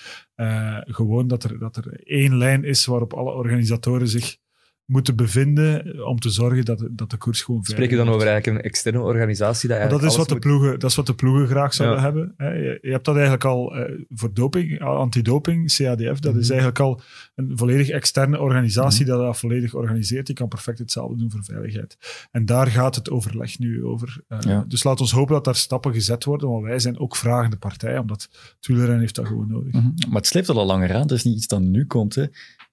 Gewoon 0.86 1.28
dat 1.28 1.44
er, 1.44 1.60
dat 1.60 1.76
er 1.76 2.04
één 2.04 2.38
lijn 2.38 2.64
is 2.64 2.86
waarop 2.86 3.14
alle 3.14 3.32
organisatoren 3.32 4.08
zich 4.08 4.38
moeten 4.88 5.16
bevinden 5.16 6.06
om 6.08 6.20
te 6.20 6.30
zorgen 6.30 6.66
dat, 6.66 6.88
dat 6.92 7.10
de 7.10 7.18
koers 7.18 7.42
gewoon 7.42 7.64
Spreek 7.64 7.90
je 7.90 7.96
dan 7.96 8.10
over 8.10 8.28
eigenlijk 8.28 8.58
een 8.58 8.64
externe 8.70 9.00
organisatie? 9.00 9.70
Dat, 9.70 9.90
dat, 9.90 10.04
is 10.04 10.16
wat 10.16 10.30
de 10.30 10.40
ploegen, 10.40 10.80
dat 10.80 10.90
is 10.90 10.96
wat 10.96 11.06
de 11.06 11.14
ploegen 11.16 11.48
graag 11.48 11.74
zouden 11.74 11.98
Ja. 11.98 12.04
hebben. 12.04 12.34
hè. 12.38 12.50
Je, 12.50 12.80
je 12.82 12.92
hebt 12.92 13.06
dat 13.06 13.14
eigenlijk 13.16 13.46
al 13.46 13.76
eh, 13.76 14.06
voor 14.10 14.34
doping, 14.34 14.82
antidoping, 14.82 15.74
CADF. 15.76 16.20
Dat 16.20 16.36
is 16.36 16.42
Mhm. 16.44 16.52
eigenlijk 16.52 16.80
al 16.80 17.02
een 17.36 17.52
volledig 17.58 17.90
externe 17.90 18.40
organisatie 18.40 19.06
dat 19.06 19.20
dat 19.20 19.38
volledig 19.38 19.74
organiseert. 19.74 20.26
Die 20.26 20.36
kan 20.36 20.48
perfect 20.48 20.80
hetzelfde 20.80 21.18
doen 21.18 21.32
voor 21.32 21.44
veiligheid. 21.44 21.98
En 22.32 22.46
daar 22.46 22.68
gaat 22.68 22.96
het 22.96 23.10
overleg 23.10 23.60
nu 23.60 23.84
over. 23.86 24.22
Eh, 24.28 24.38
Ja. 24.40 24.66
Dus 24.68 24.84
laat 24.84 25.00
ons 25.02 25.12
hopen 25.12 25.34
dat 25.34 25.46
daar 25.46 25.56
stappen 25.56 25.94
gezet 25.94 26.24
worden, 26.24 26.50
want 26.50 26.64
wij 26.64 26.80
zijn 26.80 27.00
ook 27.00 27.16
vragende 27.16 27.58
partij, 27.58 27.98
omdat 27.98 28.30
wielrennen 28.62 29.00
heeft 29.00 29.16
dat 29.16 29.28
gewoon 29.28 29.48
nodig. 29.48 29.74
Mhm. 29.74 29.86
Maar 30.08 30.18
het 30.18 30.28
sleept 30.28 30.50
al 30.50 30.66
langer 30.66 30.94
aan. 30.94 31.02
Het 31.02 31.12
is 31.12 31.24
niet 31.24 31.36
iets 31.36 31.48
dat 31.48 31.62
nu 31.62 31.86
komt. 31.86 32.16
Hè. 32.16 32.26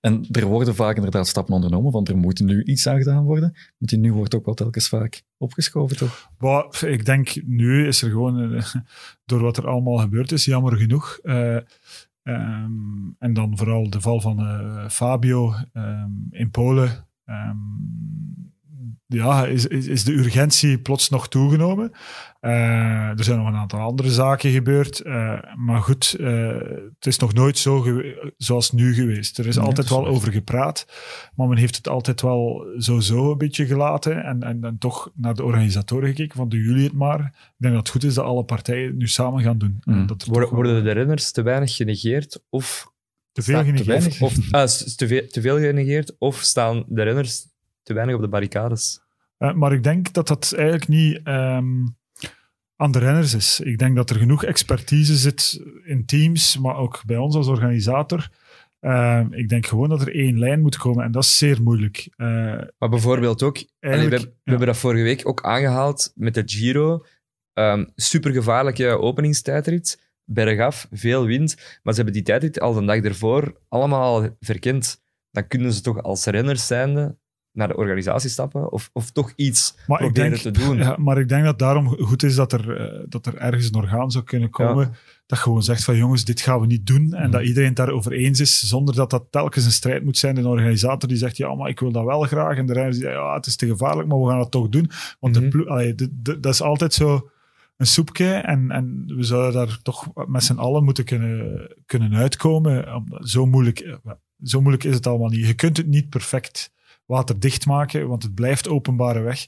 En 0.05 0.27
er 0.31 0.45
worden 0.45 0.75
vaak 0.75 0.97
inderdaad 0.97 1.29
stappen 1.29 1.55
ondernomen, 1.55 1.93
want 1.93 2.09
er 2.09 2.17
moet 2.17 2.41
nu 2.41 2.63
iets 2.65 2.87
aan 2.87 2.99
gedaan 2.99 3.25
worden. 3.25 3.51
Maar 3.53 3.73
die 3.79 3.99
nu 3.99 4.13
wordt 4.13 4.35
ook 4.35 4.45
wel 4.45 4.55
telkens 4.55 4.89
vaak 4.89 5.23
opgeschoven, 5.37 5.97
toch? 5.97 6.31
Maar 6.39 6.85
ik 6.85 7.05
denk, 7.05 7.43
nu 7.45 7.87
is 7.87 8.03
er 8.03 8.11
gewoon, 8.11 8.53
eh, 8.55 8.75
door 9.25 9.41
wat 9.41 9.57
er 9.57 9.67
allemaal 9.69 9.97
gebeurd 9.97 10.33
is, 10.33 10.45
jammer 10.45 10.77
genoeg. 10.77 11.19
eh, 11.23 11.57
ehm, 12.23 13.11
en 13.19 13.33
dan 13.33 13.57
vooral 13.57 13.91
de 13.91 14.01
val 14.01 14.21
van 14.21 14.39
eh, 14.39 14.89
Fabio 14.89 15.55
ehm, 15.73 16.11
in 16.31 16.51
Polen. 16.51 17.07
ehm, 17.25 17.57
ja, 19.07 19.47
is, 19.47 19.67
is, 19.67 19.87
is 19.87 20.05
de 20.05 20.13
urgentie 20.13 20.79
plots 20.79 21.09
nog 21.09 21.29
toegenomen. 21.29 21.91
Eh, 22.41 22.53
er 23.19 23.25
zijn 23.25 23.39
nog 23.39 23.47
een 23.47 23.55
aantal 23.55 23.81
andere 23.81 24.11
zaken 24.11 24.51
gebeurd. 24.53 25.01
eh, 25.01 25.39
maar 25.57 25.81
goed, 25.83 26.17
eh, 26.21 26.49
het 26.99 27.07
is 27.07 27.19
nog 27.19 27.33
nooit 27.35 27.59
zo 27.59 28.03
zoals 28.37 28.73
nu 28.73 28.95
geweest. 28.95 29.39
Er 29.39 29.47
is 29.47 29.57
Nee, 29.57 29.65
altijd 29.65 29.87
is 29.87 29.93
wel 29.93 30.07
over 30.07 30.33
gepraat. 30.33 30.87
Maar 31.35 31.49
men 31.49 31.59
heeft 31.59 31.77
het 31.77 31.89
altijd 31.89 32.21
wel 32.21 32.67
zo-zo 32.79 33.31
een 33.31 33.39
beetje 33.39 33.67
gelaten. 33.67 34.25
En, 34.25 34.43
en, 34.43 34.65
en 34.65 34.79
toch 34.79 35.11
naar 35.15 35.35
de 35.35 35.45
organisatoren 35.45 36.09
gekeken 36.09 36.37
van 36.37 36.49
doen 36.49 36.61
jullie 36.61 36.85
het 36.85 36.93
maar. 36.93 37.21
Ik 37.21 37.53
denk 37.57 37.75
dat 37.75 37.83
het 37.83 37.89
goed 37.93 38.05
is 38.05 38.15
dat 38.15 38.25
alle 38.25 38.45
partijen 38.45 38.87
het 38.87 38.97
nu 38.97 39.09
samen 39.09 39.43
gaan 39.43 39.59
doen. 39.59 39.81
Mm. 39.85 40.07
Dat 40.07 40.25
Worden, 40.25 40.49
wel 40.49 40.55
worden 40.59 40.85
de 40.85 40.91
renners 40.93 41.31
te 41.33 41.43
weinig 41.43 41.75
genegeerd 41.77 42.43
of 42.51 42.93
te 43.33 43.43
veel 43.43 43.59
genegeerd. 43.65 43.87
weinig? 43.87 44.21
Of, 44.21 44.37
ah, 44.51 44.67
s- 44.67 44.95
te, 44.95 45.07
veel, 45.07 45.27
te 45.29 45.41
veel 45.41 45.59
genegeerd 45.59 46.17
of 46.19 46.37
staan 46.37 46.85
de 46.89 47.03
renners 47.03 47.47
te 47.85 47.95
weinig 47.95 48.15
op 48.15 48.21
de 48.21 48.29
barricades? 48.29 49.01
Eh, 49.37 49.53
maar 49.53 49.73
ik 49.73 49.83
denk 49.83 50.13
dat 50.13 50.29
dat 50.29 50.53
eigenlijk 50.57 50.89
niet 50.89 51.21
ehm, 51.25 51.87
aan 52.77 52.93
de 52.93 52.99
renners 52.99 53.35
is. 53.35 53.61
Ik 53.61 53.79
denk 53.79 53.97
dat 53.97 54.11
er 54.11 54.17
genoeg 54.19 54.45
expertise 54.45 55.17
zit 55.17 55.61
in 55.85 56.07
teams, 56.07 56.59
maar 56.59 56.77
ook 56.77 57.03
bij 57.07 57.17
ons 57.17 57.35
als 57.35 57.47
organisator. 57.49 58.29
Ehm, 58.81 59.33
ik 59.33 59.49
denk 59.49 59.67
gewoon 59.67 59.89
dat 59.89 60.01
er 60.01 60.15
één 60.15 60.39
lijn 60.39 60.61
moet 60.61 60.77
komen 60.77 61.05
en 61.05 61.13
dat 61.13 61.23
is 61.25 61.39
zeer 61.39 61.63
moeilijk. 61.63 62.09
Eh, 62.17 62.27
Maar 62.79 62.89
bijvoorbeeld 62.89 63.43
ook, 63.43 63.57
allee, 63.57 63.67
we, 63.81 63.89
hebben- 64.03 64.19
we 64.21 64.27
ja. 64.27 64.31
hebben 64.45 64.67
dat 64.67 64.77
vorige 64.77 65.03
week 65.03 65.29
ook 65.29 65.43
aangehaald 65.43 66.13
met 66.15 66.35
de 66.35 66.43
Giro. 66.47 67.05
Ehm 67.53 67.85
supergevaarlijke 67.97 68.99
openingstijdrit, 68.99 70.13
bergaf, 70.25 70.87
veel 70.91 71.25
wind. 71.25 71.55
Maar 71.83 71.95
ze 71.95 72.01
hebben 72.03 72.13
die 72.13 72.23
tijdrit 72.23 72.61
al 72.61 72.73
de 72.73 72.85
dag 72.85 72.97
ervoor 73.01 73.61
allemaal 73.69 74.03
al 74.23 74.37
verkend. 74.41 75.03
Dan 75.31 75.47
kunnen 75.47 75.73
ze 75.73 75.81
toch 75.81 76.03
als 76.03 76.25
renners 76.25 76.67
zijnde 76.67 77.17
naar 77.55 77.69
de 77.69 77.77
organisatie 77.77 78.31
stappen 78.31 78.73
of, 78.73 78.91
of 78.93 79.11
toch 79.11 79.33
iets 79.37 79.77
Maar 79.87 79.99
proberen 79.99 80.31
denk, 80.31 80.43
te 80.43 80.51
doen. 80.51 80.77
Ja, 80.77 80.97
maar 80.99 81.19
ik 81.19 81.29
denk 81.29 81.45
dat 81.45 81.59
daarom 81.59 81.89
goed 81.89 82.23
is 82.23 82.35
dat 82.35 82.53
er, 82.53 82.77
eh, 82.77 83.05
dat 83.09 83.27
er 83.27 83.37
ergens 83.37 83.67
een 83.67 83.75
orgaan 83.75 84.11
zou 84.11 84.25
kunnen 84.25 84.51
komen 84.51 84.95
dat 85.27 85.39
gewoon 85.39 85.63
zegt 85.63 85.85
van 85.85 85.97
jongens, 85.97 86.25
dit 86.25 86.41
gaan 86.41 86.61
we 86.61 86.67
niet 86.67 86.87
doen. 86.87 87.13
En 87.15 87.31
dat 87.31 87.43
iedereen 87.43 87.69
het 87.69 87.77
daarover 87.77 88.13
eens 88.13 88.41
is, 88.41 88.69
zonder 88.69 88.95
dat 88.95 89.11
dat 89.11 89.25
telkens 89.31 89.65
een 89.65 89.71
strijd 89.73 90.05
moet 90.05 90.19
zijn. 90.19 90.37
Een 90.37 90.47
organisator 90.47 91.09
die 91.09 91.19
zegt, 91.19 91.37
ja, 91.37 91.55
maar 91.55 91.69
ik 91.69 91.81
wil 91.81 91.93
dat 91.93 92.05
wel 92.05 92.21
graag. 92.23 92.57
En 92.57 92.67
de 92.67 92.73
renners 92.73 92.97
die 92.97 93.05
zeggen, 93.05 93.23
ja, 93.23 93.35
het 93.35 93.47
is 93.47 93.57
te 93.57 93.67
gevaarlijk, 93.67 94.09
maar 94.09 94.19
we 94.21 94.29
gaan 94.31 94.39
het 94.39 94.51
toch 94.51 94.69
doen. 94.69 94.91
Want 95.21 95.41
Mhm. 95.41 95.51
de 95.51 95.67
allee, 95.69 95.95
de- 95.95 96.09
de- 96.23 96.41
dat 96.41 96.53
is 96.53 96.63
altijd 96.63 96.93
zo 96.93 97.31
een 97.77 97.87
soepje. 97.87 98.27
En, 98.33 98.71
en 98.71 99.05
we 99.07 99.23
zouden 99.23 99.53
daar 99.53 99.79
toch 99.83 100.11
met 100.27 100.45
z'n 100.45 100.57
allen 100.59 100.85
moeten 100.85 101.05
kunnen, 101.05 101.69
kunnen 101.87 102.15
uitkomen. 102.15 102.95
Om- 102.95 103.27
Zo 103.27 103.47
moeilijk, 103.47 103.79
eh, 103.81 103.95
zo 104.43 104.61
moeilijk 104.61 104.85
is 104.85 104.95
het 104.95 105.07
allemaal 105.07 105.29
niet. 105.29 105.47
Je 105.47 105.55
kunt 105.55 105.77
het 105.77 105.87
niet 105.87 106.09
perfect 106.09 106.73
waterdicht 107.07 107.67
maken, 107.67 108.09
want 108.09 108.23
het 108.23 108.35
blijft 108.35 108.69
openbare 108.69 109.21
weg. 109.21 109.47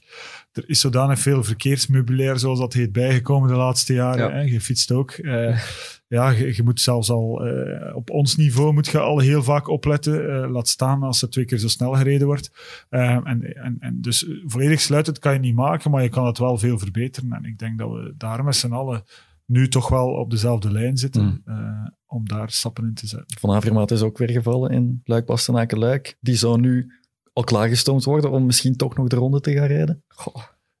Er 0.51 0.69
is 0.69 0.79
zodanig 0.79 1.19
veel 1.19 1.43
verkeersmeubilair, 1.43 2.39
zoals 2.39 2.59
dat 2.59 2.73
heet, 2.73 2.91
bijgekomen 2.91 3.49
de 3.49 3.55
laatste 3.55 3.93
jaren. 3.93 4.27
Ja. 4.27 4.31
Hè? 4.31 4.41
Je 4.41 4.61
fietst 4.61 4.91
ook. 4.91 5.11
Eh, 5.11 5.59
ja, 6.07 6.29
je, 6.29 6.55
je 6.55 6.63
moet 6.63 6.81
zelfs 6.81 7.09
al 7.09 7.45
eh, 7.45 7.95
op 7.95 8.09
ons 8.09 8.35
niveau 8.35 8.73
moet 8.73 8.87
je 8.87 8.99
al 8.99 9.19
heel 9.19 9.43
vaak 9.43 9.67
opletten. 9.67 10.43
eh, 10.43 10.49
laat 10.51 10.67
staan 10.67 11.03
als 11.03 11.21
er 11.21 11.29
twee 11.29 11.45
keer 11.45 11.57
zo 11.57 11.67
snel 11.67 11.93
gereden 11.93 12.27
wordt. 12.27 12.51
En, 12.89 13.23
en, 13.23 13.75
en 13.79 14.01
dus 14.01 14.25
volledig 14.45 14.79
sluitend 14.81 15.19
kan 15.19 15.33
je 15.33 15.39
niet 15.39 15.55
maken, 15.55 15.91
maar 15.91 16.03
je 16.03 16.09
kan 16.09 16.25
het 16.25 16.37
wel 16.37 16.57
veel 16.57 16.77
verbeteren. 16.79 17.31
En 17.31 17.43
ik 17.43 17.57
denk 17.57 17.77
dat 17.77 17.89
we 17.89 18.13
daar 18.17 18.43
met 18.43 18.55
z'n 18.55 18.71
allen 18.71 19.03
nu 19.45 19.67
toch 19.67 19.89
wel 19.89 20.07
op 20.07 20.29
dezelfde 20.29 20.71
lijn 20.71 20.97
zitten 20.97 21.23
Mm. 21.23 21.41
eh, 21.45 21.89
om 22.05 22.27
daar 22.27 22.49
stappen 22.51 22.83
in 22.85 22.93
te 22.93 23.07
zetten. 23.07 23.39
Van 23.39 23.51
Avermaat 23.51 23.91
is 23.91 24.01
ook 24.01 24.17
weer 24.17 24.31
gevallen 24.31 24.71
in 24.71 25.01
luik 25.03 25.25
bastenaken 25.25 25.77
luik 25.77 26.17
Die 26.19 26.35
zou 26.35 26.59
nu 26.59 26.91
al 27.37 27.43
klaargestoomd 27.43 28.03
worden 28.03 28.31
om 28.31 28.45
misschien 28.45 28.75
toch 28.75 28.95
nog 28.97 29.07
de 29.07 29.15
ronde 29.15 29.39
te 29.39 29.53
gaan 29.53 29.65
rijden. 29.67 30.03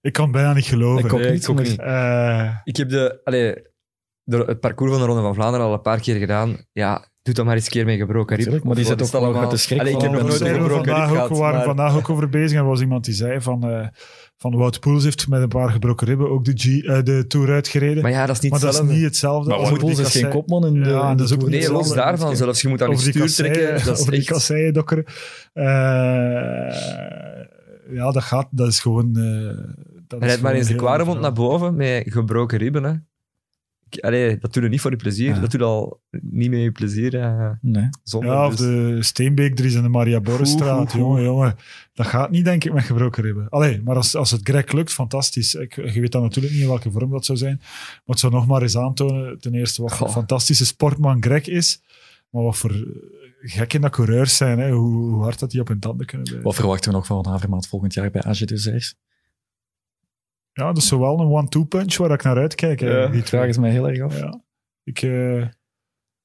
Ik 0.01 0.13
kan 0.13 0.23
het 0.23 0.33
bijna 0.33 0.53
niet 0.53 0.65
geloven. 0.65 1.05
Ik 1.05 1.13
ook 1.13 1.19
Nee, 1.19 1.31
niet. 1.31 1.43
ik 1.43 1.49
ook 1.49 1.59
niet. 1.59 1.79
Eh, 1.79 2.55
Ik 2.63 2.75
heb 2.77 2.89
de, 2.89 3.21
allee, 3.23 3.53
de, 4.23 4.37
het 4.37 4.59
parcours 4.59 4.91
van 4.91 4.99
de 5.01 5.05
Ronde 5.07 5.21
van 5.21 5.33
Vlaanderen 5.33 5.65
al 5.65 5.73
een 5.73 5.81
paar 5.81 5.99
keer 5.99 6.15
gedaan. 6.15 6.57
Ja, 6.71 7.07
doe 7.21 7.33
dat 7.33 7.45
maar 7.45 7.55
eens 7.55 7.65
een 7.65 7.71
keer 7.71 7.85
met 7.85 7.97
gebroken 7.97 8.27
rib. 8.35 8.37
Natuurlijk, 8.37 8.65
maar 8.65 8.75
die 8.75 8.85
zit 8.85 9.01
ook 9.01 9.21
allemaal? 9.23 9.41
met 9.41 9.49
de 9.49 9.57
schrik 9.57 9.79
Allee, 9.79 9.93
ik 9.93 10.01
heb 10.01 10.11
van 10.11 10.19
nog 10.19 10.29
nooit 10.29 10.41
een 10.41 10.47
we 10.47 10.53
gebroken 10.53 10.75
rib 10.83 10.85
vandaag 10.95 11.09
ook, 11.09 11.13
gehad. 11.15 11.29
we 11.29 11.35
waren 11.37 11.55
maar- 11.55 11.65
vandaag 11.65 11.95
ook 11.97 12.09
over 12.09 12.29
bezig 12.29 12.51
en 12.57 12.63
er 12.63 12.69
was 12.69 12.81
iemand 12.81 13.05
die 13.05 13.13
zei 13.13 13.41
van, 13.41 13.69
eh, 13.69 13.87
van 14.37 14.55
Wout 14.57 14.79
Poels 14.79 15.03
heeft 15.03 15.27
met 15.27 15.41
een 15.41 15.47
paar 15.47 15.69
gebroken 15.69 16.07
ribben 16.07 16.29
ook 16.29 16.45
de, 16.45 16.51
G, 16.55 16.65
eh, 16.83 17.03
de 17.03 17.25
Tour 17.27 17.49
uitgereden. 17.51 18.01
Maar 18.01 18.11
ja, 18.11 18.25
dat 18.25 18.35
is 18.35 18.41
niet 18.41 18.51
maar 18.51 18.59
dat 18.59 18.69
is 18.69 18.75
hetzelfde. 18.75 18.99
niet 19.01 19.09
hetzelfde. 19.09 19.49
Maar 19.49 19.57
als 19.59 19.69
Wout 19.69 19.81
Poels 19.81 19.99
is 19.99 20.11
geen 20.11 20.29
kopman 20.29 20.65
in 20.65 20.73
de, 20.83 20.89
Ja, 20.89 21.09
in 21.09 21.09
de 21.09 21.15
dat 21.15 21.25
is 21.25 21.33
ook 21.33 21.39
Tour. 21.39 21.53
niet 21.53 21.61
Nee, 21.61 21.71
los 21.71 21.93
daarvan 21.93 22.35
zelfs. 22.35 22.61
Je 22.61 22.67
moet 22.67 22.81
aan 22.81 22.89
je 22.89 22.97
stuur 22.97 23.21
kasseien, 23.21 23.53
trekken. 23.53 23.85
Dat 23.85 23.95
is 23.95 24.01
over 24.01 24.11
die 24.11 24.23
kasseien 24.23 24.73
dokkeren. 24.73 25.05
Eh, 25.53 25.65
ja, 27.91 28.11
dat 28.11 28.23
gaat. 28.23 28.47
Dat 28.51 28.67
is 28.67 28.79
gewoon... 28.79 29.15
eh 29.15 29.75
dat 30.07 30.19
Rijd 30.19 30.33
is 30.35 30.41
maar 30.41 30.53
eens 30.53 30.67
de 30.67 30.75
Kwaremond 30.75 31.19
naar 31.19 31.33
boven 31.33 31.75
met 31.75 32.03
gebroken 32.05 32.57
ribben. 32.57 32.83
Hè. 32.83 32.91
Allee, 33.89 34.37
dat 34.37 34.53
doe 34.53 34.63
je 34.63 34.69
niet 34.69 34.81
voor 34.81 34.91
je 34.91 34.97
plezier. 34.97 35.27
Ja. 35.33 35.39
Dat 35.39 35.51
doe 35.51 35.59
je 35.59 35.65
al 35.65 36.01
niet 36.21 36.49
met 36.49 36.59
je 36.59 36.71
plezier. 36.71 37.19
eh, 37.19 37.49
Nee. 37.61 37.89
zonder, 38.03 38.29
Ja, 38.31 38.45
of 38.45 38.55
dus- 38.55 38.59
de 38.67 38.97
Steenbeek, 39.03 39.59
in 39.59 39.81
de 39.81 39.89
Maria 39.89 40.19
Borrestraat. 40.21 40.91
Jongen, 40.91 41.23
jongen. 41.23 41.55
Dat 41.93 42.05
gaat 42.07 42.31
niet, 42.31 42.45
denk 42.45 42.63
ik, 42.63 42.73
met 42.73 42.83
gebroken 42.83 43.23
ribben. 43.23 43.49
Allee, 43.49 43.81
maar 43.81 43.95
als, 43.95 44.15
als 44.15 44.31
het 44.31 44.41
Greg 44.43 44.71
lukt, 44.71 44.93
fantastisch. 44.93 45.55
Ik, 45.55 45.75
je 45.75 45.99
weet 46.01 46.11
dan 46.11 46.21
natuurlijk 46.21 46.53
niet 46.53 46.63
in 46.63 46.69
welke 46.69 46.91
vorm 46.91 47.09
dat 47.11 47.25
zou 47.25 47.37
zijn. 47.37 47.55
Maar 47.57 48.01
het 48.05 48.19
zou 48.19 48.33
nog 48.33 48.47
maar 48.47 48.61
eens 48.61 48.77
aantonen, 48.77 49.39
ten 49.39 49.53
eerste, 49.53 49.81
wat 49.81 49.91
Goh. 49.93 50.09
fantastische 50.09 50.65
sportman 50.65 51.23
Greg 51.23 51.47
is. 51.47 51.81
Maar 52.29 52.43
wat 52.43 52.57
voor 52.57 52.85
gekke 53.41 53.79
dat 53.79 53.91
coureurs 53.91 54.37
zijn. 54.37 54.59
Hè? 54.59 54.71
Hoe, 54.71 55.09
hoe 55.11 55.23
hard 55.23 55.39
dat 55.39 55.51
die 55.51 55.61
op 55.61 55.67
hun 55.67 55.79
tanden 55.79 56.05
kunnen 56.05 56.25
blijven. 56.25 56.47
Wat 56.47 56.55
verwachten 56.59 56.91
we 56.91 56.97
nog 56.97 57.05
van 57.05 57.23
Van 57.23 57.33
Avermaat 57.33 57.67
volgend 57.67 57.93
jaar 57.93 58.11
bij 58.11 58.23
AG 58.23 58.39
Desserts? 58.45 58.95
Ja, 60.57 60.65
dat 60.65 60.77
is 60.77 60.87
zowel 60.87 61.19
een 61.19 61.27
one-two 61.31 61.63
punch 61.63 61.97
waar 61.97 62.11
ik 62.11 62.23
naar 62.23 62.37
uitkijk. 62.37 62.79
Ja, 62.79 63.07
die 63.07 63.23
vraag 63.23 63.47
het 63.47 63.59
mij 63.59 63.71
heel 63.71 63.89
erg 63.89 64.01
af. 64.01 64.19
Ja. 64.19 64.41
Ik, 64.83 65.01
eh, 65.01 65.43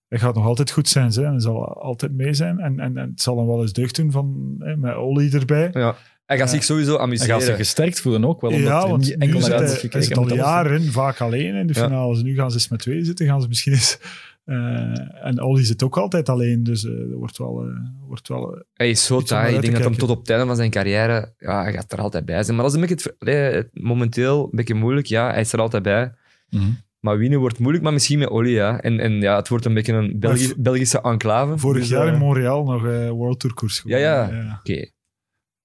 hij 0.09 0.19
gaat 0.19 0.35
nog 0.35 0.45
altijd 0.47 0.71
goed 0.71 0.89
zijn. 0.89 1.11
Hè? 1.11 1.27
Hij 1.27 1.41
zal 1.41 1.65
altijd 1.83 2.13
mee 2.13 2.35
zijn. 2.35 2.59
En, 2.59 2.81
en, 2.81 2.97
en 2.97 3.11
het 3.11 3.23
zal 3.23 3.37
hem 3.39 3.47
wel 3.47 3.61
eens 3.63 3.73
deugd 3.73 3.97
doen 3.97 4.11
van, 4.11 4.55
hè, 4.59 4.77
met 4.77 4.97
Olly 4.97 5.33
erbij. 5.35 5.69
Ja. 5.73 5.97
Hij 6.25 6.39
gaat 6.39 6.49
Ja. 6.49 6.55
zich 6.55 6.65
sowieso 6.65 6.93
Hij 6.93 7.01
amuseren. 7.01 7.35
gaat 7.35 7.43
zich 7.43 7.57
gesterkt 7.57 8.01
voelen 8.01 8.25
ook 8.25 8.41
wel, 8.41 8.51
omdat 8.51 8.67
ja, 8.69 8.81
hij 8.81 8.89
want 8.91 9.03
niet 9.03 9.13
enkel 9.19 9.41
nu 9.41 9.47
naar 9.49 9.59
hij, 9.59 9.73
is 9.73 9.83
hij 9.93 10.03
zit 10.03 10.17
al 10.17 10.35
jaren 10.35 10.85
vaak 10.93 11.21
alleen 11.21 11.55
in 11.55 11.67
de 11.67 11.75
Ja. 11.75 11.83
finales. 11.85 12.23
Nu 12.23 12.35
gaan 12.35 12.51
ze 12.51 12.57
eens 12.57 12.69
met 12.69 12.81
twee 12.81 13.05
zitten, 13.05 13.27
gaan 13.27 13.43
ze 13.43 13.49
misschien 13.49 13.73
eens... 13.73 13.99
eh, 14.45 15.25
en 15.27 15.43
Olly 15.43 15.65
zit 15.65 15.83
ook 15.83 15.97
altijd 15.99 16.29
alleen, 16.29 16.63
dus 16.63 16.85
eh 16.85 16.91
dat 16.93 17.19
wordt 17.19 17.39
wel... 17.39 17.63
eh, 17.63 17.77
wordt 18.07 18.29
wel 18.29 18.63
Hij 18.75 18.91
is 18.91 19.05
zo 19.07 19.21
taai. 19.21 19.55
Ik 19.55 19.61
denk 19.61 19.73
dat 19.75 19.85
hem 19.85 19.97
tot 19.97 20.11
op 20.11 20.19
het 20.21 20.31
einde 20.31 20.47
van 20.47 20.57
zijn 20.57 20.71
carrière... 20.71 21.35
Ja, 21.39 21.63
hij 21.63 21.73
gaat 21.73 21.93
er 21.93 22.01
altijd 22.01 22.25
bij 22.25 22.43
zijn. 22.43 22.57
Maar 22.57 22.65
dat 22.65 22.75
is 22.75 22.81
een 22.81 22.87
beetje 22.89 23.15
het, 23.19 23.69
momenteel 23.73 24.45
een 24.45 24.51
beetje 24.57 24.75
moeilijk. 24.75 25.07
Ja, 25.07 25.31
hij 25.31 25.41
is 25.41 25.53
er 25.53 25.61
altijd 25.61 25.83
bij. 25.83 26.13
Mhm. 26.51 26.71
Maar 27.01 27.19
winnen 27.19 27.39
wordt 27.39 27.59
moeilijk, 27.59 27.85
maar 27.85 27.93
misschien 27.93 28.19
met 28.19 28.29
Olly, 28.31 28.51
ja. 28.51 28.81
En, 28.81 29.01
en 29.01 29.13
ja, 29.13 29.37
het 29.37 29.49
wordt 29.49 29.65
een 29.65 29.75
beetje 29.75 29.93
een 29.93 30.19
Belgi- 30.19 30.55
Belgische 30.57 31.01
enclave. 31.01 31.59
vorig 31.59 31.81
Dus, 31.81 31.91
jaar 31.91 32.07
in 32.07 32.19
Montreal 32.19 32.65
nog 32.65 32.83
World 33.09 33.41
Tour 33.41 33.55
koers 33.55 33.83
Ja, 33.85 33.97
ja. 33.97 34.59
Oké. 34.59 34.91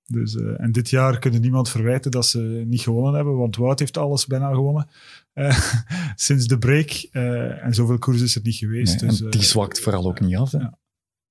Dus, 0.08 0.36
eh, 0.36 0.62
en 0.62 0.72
dit 0.72 0.90
jaar 0.90 1.20
kunnen 1.20 1.42
niemand 1.42 1.70
verwijten 1.70 2.12
dat 2.12 2.26
ze 2.26 2.64
niet 2.68 2.82
gewonnen 2.82 3.14
hebben, 3.14 3.38
want 3.38 3.56
Wout 3.56 3.80
heeft 3.80 3.98
alles 3.98 4.26
bijna 4.26 4.54
gewonnen. 4.54 4.88
Eh, 5.38 5.74
sinds 6.16 6.48
de 6.48 6.58
break. 6.58 6.90
eh, 7.12 7.66
en 7.66 7.74
zoveel 7.74 7.98
koers 7.98 8.22
is 8.22 8.36
het 8.36 8.44
niet 8.44 8.56
geweest. 8.56 9.02
Nee, 9.02 9.10
dus, 9.10 9.22
en 9.22 9.30
die 9.30 9.44
zwakt 9.44 9.80
vooral 9.80 10.06
ook 10.06 10.20
niet 10.20 10.36
af. 10.36 10.52
Hè. 10.52 10.58
ja. 10.58 10.78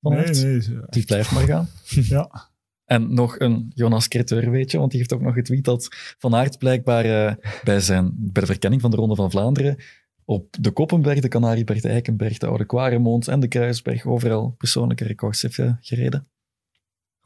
Nee, 0.01 0.31
nee. 0.31 0.62
Die 0.89 1.05
blijft 1.05 1.33
maar 1.33 1.45
gaan. 1.45 1.69
Ja. 2.15 2.51
En 2.85 3.15
nog 3.15 3.39
een 3.39 3.73
Jonas 3.75 4.09
Creteur, 4.09 4.51
weet 4.51 4.71
je, 4.71 4.79
want 4.79 4.91
die 4.91 4.99
heeft 4.99 5.12
ook 5.12 5.21
nog 5.21 5.35
getweet 5.35 5.65
dat 5.65 5.89
Van 6.19 6.35
Aert 6.35 6.59
blijkbaar 6.59 7.37
bij, 7.65 7.81
zijn, 7.81 8.12
bij 8.17 8.43
de 8.43 8.47
verkenning 8.47 8.81
van 8.81 8.91
de 8.91 8.97
Ronde 8.97 9.15
van 9.15 9.31
Vlaanderen 9.31 9.77
op 10.25 10.57
de 10.61 10.71
Koppenberg, 10.71 11.21
de 11.21 11.29
Canarieberg, 11.29 11.81
de 11.81 11.89
Eikenberg, 11.89 12.39
de 12.39 12.47
Oude 12.47 12.67
Quaremont 12.67 13.29
en 13.29 13.41
de 13.41 13.49
Kruisberg 13.49 14.07
overal 14.07 14.55
persoonlijke 14.59 15.05
records 15.05 15.43
heeft 15.43 15.61
gereden. 15.81 16.29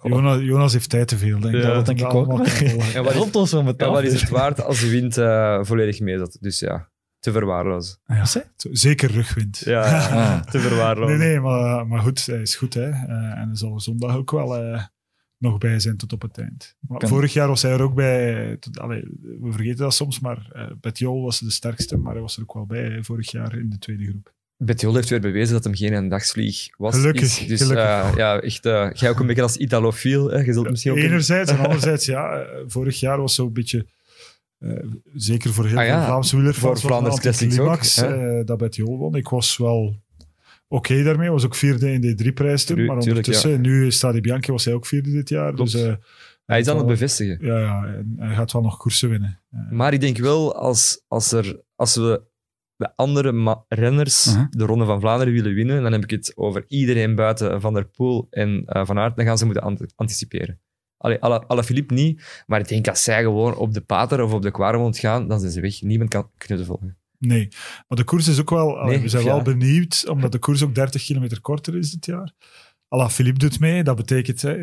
Jonas, 0.03 0.41
Jonas 0.41 0.73
heeft 0.73 0.91
tijd 0.91 1.09
te 1.09 1.19
veel, 1.19 1.41
denk 1.41 1.55
ik. 1.55 1.63
Ja, 1.63 1.75
dat 1.75 1.87
denk 1.87 2.01
ik 2.01 2.15
ook. 2.15 2.31
En 2.31 3.05
wat 3.05 3.15
is, 3.15 3.31
ons 3.33 3.53
wel 3.53 3.63
met 3.63 3.83
en 3.83 3.91
wat 3.91 4.03
is 4.03 4.21
het 4.21 4.31
waard 4.31 4.63
als 4.63 4.81
de 4.81 4.91
wind 4.91 5.17
eh, 5.17 5.59
volledig 5.63 6.01
mee 6.01 6.19
zat? 6.19 6.37
Dus 6.41 6.59
ja, 6.59 6.91
te 7.19 7.33
verwaarlozen. 7.33 7.99
Ja, 8.07 8.25
zeker 8.71 9.11
rugwind. 9.11 9.59
Ja, 9.65 9.83
Ah. 10.21 10.41
te 10.43 10.61
verwaarlozen. 10.61 11.19
Nee, 11.19 11.29
nee, 11.29 11.41
maar, 11.41 11.87
maar 11.87 12.01
goed, 12.01 12.27
hij 12.27 12.41
is 12.41 12.55
goed. 12.55 12.75
Hè. 12.75 12.89
Eh, 12.89 13.39
en 13.39 13.47
hij 13.47 13.57
zal 13.57 13.81
zondag 13.81 14.17
ook 14.17 14.31
wel 14.31 14.57
eh, 14.57 14.85
nog 15.39 15.59
bij 15.59 15.81
zijn 15.81 15.97
tot 15.97 16.13
op 16.13 16.23
het 16.23 16.39
eind. 16.39 16.77
Maar 16.81 17.09
vorig 17.09 17.33
jaar 17.33 17.49
was 17.49 17.63
hij 17.63 17.73
er 17.73 17.83
ook 17.83 17.95
bij. 17.95 18.57
Tot, 18.57 18.79
allee, 18.79 19.03
we 19.41 19.53
vergeten 19.53 19.79
dat 19.79 19.95
soms, 19.95 20.21
maar 20.21 20.51
uh, 20.53 20.71
Betjol 20.81 21.23
was 21.23 21.39
de 21.39 21.51
sterkste, 21.51 21.97
maar 21.97 22.13
hij 22.13 22.23
was 22.23 22.37
er 22.37 22.43
ook 22.43 22.55
wel 22.55 22.67
bij 22.67 22.83
hè, 22.83 23.05
vorig 23.05 23.31
jaar 23.31 23.59
in 23.59 23.71
de 23.71 23.79
tweede 23.79 24.07
groep. 24.07 24.33
Betjol 24.63 24.95
heeft 24.95 25.09
weer 25.09 25.21
bewezen 25.21 25.55
dat 25.55 25.65
hem 25.65 25.75
geen 25.75 25.93
eendagsvlieg 25.95 26.69
was. 26.77 26.95
Gelukkig, 26.95 27.23
is. 27.23 27.47
Dus 27.47 27.61
gelukkig. 27.63 27.85
eh, 27.85 28.11
ja, 28.17 28.41
echt, 28.41 28.67
eh, 28.67 28.91
jij 28.93 29.11
ook 29.11 29.21
een 29.21 29.27
beetje 29.27 29.43
als 29.43 29.57
Italofiel. 29.57 30.31
Hè? 30.31 30.39
Je 30.39 30.53
zult 30.53 30.71
misschien 30.71 30.93
ook 30.93 30.99
een- 30.99 31.05
Enerzijds 31.05 31.51
en 31.51 31.59
anderzijds, 31.59 32.05
ja, 32.07 32.33
eh, 32.39 32.47
vorig 32.67 33.01
jaar 33.01 33.21
was 33.21 33.35
zo'n 33.35 33.53
beetje. 33.53 33.87
zeker 35.15 35.53
voor 35.53 35.67
heel 35.67 35.79
Ah, 35.79 35.87
ja. 35.87 35.97
veel 35.97 36.05
Vlaamse 36.07 36.37
wielerfans 36.37 36.81
Voor 36.81 36.91
Vlaanders 36.91 37.21
Classics 37.21 37.59
ook, 37.59 37.83
hè? 37.85 38.39
eh, 38.39 38.47
dat 38.47 38.59
Betjol 38.59 38.99
won. 38.99 39.15
Ik 39.15 39.29
was 39.29 39.57
wel 39.57 39.97
oké 40.69 41.03
daarmee. 41.03 41.31
was 41.31 41.45
ook 41.45 41.55
vierde 41.55 41.93
in 41.93 42.01
de 42.01 42.15
drie-prijs 42.15 42.65
toen. 42.65 42.77
Tu- 42.77 42.85
Maar 42.85 42.97
ondertussen, 42.99 43.61
nu 43.61 43.93
Stadi 43.93 44.21
Bianchi 44.21 44.53
was 44.53 44.65
hij 44.65 44.75
ook 44.75 44.87
vierde 44.87 45.11
dit 45.11 45.29
jaar. 45.29 45.53
Klopt. 45.55 45.73
Dus 45.73 45.97
Hij 46.47 46.61
is 46.61 46.69
aan 46.69 46.77
het 46.77 46.87
bevestigen. 46.87 47.39
Ja, 47.41 47.59
ja, 47.59 48.03
hij 48.17 48.35
gaat 48.35 48.53
wel 48.53 48.63
nog 48.63 48.77
koersen 48.77 49.09
winnen. 49.09 49.39
Maar 49.71 49.93
ik 49.93 50.01
denk 50.01 50.19
wel, 50.19 50.55
als, 50.55 51.05
als, 51.09 51.33
er, 51.33 51.61
als 51.77 51.95
we 51.95 52.23
de 52.81 52.97
andere 52.97 53.65
renners 53.69 54.35
Mhm. 54.35 54.47
de 54.51 54.65
Ronde 54.65 54.85
van 54.85 55.01
Vlaanderen 55.01 55.33
willen 55.33 55.55
winnen, 55.55 55.83
dan 55.83 55.93
heb 55.93 56.03
ik 56.03 56.11
het 56.11 56.33
over 56.37 56.65
iedereen 56.69 57.15
buiten 57.15 57.61
Van 57.61 57.75
der 57.75 57.85
Poel 57.89 58.27
en 58.31 58.63
eh, 58.67 58.87
Van 58.87 58.99
Aert, 58.99 59.17
dan 59.17 59.25
gaan 59.27 59.39
ze 59.39 59.45
moeten 59.45 59.63
ant- 59.63 59.93
anticiperen. 59.97 60.61
Allee, 60.97 61.21
alle, 61.21 61.41
alle 61.47 61.65
Philippe 61.65 61.95
niet, 61.95 62.43
maar 62.47 62.61
ik 62.61 62.69
denk 62.69 62.89
als 62.89 63.03
zij 63.03 63.23
gewoon 63.23 63.57
op 63.57 63.73
de 63.75 63.81
Pater 63.81 64.23
of 64.23 64.33
op 64.33 64.43
de 64.43 64.51
Quaremont 64.51 64.99
gaan, 64.99 65.29
dan 65.29 65.41
zijn 65.41 65.53
ze 65.53 65.61
weg. 65.61 65.83
Niemand 65.83 66.11
kan 66.11 66.31
kunnen 66.37 66.67
volgen. 66.67 66.99
Nee, 67.19 67.49
maar 67.89 67.99
de 67.99 68.05
koers 68.05 68.29
is 68.29 68.41
ook 68.41 68.51
wel... 68.51 68.79
allee, 68.79 68.95
Nee, 68.95 69.03
we 69.03 69.09
zijn 69.09 69.25
ja. 69.25 69.29
wel 69.35 69.43
benieuwd, 69.43 70.05
omdat 70.09 70.33
de 70.33 70.39
koers 70.39 70.63
ook 70.63 70.75
30 70.75 71.05
kilometer 71.05 71.41
korter 71.41 71.77
is 71.77 71.91
dit 71.91 72.07
jaar. 72.07 72.33
Alaphilippe 72.89 73.39
doet 73.39 73.61
mee. 73.61 73.83
Dat 73.83 73.97
betekent... 73.97 74.43
Hè, 74.43 74.57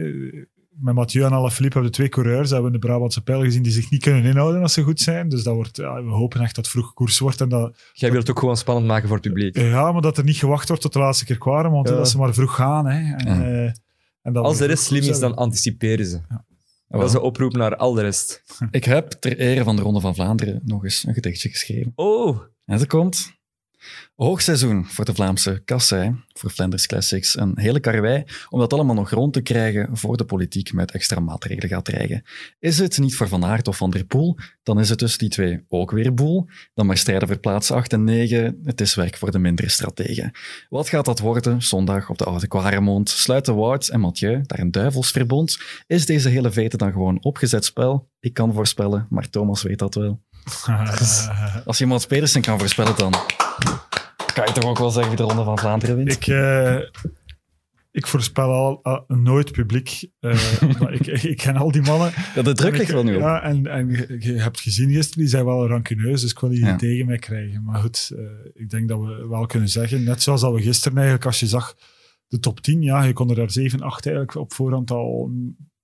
met 0.80 0.94
Mathieu 0.96 1.24
en 1.26 1.32
Alaphilippe 1.32 1.74
hebben 1.74 1.92
we 1.92 1.98
twee 1.98 2.10
coureurs. 2.10 2.50
Hebben 2.50 2.70
we 2.70 2.76
in 2.76 2.82
de 2.82 2.88
Brabantse 2.88 3.22
pijl 3.24 3.42
gezien 3.42 3.62
die 3.64 3.72
zich 3.72 3.92
niet 3.92 4.02
kunnen 4.02 4.24
inhouden 4.24 4.62
als 4.62 4.74
ze 4.74 4.82
goed 4.84 5.00
zijn. 5.00 5.30
Dus 5.30 5.44
dat 5.44 5.56
wordt, 5.56 5.78
ja, 5.78 6.04
we 6.04 6.10
hopen 6.10 6.42
echt 6.42 6.56
dat 6.56 6.66
het 6.66 6.74
vroeg 6.74 6.94
koers 6.94 7.20
wordt. 7.20 7.42
En 7.42 7.50
dat, 7.50 7.78
Jij 7.94 8.10
wilt 8.12 8.28
het 8.28 8.32
ook 8.36 8.40
gewoon 8.40 8.58
spannend 8.58 8.88
maken 8.88 9.08
voor 9.08 9.18
het 9.18 9.26
publiek. 9.28 9.58
ja, 9.58 9.92
maar 9.92 10.02
dat 10.02 10.18
er 10.18 10.24
niet 10.24 10.38
gewacht 10.38 10.68
wordt 10.68 10.84
tot 10.84 10.94
de 10.94 11.00
laatste 11.00 11.26
keer 11.26 11.38
kwaren, 11.38 11.72
want 11.72 11.90
Ja. 11.90 11.96
dat 11.96 12.10
ze 12.10 12.18
maar 12.18 12.34
vroeg 12.34 12.56
gaan. 12.56 12.86
Hè. 12.88 13.16
En, 13.16 13.26
Ja. 13.40 13.46
eh, 13.46 13.72
en 14.22 14.34
dat 14.34 14.44
Als 14.44 14.58
de 14.58 14.66
rest 14.66 14.84
slim 14.84 15.04
is, 15.04 15.20
dan 15.20 15.36
anticiperen 15.36 16.06
ze. 16.06 16.20
Dat 16.88 17.04
is 17.04 17.14
een 17.14 17.20
oproep 17.22 17.54
naar 17.56 17.76
al 17.76 17.94
de 17.94 18.02
rest. 18.02 18.44
Ik 18.72 18.84
heb 18.84 19.12
ter 19.12 19.38
ere 19.38 19.64
van 19.64 19.76
de 19.76 19.82
Ronde 19.82 20.00
van 20.00 20.16
Vlaanderen 20.16 20.62
nog 20.66 20.84
eens 20.84 21.04
een 21.08 21.14
gedichtje 21.14 21.50
geschreven. 21.50 21.92
Oh, 21.96 22.40
En 22.66 22.80
ze 22.80 22.88
komt. 22.88 23.36
Hoogseizoen 24.16 24.86
voor 24.86 25.06
de 25.06 25.14
Vlaamse 25.14 25.62
kassei, 25.66 26.16
voor 26.34 26.50
Flanders 26.50 26.86
Classics. 26.86 27.38
Een 27.38 27.60
hele 27.60 27.80
karwei 27.80 28.24
om 28.50 28.60
dat 28.60 28.74
allemaal 28.74 28.96
nog 28.96 29.10
rond 29.10 29.34
te 29.34 29.42
krijgen 29.42 29.98
voor 29.98 30.18
de 30.18 30.26
politiek 30.26 30.74
met 30.74 30.92
extra 30.92 31.20
maatregelen 31.20 31.70
gaat 31.70 31.86
dreigen. 31.86 32.24
Is 32.60 32.78
het 32.78 33.00
niet 33.00 33.16
voor 33.16 33.28
Van 33.28 33.46
Aert 33.46 33.68
of 33.68 33.78
Van 33.78 33.90
der 33.90 34.06
Poel, 34.06 34.38
dan 34.64 34.80
is 34.80 34.90
het 34.90 35.00
dus 35.00 35.18
die 35.18 35.30
twee 35.30 35.66
ook 35.68 35.92
weer 35.92 36.14
boel. 36.14 36.48
Dan 36.74 36.86
maar 36.86 36.98
strijden 36.98 37.28
voor 37.28 37.38
plaats 37.38 37.72
8 37.72 37.94
en 37.94 38.04
9. 38.04 38.60
Het 38.64 38.82
is 38.82 38.96
werk 38.96 39.18
voor 39.18 39.32
de 39.32 39.40
mindere 39.40 39.70
strategen. 39.70 40.32
Wat 40.70 40.90
gaat 40.90 41.06
dat 41.06 41.20
worden 41.20 41.62
zondag 41.62 42.10
op 42.10 42.18
de 42.18 42.26
Oude 42.26 42.48
Quaremont? 42.48 43.10
Sluiten 43.10 43.56
Wout 43.56 43.88
en 43.88 44.00
Mathieu 44.00 44.42
daar 44.46 44.60
een 44.60 44.72
duivelsverbond? 44.72 45.58
Is 45.88 46.06
deze 46.06 46.30
hele 46.30 46.52
vete 46.52 46.78
dan 46.78 46.92
gewoon 46.92 47.24
opgezet 47.24 47.66
spel? 47.66 48.10
Ik 48.20 48.34
kan 48.34 48.54
voorspellen, 48.54 49.08
maar 49.10 49.30
Thomas 49.30 49.64
weet 49.64 49.80
dat 49.80 49.96
wel. 49.96 50.22
Als 51.66 51.78
je 51.78 51.86
Mats 51.86 52.06
Pedersen 52.06 52.42
kan 52.42 52.60
voorspellen, 52.60 52.96
dan 52.98 53.12
kan 54.34 54.46
je 54.46 54.52
toch 54.54 54.64
ook 54.70 54.78
wel 54.78 54.90
zeggen 54.90 55.08
wie 55.16 55.18
de 55.18 55.24
Ronde 55.34 55.44
van 55.44 55.58
Vlaanderen 55.60 55.96
wint? 55.96 56.12
Ik, 56.12 56.28
eh, 56.28 56.78
ik 57.92 58.08
voorspel 58.08 58.52
al, 58.84 59.04
nooit 59.08 59.52
publiek. 59.52 60.10
eh, 60.20 60.62
maar 60.80 60.94
ik, 60.94 61.08
ik 61.08 61.38
ken 61.38 61.56
al 61.56 61.72
die 61.72 61.82
mannen. 61.82 62.12
ja, 62.36 62.42
de 62.42 62.54
druk 62.54 62.78
ligt 62.78 62.92
wel 62.92 63.04
nu 63.04 63.16
op. 63.16 63.22
Ja, 63.22 63.42
en, 63.44 63.68
en 63.68 63.90
je, 64.20 64.34
hebt 64.34 64.60
gezien 64.60 64.90
gisteren, 64.92 65.20
die 65.20 65.30
zijn 65.30 65.46
wel 65.46 65.68
rancuneus, 65.68 66.22
dus 66.22 66.32
ik 66.32 66.40
wil 66.40 66.50
die 66.50 66.66
Ja. 66.66 66.76
tegen 66.76 67.06
mij 67.06 67.18
krijgen. 67.18 67.64
Maar 67.64 67.80
goed, 67.82 68.12
eh, 68.16 68.24
ik 68.54 68.70
denk 68.70 68.88
dat 68.88 69.00
we 69.00 69.28
wel 69.30 69.46
kunnen 69.46 69.70
zeggen, 69.70 70.04
net 70.04 70.22
zoals 70.24 70.42
dat 70.42 70.54
we 70.54 70.62
gisteren 70.62 70.98
eigenlijk, 70.98 71.26
als 71.26 71.40
je 71.40 71.48
zag 71.48 71.76
de 72.28 72.40
top 72.40 72.60
10, 72.62 72.82
ja, 72.82 73.04
je 73.04 73.14
kon 73.14 73.30
er 73.30 73.36
daar 73.36 73.52
7, 73.52 73.82
8 73.82 74.06
eigenlijk 74.06 74.36
op 74.38 74.54
voorhand 74.54 74.92
al 74.92 75.32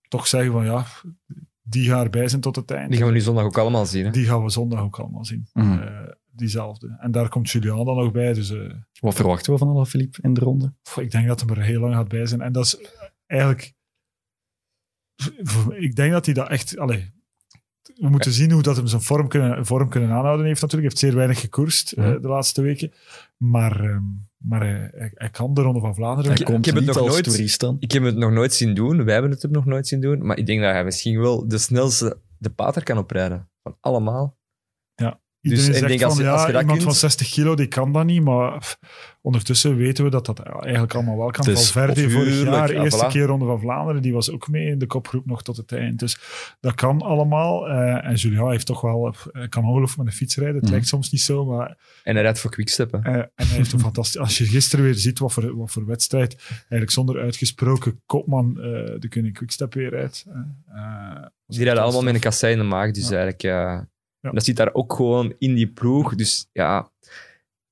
toch 0.07 0.27
zeggen 0.27 0.51
van 0.51 0.65
ja, 0.65 0.85
die 1.73 1.87
gaan 1.89 2.03
erbij 2.03 2.27
zijn 2.27 2.41
tot 2.41 2.55
het 2.55 2.71
einde. 2.71 2.89
die 2.89 2.97
gaan 2.97 3.07
we 3.07 3.13
nu 3.13 3.19
zondag 3.21 3.43
ook 3.45 3.57
allemaal 3.57 3.85
zien. 3.85 4.05
Hè? 4.05 4.11
Die 4.11 4.25
gaan 4.25 4.43
we 4.43 4.49
zondag 4.49 4.79
ook 4.81 4.99
allemaal 4.99 5.25
zien. 5.25 5.47
Mhm. 5.53 5.81
Eh, 5.81 6.07
diezelfde. 6.31 6.95
En 6.99 7.11
daar 7.11 7.29
komt 7.29 7.49
Julian 7.49 7.85
dan 7.85 7.95
nog 7.95 8.11
bij, 8.11 8.33
dus... 8.33 8.49
eh, 8.49 8.73
Wat 8.99 9.13
verwachten 9.15 9.51
we 9.53 9.57
van 9.59 9.67
Alaphilippe 9.67 10.19
in 10.21 10.33
de 10.33 10.41
ronde? 10.41 10.73
Ik 10.95 11.11
denk 11.11 11.27
dat 11.27 11.41
hij 11.41 11.49
er 11.55 11.61
heel 11.63 11.79
lang 11.79 11.93
gaat 11.93 12.07
bij 12.07 12.25
zijn. 12.25 12.41
En 12.41 12.51
dat 12.51 12.65
is 12.65 12.77
eigenlijk... 13.25 13.73
Ik 15.69 15.95
denk 15.95 16.11
dat 16.11 16.25
hij 16.25 16.33
dat 16.33 16.49
echt... 16.49 16.77
Allee, 16.77 17.11
we 17.95 18.09
moeten 18.09 18.31
zien 18.31 18.51
hoe 18.51 18.61
dat 18.61 18.75
hem 18.75 18.87
zijn 18.87 19.01
vorm 19.01 19.27
kunnen, 19.27 19.65
vorm 19.65 19.89
kunnen 19.89 20.09
aanhouden 20.11 20.45
heeft 20.45 20.61
natuurlijk. 20.61 20.91
Hij 20.93 20.99
heeft 20.99 20.99
zeer 20.99 21.15
weinig 21.15 21.39
gekoerst 21.39 21.91
eh, 21.91 22.05
Mhm. 22.05 22.21
de 22.21 22.27
laatste 22.27 22.61
weken. 22.61 22.91
Maar, 23.37 23.79
ehm, 23.83 24.03
maar 24.47 24.59
hij, 24.61 24.89
hij, 24.93 25.11
hij 25.13 25.29
kan 25.29 25.53
de 25.53 25.61
Ronde 25.61 25.79
van 25.79 25.95
Vlaanderen. 25.95 26.31
Hij 26.31 26.39
ik 26.39 26.45
komt 26.45 26.65
heb 26.65 26.75
het 26.75 26.83
niet 26.85 26.93
nog 26.93 27.03
als 27.03 27.11
nooit- 27.11 27.23
toerist 27.23 27.59
dan. 27.59 27.75
Ik 27.79 27.91
heb 27.91 28.03
het 28.03 28.15
nog 28.15 28.31
nooit 28.31 28.53
zien 28.53 28.73
doen. 28.73 29.03
Wij 29.03 29.13
hebben 29.13 29.31
het 29.31 29.51
nog 29.51 29.65
nooit 29.65 29.87
zien 29.87 30.01
doen. 30.01 30.25
Maar 30.25 30.37
ik 30.37 30.45
denk 30.45 30.61
dat 30.61 30.71
hij 30.71 30.83
misschien 30.83 31.19
wel 31.19 31.47
de 31.47 31.57
snelste 31.57 32.19
de 32.37 32.49
pater 32.49 32.83
kan 32.83 32.97
oprijden. 32.97 33.49
Van 33.63 33.77
allemaal. 33.79 34.37
Iedereen 35.43 35.65
dus 35.65 35.75
ik 35.75 35.79
zegt 35.81 35.87
denk 35.87 36.03
als 36.03 36.15
van, 36.19 36.27
als 36.27 36.41
ja, 36.41 36.47
je 36.47 36.51
dat 36.53 36.61
iemand 36.61 36.79
kunt- 36.79 36.91
van 36.91 36.99
60 36.99 37.29
kilo, 37.29 37.55
die 37.55 37.67
kan 37.67 37.91
dat 37.91 38.05
niet. 38.05 38.23
Maar 38.23 38.57
pff, 38.59 38.77
ondertussen 39.21 39.75
weten 39.75 40.03
we 40.03 40.09
dat 40.09 40.25
dat 40.25 40.39
eigenlijk 40.39 40.93
allemaal 40.93 41.17
wel 41.17 41.31
kan. 41.31 41.47
Is 41.49 41.71
Valverde 41.71 42.09
vorig 42.09 42.41
jaar, 42.43 42.73
ja, 42.73 42.81
eerste 42.83 43.05
voilà. 43.05 43.09
keer 43.09 43.25
Ronde 43.25 43.45
van 43.45 43.59
Vlaanderen, 43.59 44.01
die 44.01 44.13
was 44.13 44.31
ook 44.31 44.47
mee 44.47 44.65
in 44.67 44.77
de 44.79 44.85
kopgroep 44.85 45.25
nog 45.25 45.43
tot 45.43 45.57
het 45.57 45.71
eind. 45.71 45.99
Dus 45.99 46.17
dat 46.59 46.73
kan 46.75 47.01
allemaal. 47.01 47.67
Eh, 47.69 48.05
en 48.05 48.15
Julian 48.15 48.51
heeft 48.51 48.65
toch 48.65 48.81
wel, 48.81 49.15
hij 49.31 49.47
kan 49.47 49.63
ongelooflijk 49.63 49.97
met 49.97 50.07
een 50.07 50.13
fiets 50.13 50.35
rijden. 50.35 50.55
Het 50.55 50.63
Mhm. 50.63 50.71
lijkt 50.71 50.87
soms 50.87 51.11
niet 51.11 51.21
zo, 51.21 51.45
maar 51.45 51.77
En 52.03 52.13
hij 52.13 52.23
rijdt 52.23 52.39
voor 52.39 52.51
quickstep. 52.51 52.91
hè. 52.91 52.97
eh, 52.99 53.13
en 53.13 53.29
hij 53.35 53.45
heeft 53.45 53.71
een 53.73 53.79
fantastisch... 53.89 54.19
Als 54.21 54.37
je 54.37 54.45
gisteren 54.45 54.85
weer 54.85 54.95
ziet 54.95 55.19
wat 55.19 55.33
voor, 55.33 55.57
wat 55.57 55.71
voor 55.71 55.85
wedstrijd, 55.85 56.35
eigenlijk 56.59 56.91
zonder 56.91 57.21
uitgesproken 57.21 58.01
kopman, 58.05 58.57
eh, 58.57 58.63
de 58.99 59.07
Koning 59.09 59.33
Quickstep 59.33 59.73
weer 59.73 59.89
rijdt. 59.89 60.25
eh, 60.27 60.35
eh, 61.15 61.25
Die 61.47 61.63
rijden 61.63 61.83
allemaal 61.83 62.03
met 62.03 62.13
een 62.13 62.19
kassei 62.19 62.51
in 62.51 62.57
de 62.57 62.63
maag. 62.63 62.91
Dus 62.91 63.09
Ja. 63.09 63.15
eigenlijk... 63.17 63.43
Ja. 64.23 64.31
Dat 64.31 64.43
zit 64.43 64.55
daar 64.55 64.73
ook 64.73 64.93
gewoon 64.93 65.33
in 65.39 65.53
die 65.55 65.67
ploeg. 65.67 66.15
Dus 66.15 66.49
ja... 66.51 66.91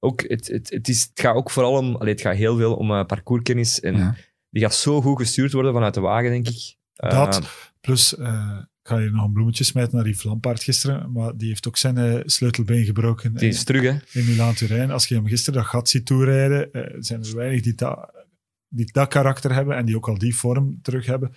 Ook, 0.04 0.22
het, 0.28 0.48
het, 0.48 0.70
het, 0.70 0.88
is, 0.88 1.02
het 1.02 1.20
gaat 1.20 1.36
ook 1.36 1.52
vooral 1.52 1.78
om... 1.78 1.96
Allee, 1.96 2.14
het 2.14 2.22
gaat 2.22 2.36
heel 2.36 2.58
veel 2.58 2.76
om 2.76 2.92
eh, 2.92 3.06
parcourskennis. 3.06 3.80
En 3.80 3.96
Ja. 3.98 4.16
die 4.50 4.62
gaat 4.62 4.76
zo 4.76 5.02
goed 5.02 5.18
gestuurd 5.20 5.52
worden 5.52 5.74
vanuit 5.74 5.94
de 5.94 6.00
wagen, 6.00 6.30
denk 6.30 6.48
ik. 6.48 6.76
Eh, 6.96 7.10
Dat, 7.10 7.42
plus, 7.82 8.18
eh, 8.18 8.58
ik 8.84 8.88
ga 8.90 8.98
hier 9.00 9.12
nog 9.12 9.26
een 9.26 9.32
bloemetje 9.34 9.64
smijten 9.64 9.96
naar 9.98 10.08
Yves 10.08 10.24
Lampaard 10.24 10.64
gisteren, 10.64 11.12
maar 11.12 11.38
die 11.38 11.48
heeft 11.48 11.68
ook 11.68 11.78
zijn 11.78 11.98
eh, 11.98 12.20
sleutelbeen 12.26 12.86
gebroken 12.86 13.34
die 13.34 13.50
is 13.50 13.64
terug, 13.64 13.82
hè. 13.82 14.20
in 14.20 14.26
Milaan-Turijn. 14.26 14.92
Als 14.92 15.08
je 15.08 15.16
hem 15.16 15.28
gisteren 15.28 15.60
dat 15.60 15.70
gat 15.70 15.90
ziet 15.90 16.06
toerijden, 16.06 16.74
eh, 16.74 16.96
zijn 17.00 17.24
er 17.24 17.36
weinig 17.36 17.62
die, 17.62 17.76
dat 17.76 18.12
die 18.68 18.90
dat 18.92 19.08
karakter 19.08 19.54
hebben 19.54 19.76
en 19.76 19.86
die 19.86 19.96
ook 19.96 20.08
al 20.08 20.18
die 20.18 20.36
vorm 20.36 20.80
terug 20.82 21.06
hebben. 21.06 21.34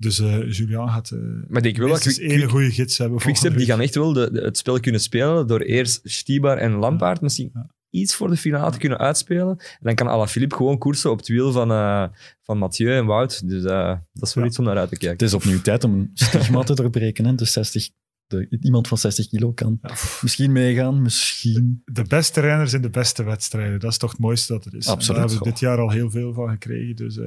Dus 0.00 0.18
eh 0.18 0.50
Julian 0.52 0.88
gaat 0.88 1.10
uh, 1.10 1.20
Maar 1.48 1.66
ik 1.66 1.76
wil 1.76 1.88
dat 1.88 2.06
één 2.06 2.48
goede 2.48 2.70
gids 2.70 2.98
hebben. 2.98 3.18
Quickstep 3.18 3.56
die 3.56 3.66
gaan 3.66 3.80
echt 3.80 3.94
wel 3.94 4.12
de, 4.12 4.30
de- 4.32 4.40
het 4.40 4.58
spel 4.58 4.80
kunnen 4.80 5.00
spelen 5.00 5.46
door 5.46 5.60
eerst 5.60 6.00
Stibar 6.04 6.56
en 6.56 6.72
Lampaard 6.72 7.20
misschien 7.20 7.50
Ja. 7.54 7.66
iets 7.90 8.14
voor 8.14 8.28
de 8.30 8.36
finale 8.36 8.70
te 8.70 8.78
kunnen 8.78 8.98
uitspelen. 8.98 9.48
En 9.58 9.78
dan 9.80 9.94
kan 9.94 10.08
Alaphilippe 10.08 10.54
gewoon 10.56 10.78
koersen 10.78 11.10
op 11.10 11.18
het 11.18 11.28
wiel 11.28 11.52
van, 11.52 11.70
eh, 11.70 12.04
van 12.42 12.58
Mathieu 12.58 12.94
en 12.96 13.06
Wout. 13.06 13.48
Dus 13.48 13.64
eh, 13.64 13.96
dat 14.12 14.28
is 14.28 14.34
wel 14.34 14.44
Ja. 14.44 14.50
iets 14.50 14.58
om 14.58 14.64
naar 14.64 14.76
uit 14.76 14.88
te 14.88 14.94
Het 14.94 15.04
kijken. 15.04 15.26
is 15.26 15.34
opnieuw 15.34 15.60
tijd 15.60 15.84
om 15.84 15.94
een 15.94 16.10
stigma 16.14 16.62
te 16.62 16.74
doorbreken. 16.74 17.24
Hè? 17.24 17.34
Dus 17.34 17.52
60, 17.52 17.88
de, 18.26 18.56
iemand 18.60 18.88
van 18.88 18.98
60 18.98 19.28
kilo 19.28 19.52
kan 19.52 19.78
Ja. 19.82 19.94
misschien 20.20 20.52
meegaan, 20.52 21.02
misschien. 21.02 21.82
De 21.84 22.04
beste 22.04 22.40
renners 22.40 22.72
in 22.72 22.82
de 22.82 22.90
beste 22.90 23.22
wedstrijden. 23.22 23.80
Dat 23.80 23.90
is 23.90 23.98
toch 23.98 24.10
het 24.10 24.20
mooiste 24.20 24.52
dat 24.52 24.64
er 24.64 24.74
is. 24.74 24.86
En 24.86 24.92
Absoluut. 24.92 25.20
daar 25.20 25.28
hebben 25.28 25.44
we 25.44 25.50
dit 25.50 25.60
jaar 25.60 25.78
al 25.78 25.90
heel 25.90 26.10
veel 26.10 26.32
van 26.32 26.48
gekregen. 26.50 26.96
Dus 26.96 27.16
eh, 27.18 27.24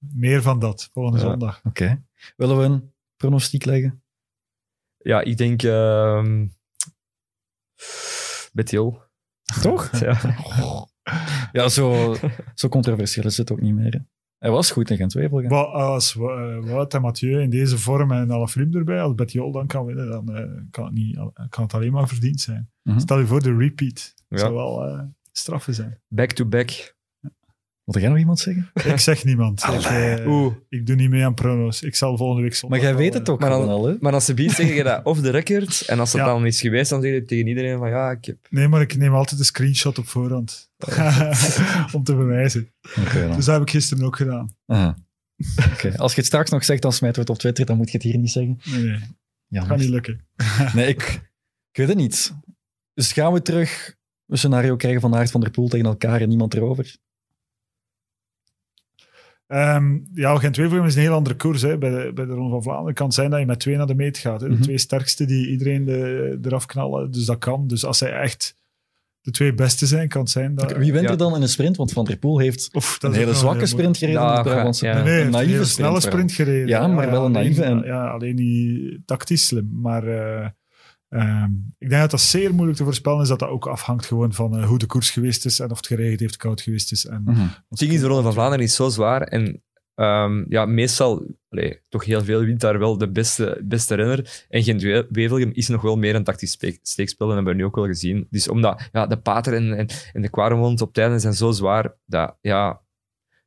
meer 0.00 0.42
van 0.42 0.58
dat 0.58 0.88
volgende 0.92 1.18
Ja. 1.18 1.24
zondag. 1.24 1.60
Oké. 1.64 2.02
Willen 2.36 2.58
we 2.58 2.64
een 2.64 2.92
pronostiek 3.16 3.64
leggen? 3.64 4.02
Ja, 4.98 5.20
ik 5.20 5.36
denk... 5.36 5.62
ehm 5.62 6.46
Betjol. 8.52 8.98
Toch? 9.62 9.90
Ja. 10.00 10.18
Ja, 11.52 11.68
zo, 11.68 12.16
zo 12.54 12.68
controversieel 12.68 13.24
is 13.26 13.36
het 13.36 13.50
ook 13.52 13.60
niet 13.60 13.74
meer. 13.74 13.92
hè. 13.92 13.98
Hij 14.38 14.50
was 14.50 14.70
goed 14.70 14.90
in. 14.90 15.10
Maar 15.48 15.64
als 15.64 16.14
Wout 16.14 16.94
en 16.94 17.00
Mathieu 17.00 17.40
in 17.42 17.50
deze 17.50 17.78
vorm 17.78 18.12
en 18.12 18.30
Alaphilippe 18.30 18.78
erbij, 18.78 19.00
als 19.02 19.14
Betjol 19.14 19.52
dan 19.52 19.66
kan 19.66 19.84
winnen, 19.84 20.08
dan 20.08 20.34
eh, 20.36 20.62
kan, 20.70 20.84
het 20.84 20.94
niet, 20.94 21.16
kan 21.48 21.62
het 21.64 21.74
alleen 21.74 21.92
maar 21.92 22.08
verdiend 22.08 22.40
zijn. 22.40 22.70
Mhm. 22.82 22.98
Stel 22.98 23.18
je 23.18 23.26
voor 23.26 23.42
de 23.42 23.56
repeat. 23.56 24.14
Dat 24.28 24.38
Ja. 24.38 24.44
zou 24.44 24.54
wel 24.54 24.84
eh 24.86 25.02
straffen 25.32 25.74
zijn. 25.74 26.00
Back-to-back. 26.08 26.96
Wil 27.90 28.00
jij 28.00 28.10
nog 28.10 28.18
iemand 28.18 28.38
zeggen? 28.38 28.70
Ik 28.84 28.98
zeg 28.98 29.24
niemand. 29.24 29.62
Ik, 29.64 29.80
eh, 29.82 30.26
Oeh. 30.26 30.54
ik 30.68 30.86
doe 30.86 30.96
niet 30.96 31.10
mee 31.10 31.24
aan 31.24 31.34
pronos. 31.34 31.82
Ik 31.82 31.94
zal 31.94 32.16
volgende 32.16 32.42
week 32.42 32.54
zondag... 32.54 32.78
Maar 32.80 32.88
jij 32.88 32.96
weet 32.98 33.14
het 33.14 33.26
eh, 33.26 33.32
ook 33.34 33.40
Maar 33.40 33.50
dan- 33.50 33.60
gewoon 33.60 33.74
al, 33.76 33.86
hè? 33.86 33.96
Maar 34.00 34.12
als 34.12 34.24
ze 34.24 34.34
biedt, 34.34 34.52
zeg 34.54 34.74
je 34.74 34.82
dat 34.82 35.04
off 35.04 35.20
the 35.20 35.30
record. 35.30 35.80
En 35.86 36.00
als 36.00 36.10
dat 36.12 36.20
Ja. 36.20 36.26
dan 36.26 36.46
is 36.46 36.60
geweest, 36.60 36.90
dan 36.90 37.02
zeg 37.02 37.12
je 37.12 37.24
tegen 37.24 37.46
iedereen 37.46 37.78
van 37.78 37.88
ja, 37.88 38.10
ik 38.10 38.24
heb... 38.24 38.36
Nee, 38.50 38.68
maar 38.68 38.80
ik 38.80 38.96
neem 38.96 39.14
altijd 39.14 39.40
een 39.40 39.46
screenshot 39.46 39.98
op 39.98 40.06
voorhand. 40.06 40.70
Om 41.92 42.04
te 42.04 42.14
bewijzen. 42.14 42.72
Oké, 43.06 43.20
dan. 43.26 43.36
Dus 43.36 43.44
dat 43.44 43.54
heb 43.54 43.62
ik 43.62 43.70
gisteren 43.70 44.04
ook 44.04 44.16
gedaan. 44.16 44.50
Aha. 44.66 44.96
Oké, 45.72 45.96
Als 45.96 46.10
je 46.12 46.16
het 46.18 46.26
straks 46.26 46.50
nog 46.50 46.64
zegt, 46.64 46.82
dan 46.82 46.92
smijten 46.92 47.16
we 47.24 47.26
het 47.26 47.36
op 47.36 47.38
Twitter, 47.42 47.66
dan 47.66 47.76
moet 47.76 47.90
je 47.90 47.96
het 47.96 48.06
hier 48.06 48.18
niet 48.18 48.30
zeggen. 48.30 48.60
Nee, 48.64 48.82
nee. 48.82 48.98
Ja, 49.46 49.64
Gaat 49.64 49.78
niet 49.78 49.88
lukken. 49.88 50.20
Nee, 50.74 50.86
ik, 50.88 51.02
ik 51.70 51.76
weet 51.76 51.88
het 51.88 51.96
niet. 51.96 52.34
Dus 52.94 53.12
gaan 53.12 53.32
we 53.32 53.42
terug 53.42 53.94
een 54.26 54.38
scenario 54.38 54.76
krijgen 54.76 55.00
van 55.00 55.14
Aert 55.14 55.30
van 55.30 55.40
der 55.40 55.50
Poel 55.50 55.68
tegen 55.68 55.86
elkaar 55.86 56.20
en 56.20 56.28
niemand 56.28 56.54
erover? 56.54 56.96
Ehm, 59.50 59.98
ja, 60.14 60.36
Gent-Wevelgem 60.36 60.86
is 60.86 60.94
een 60.94 61.00
heel 61.00 61.12
andere 61.14 61.36
koers. 61.36 61.62
Hè. 61.62 61.78
Bij, 61.78 61.90
de, 61.90 62.12
bij 62.14 62.24
de 62.24 62.32
Ronde 62.32 62.50
van 62.50 62.62
Vlaanderen 62.62 62.94
kan 62.94 63.06
het 63.06 63.14
zijn 63.14 63.30
dat 63.30 63.40
je 63.40 63.46
met 63.46 63.60
twee 63.60 63.76
naar 63.76 63.86
de 63.86 63.94
meet 63.94 64.18
gaat. 64.18 64.40
Hè. 64.40 64.48
De 64.48 64.52
Mhm. 64.54 64.62
twee 64.62 64.78
sterkste 64.78 65.24
die 65.24 65.48
iedereen 65.48 65.84
de, 65.84 66.38
eraf 66.42 66.66
knallen. 66.66 67.10
Dus 67.10 67.24
dat 67.24 67.38
kan. 67.38 67.66
Dus 67.66 67.84
als 67.84 67.98
zij 67.98 68.12
echt 68.12 68.56
de 69.20 69.30
twee 69.30 69.54
beste 69.54 69.86
zijn, 69.86 70.08
kan 70.08 70.20
het 70.20 70.30
zijn 70.30 70.54
dat... 70.54 70.72
Wie 70.76 70.92
wint 70.92 71.04
Ja. 71.04 71.10
er 71.10 71.16
dan 71.16 71.34
in 71.34 71.42
een 71.42 71.48
sprint? 71.48 71.76
Want 71.76 71.92
Van 71.92 72.04
der 72.04 72.16
Poel 72.18 72.38
heeft 72.38 72.70
Oef, 72.74 72.98
een 73.02 73.12
hele 73.12 73.34
zwakke 73.34 73.58
heel 73.58 73.66
sprint 73.66 73.96
gereden. 73.96 74.20
Ja, 74.20 74.36
in 74.38 74.42
de 74.44 74.50
Brabantse 74.50 74.86
ja. 74.86 75.02
Nee, 75.02 75.18
een 75.20 75.24
een 75.26 75.30
naïeve 75.32 75.52
hele 75.52 75.64
snelle 75.64 76.00
sprint 76.00 76.32
gereden. 76.32 76.68
Ja, 76.68 76.86
maar 76.86 76.96
wel 77.10 77.14
een 77.14 77.16
alleen- 77.20 77.32
naïeve 77.32 77.62
en- 77.62 77.82
Ja, 77.84 78.08
alleen 78.08 78.34
niet 78.34 78.98
tactisch 79.06 79.46
slim. 79.46 79.70
Maar 79.72 80.06
eh, 80.06 80.48
ehm, 81.10 81.50
ik 81.78 81.88
denk 81.88 82.00
dat 82.00 82.10
dat 82.10 82.20
zeer 82.20 82.54
moeilijk 82.54 82.78
te 82.78 82.84
voorspellen 82.84 83.22
is. 83.22 83.28
Dat 83.28 83.38
dat 83.38 83.48
ook 83.48 83.66
afhangt 83.66 84.06
gewoon 84.06 84.32
van 84.32 84.56
eh, 84.56 84.66
hoe 84.66 84.78
de 84.78 84.86
koers 84.86 85.10
geweest 85.10 85.44
is 85.44 85.60
en 85.60 85.70
of 85.70 85.76
het 85.76 85.86
geregend 85.86 86.20
heeft, 86.20 86.36
koud 86.36 86.60
geweest 86.60 86.92
is. 86.92 87.06
En, 87.06 87.22
ding 87.68 87.92
is, 87.92 88.00
de 88.00 88.06
Ronde 88.06 88.22
van 88.22 88.32
Vlaanderen 88.32 88.64
is 88.64 88.74
zo 88.74 88.88
zwaar. 88.88 89.22
En 89.22 89.62
ehm, 89.94 90.44
ja, 90.48 90.66
meestal, 90.66 91.26
allee, 91.48 91.80
toch 91.88 92.04
heel 92.04 92.24
veel 92.24 92.40
wint 92.44 92.60
daar 92.60 92.78
wel 92.78 92.98
de 92.98 93.10
beste, 93.10 93.60
beste 93.64 93.94
renner. 93.94 94.44
En 94.48 94.62
Gent-Wevelgem 94.62 95.50
is 95.52 95.68
nog 95.68 95.82
wel 95.82 95.96
meer 95.96 96.14
een 96.14 96.24
tactisch 96.24 96.50
spe- 96.50 96.78
steekspel. 96.82 97.26
En 97.30 97.34
dat 97.34 97.44
hebben 97.44 97.52
we 97.54 97.60
nu 97.60 97.66
ook 97.68 97.76
wel 97.76 97.86
gezien. 97.94 98.26
Dus 98.30 98.48
omdat 98.48 98.88
ja, 98.92 99.06
de 99.06 99.16
Pater 99.18 99.54
en, 99.54 99.72
en, 99.76 99.86
en 100.12 100.22
de 100.22 100.30
Quaremont 100.30 100.80
op 100.80 100.92
tijden 100.92 101.20
zijn 101.20 101.34
zo 101.34 101.50
zwaar, 101.50 101.94
dat 102.06 102.36
ja, 102.40 102.80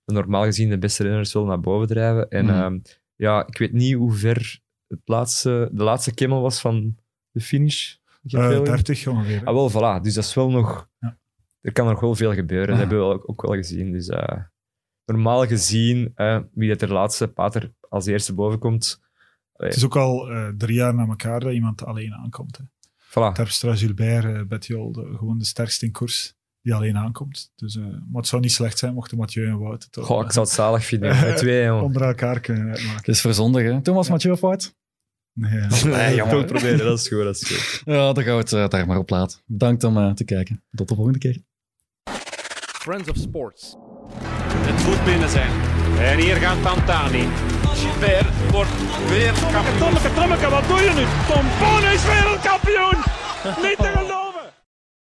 de 0.05 0.13
normaal 0.13 0.43
gezien 0.43 0.69
de 0.69 0.77
beste 0.77 1.03
renners 1.03 1.33
wel 1.33 1.45
naar 1.45 1.59
boven 1.59 1.87
drijven. 1.87 2.29
En 2.29 2.45
Mhm. 2.45 2.55
ehm, 2.55 2.79
ja, 3.15 3.47
ik 3.47 3.57
weet 3.57 3.73
niet 3.73 3.93
hoe 3.95 4.11
ver 4.13 4.59
het 4.87 5.01
laatste, 5.05 5.69
de 5.71 5.83
laatste 5.83 6.13
kemmel 6.13 6.41
was 6.41 6.61
van 6.61 6.95
de 7.33 7.41
finish. 7.41 7.93
eh, 7.93 7.99
Gent-Wevelgem. 8.31 8.63
30 8.75 9.07
ongeveer. 9.07 9.41
Ah, 9.43 9.53
wel, 9.53 9.71
voilà. 9.71 10.01
Dus 10.01 10.13
dat 10.13 10.23
is 10.23 10.33
wel 10.33 10.49
nog... 10.49 10.89
Ja. 10.99 11.17
Er 11.61 11.71
kan 11.71 11.87
nog 11.87 11.99
wel 11.99 12.15
veel 12.15 12.33
gebeuren. 12.33 12.67
Dat 12.67 12.75
Ah. 12.75 12.79
hebben 12.81 12.97
we 12.99 13.03
wel- 13.05 13.27
ook 13.27 13.41
wel 13.41 13.55
gezien. 13.55 13.91
Dus 13.91 14.07
eh, 14.07 14.37
normaal 15.05 15.47
gezien, 15.47 16.11
eh, 16.15 16.39
wie 16.53 16.69
dat 16.69 16.81
er 16.81 16.91
laatste 16.93 17.27
pater 17.27 17.73
als 17.89 18.05
eerste 18.05 18.33
boven 18.33 18.59
komt... 18.59 19.01
Het 19.53 19.75
is 19.75 19.85
ook 19.85 19.95
al 19.95 20.29
eh, 20.31 20.47
drie 20.57 20.75
jaar 20.75 20.93
na 20.95 21.07
elkaar 21.07 21.39
dat 21.39 21.53
iemand 21.53 21.85
alleen 21.85 22.13
aankomt. 22.13 22.57
Hè. 22.57 22.63
Voilà. 23.09 23.33
Terpstra, 23.33 23.75
Gilbert, 23.75 24.25
uh, 24.25 24.41
Betjol, 24.47 24.91
de- 24.91 25.13
gewoon 25.17 25.37
de 25.37 25.45
sterkste 25.45 25.85
in 25.85 25.91
koers 25.91 26.33
die 26.61 26.73
alleen 26.73 26.97
aankomt. 26.97 27.51
Dus, 27.55 27.75
eh, 27.75 27.83
maar 27.83 27.97
het 28.21 28.27
zou 28.27 28.41
niet 28.41 28.51
slecht 28.51 28.77
zijn 28.77 28.93
mochten 28.93 29.17
Mathieu 29.17 29.47
en 29.47 29.59
Wout 29.59 29.83
het 29.83 29.91
toch, 29.91 30.05
Goh, 30.05 30.25
ik 30.25 30.31
zou 30.31 30.45
het 30.45 30.55
zalig 30.55 30.85
vinden. 30.85 31.19
Met 31.21 31.37
twee, 31.37 31.63
jongen. 31.67 31.83
onder 31.83 32.01
elkaar 32.01 32.39
kunnen 32.39 32.67
uitmaken. 32.69 32.95
Het 32.95 33.07
is 33.07 33.21
voor 33.21 33.33
zondag, 33.33 33.61
hè? 33.63 33.81
Thomas 33.81 34.09
Mathieu 34.09 34.33
of 34.33 34.39
Wout? 34.39 34.75
Nee, 35.33 35.59
ja. 35.59 35.67
Nee, 35.85 36.15
jongen. 36.15 36.33
Toch 36.37 36.45
proberen, 36.45 36.77
dat 36.85 36.99
is 36.99 37.07
goed. 37.07 37.23
Dat 37.23 37.35
is 37.35 37.47
goed. 37.47 37.81
Ja, 37.85 38.13
dan 38.13 38.23
gaan 38.23 38.33
we 38.33 38.39
het 38.39 38.53
eh, 38.53 38.67
daar 38.67 38.87
maar 38.87 38.97
op 38.97 39.09
laten. 39.09 39.39
Bedankt 39.45 39.83
om 39.83 39.97
eh, 39.97 40.11
te 40.11 40.23
kijken. 40.23 40.63
Tot 40.71 40.87
de 40.87 40.95
volgende 40.95 41.19
keer. 41.19 41.41
Friends 42.81 43.09
of 43.09 43.17
Sports. 43.17 43.75
Het 44.55 44.85
moet 44.85 45.03
binnen 45.05 45.29
zijn. 45.29 45.51
En 45.99 46.17
hier 46.17 46.35
gaat 46.35 46.61
Pantani. 46.61 47.27
Gilbert 47.73 48.51
wordt 48.51 48.69
weer 49.09 49.33
kampioen. 49.51 49.77
Tommeke, 49.77 50.13
Tommeke, 50.13 50.49
wat 50.49 50.67
doe 50.67 50.77
je 50.79 50.91
nu? 50.95 51.05
Tom 51.33 51.45
Boon 51.59 51.91
is 51.91 52.05
wereldkampioen! 52.05 52.97
Niet 53.61 53.77
te 53.77 53.91
geloven! 53.95 54.22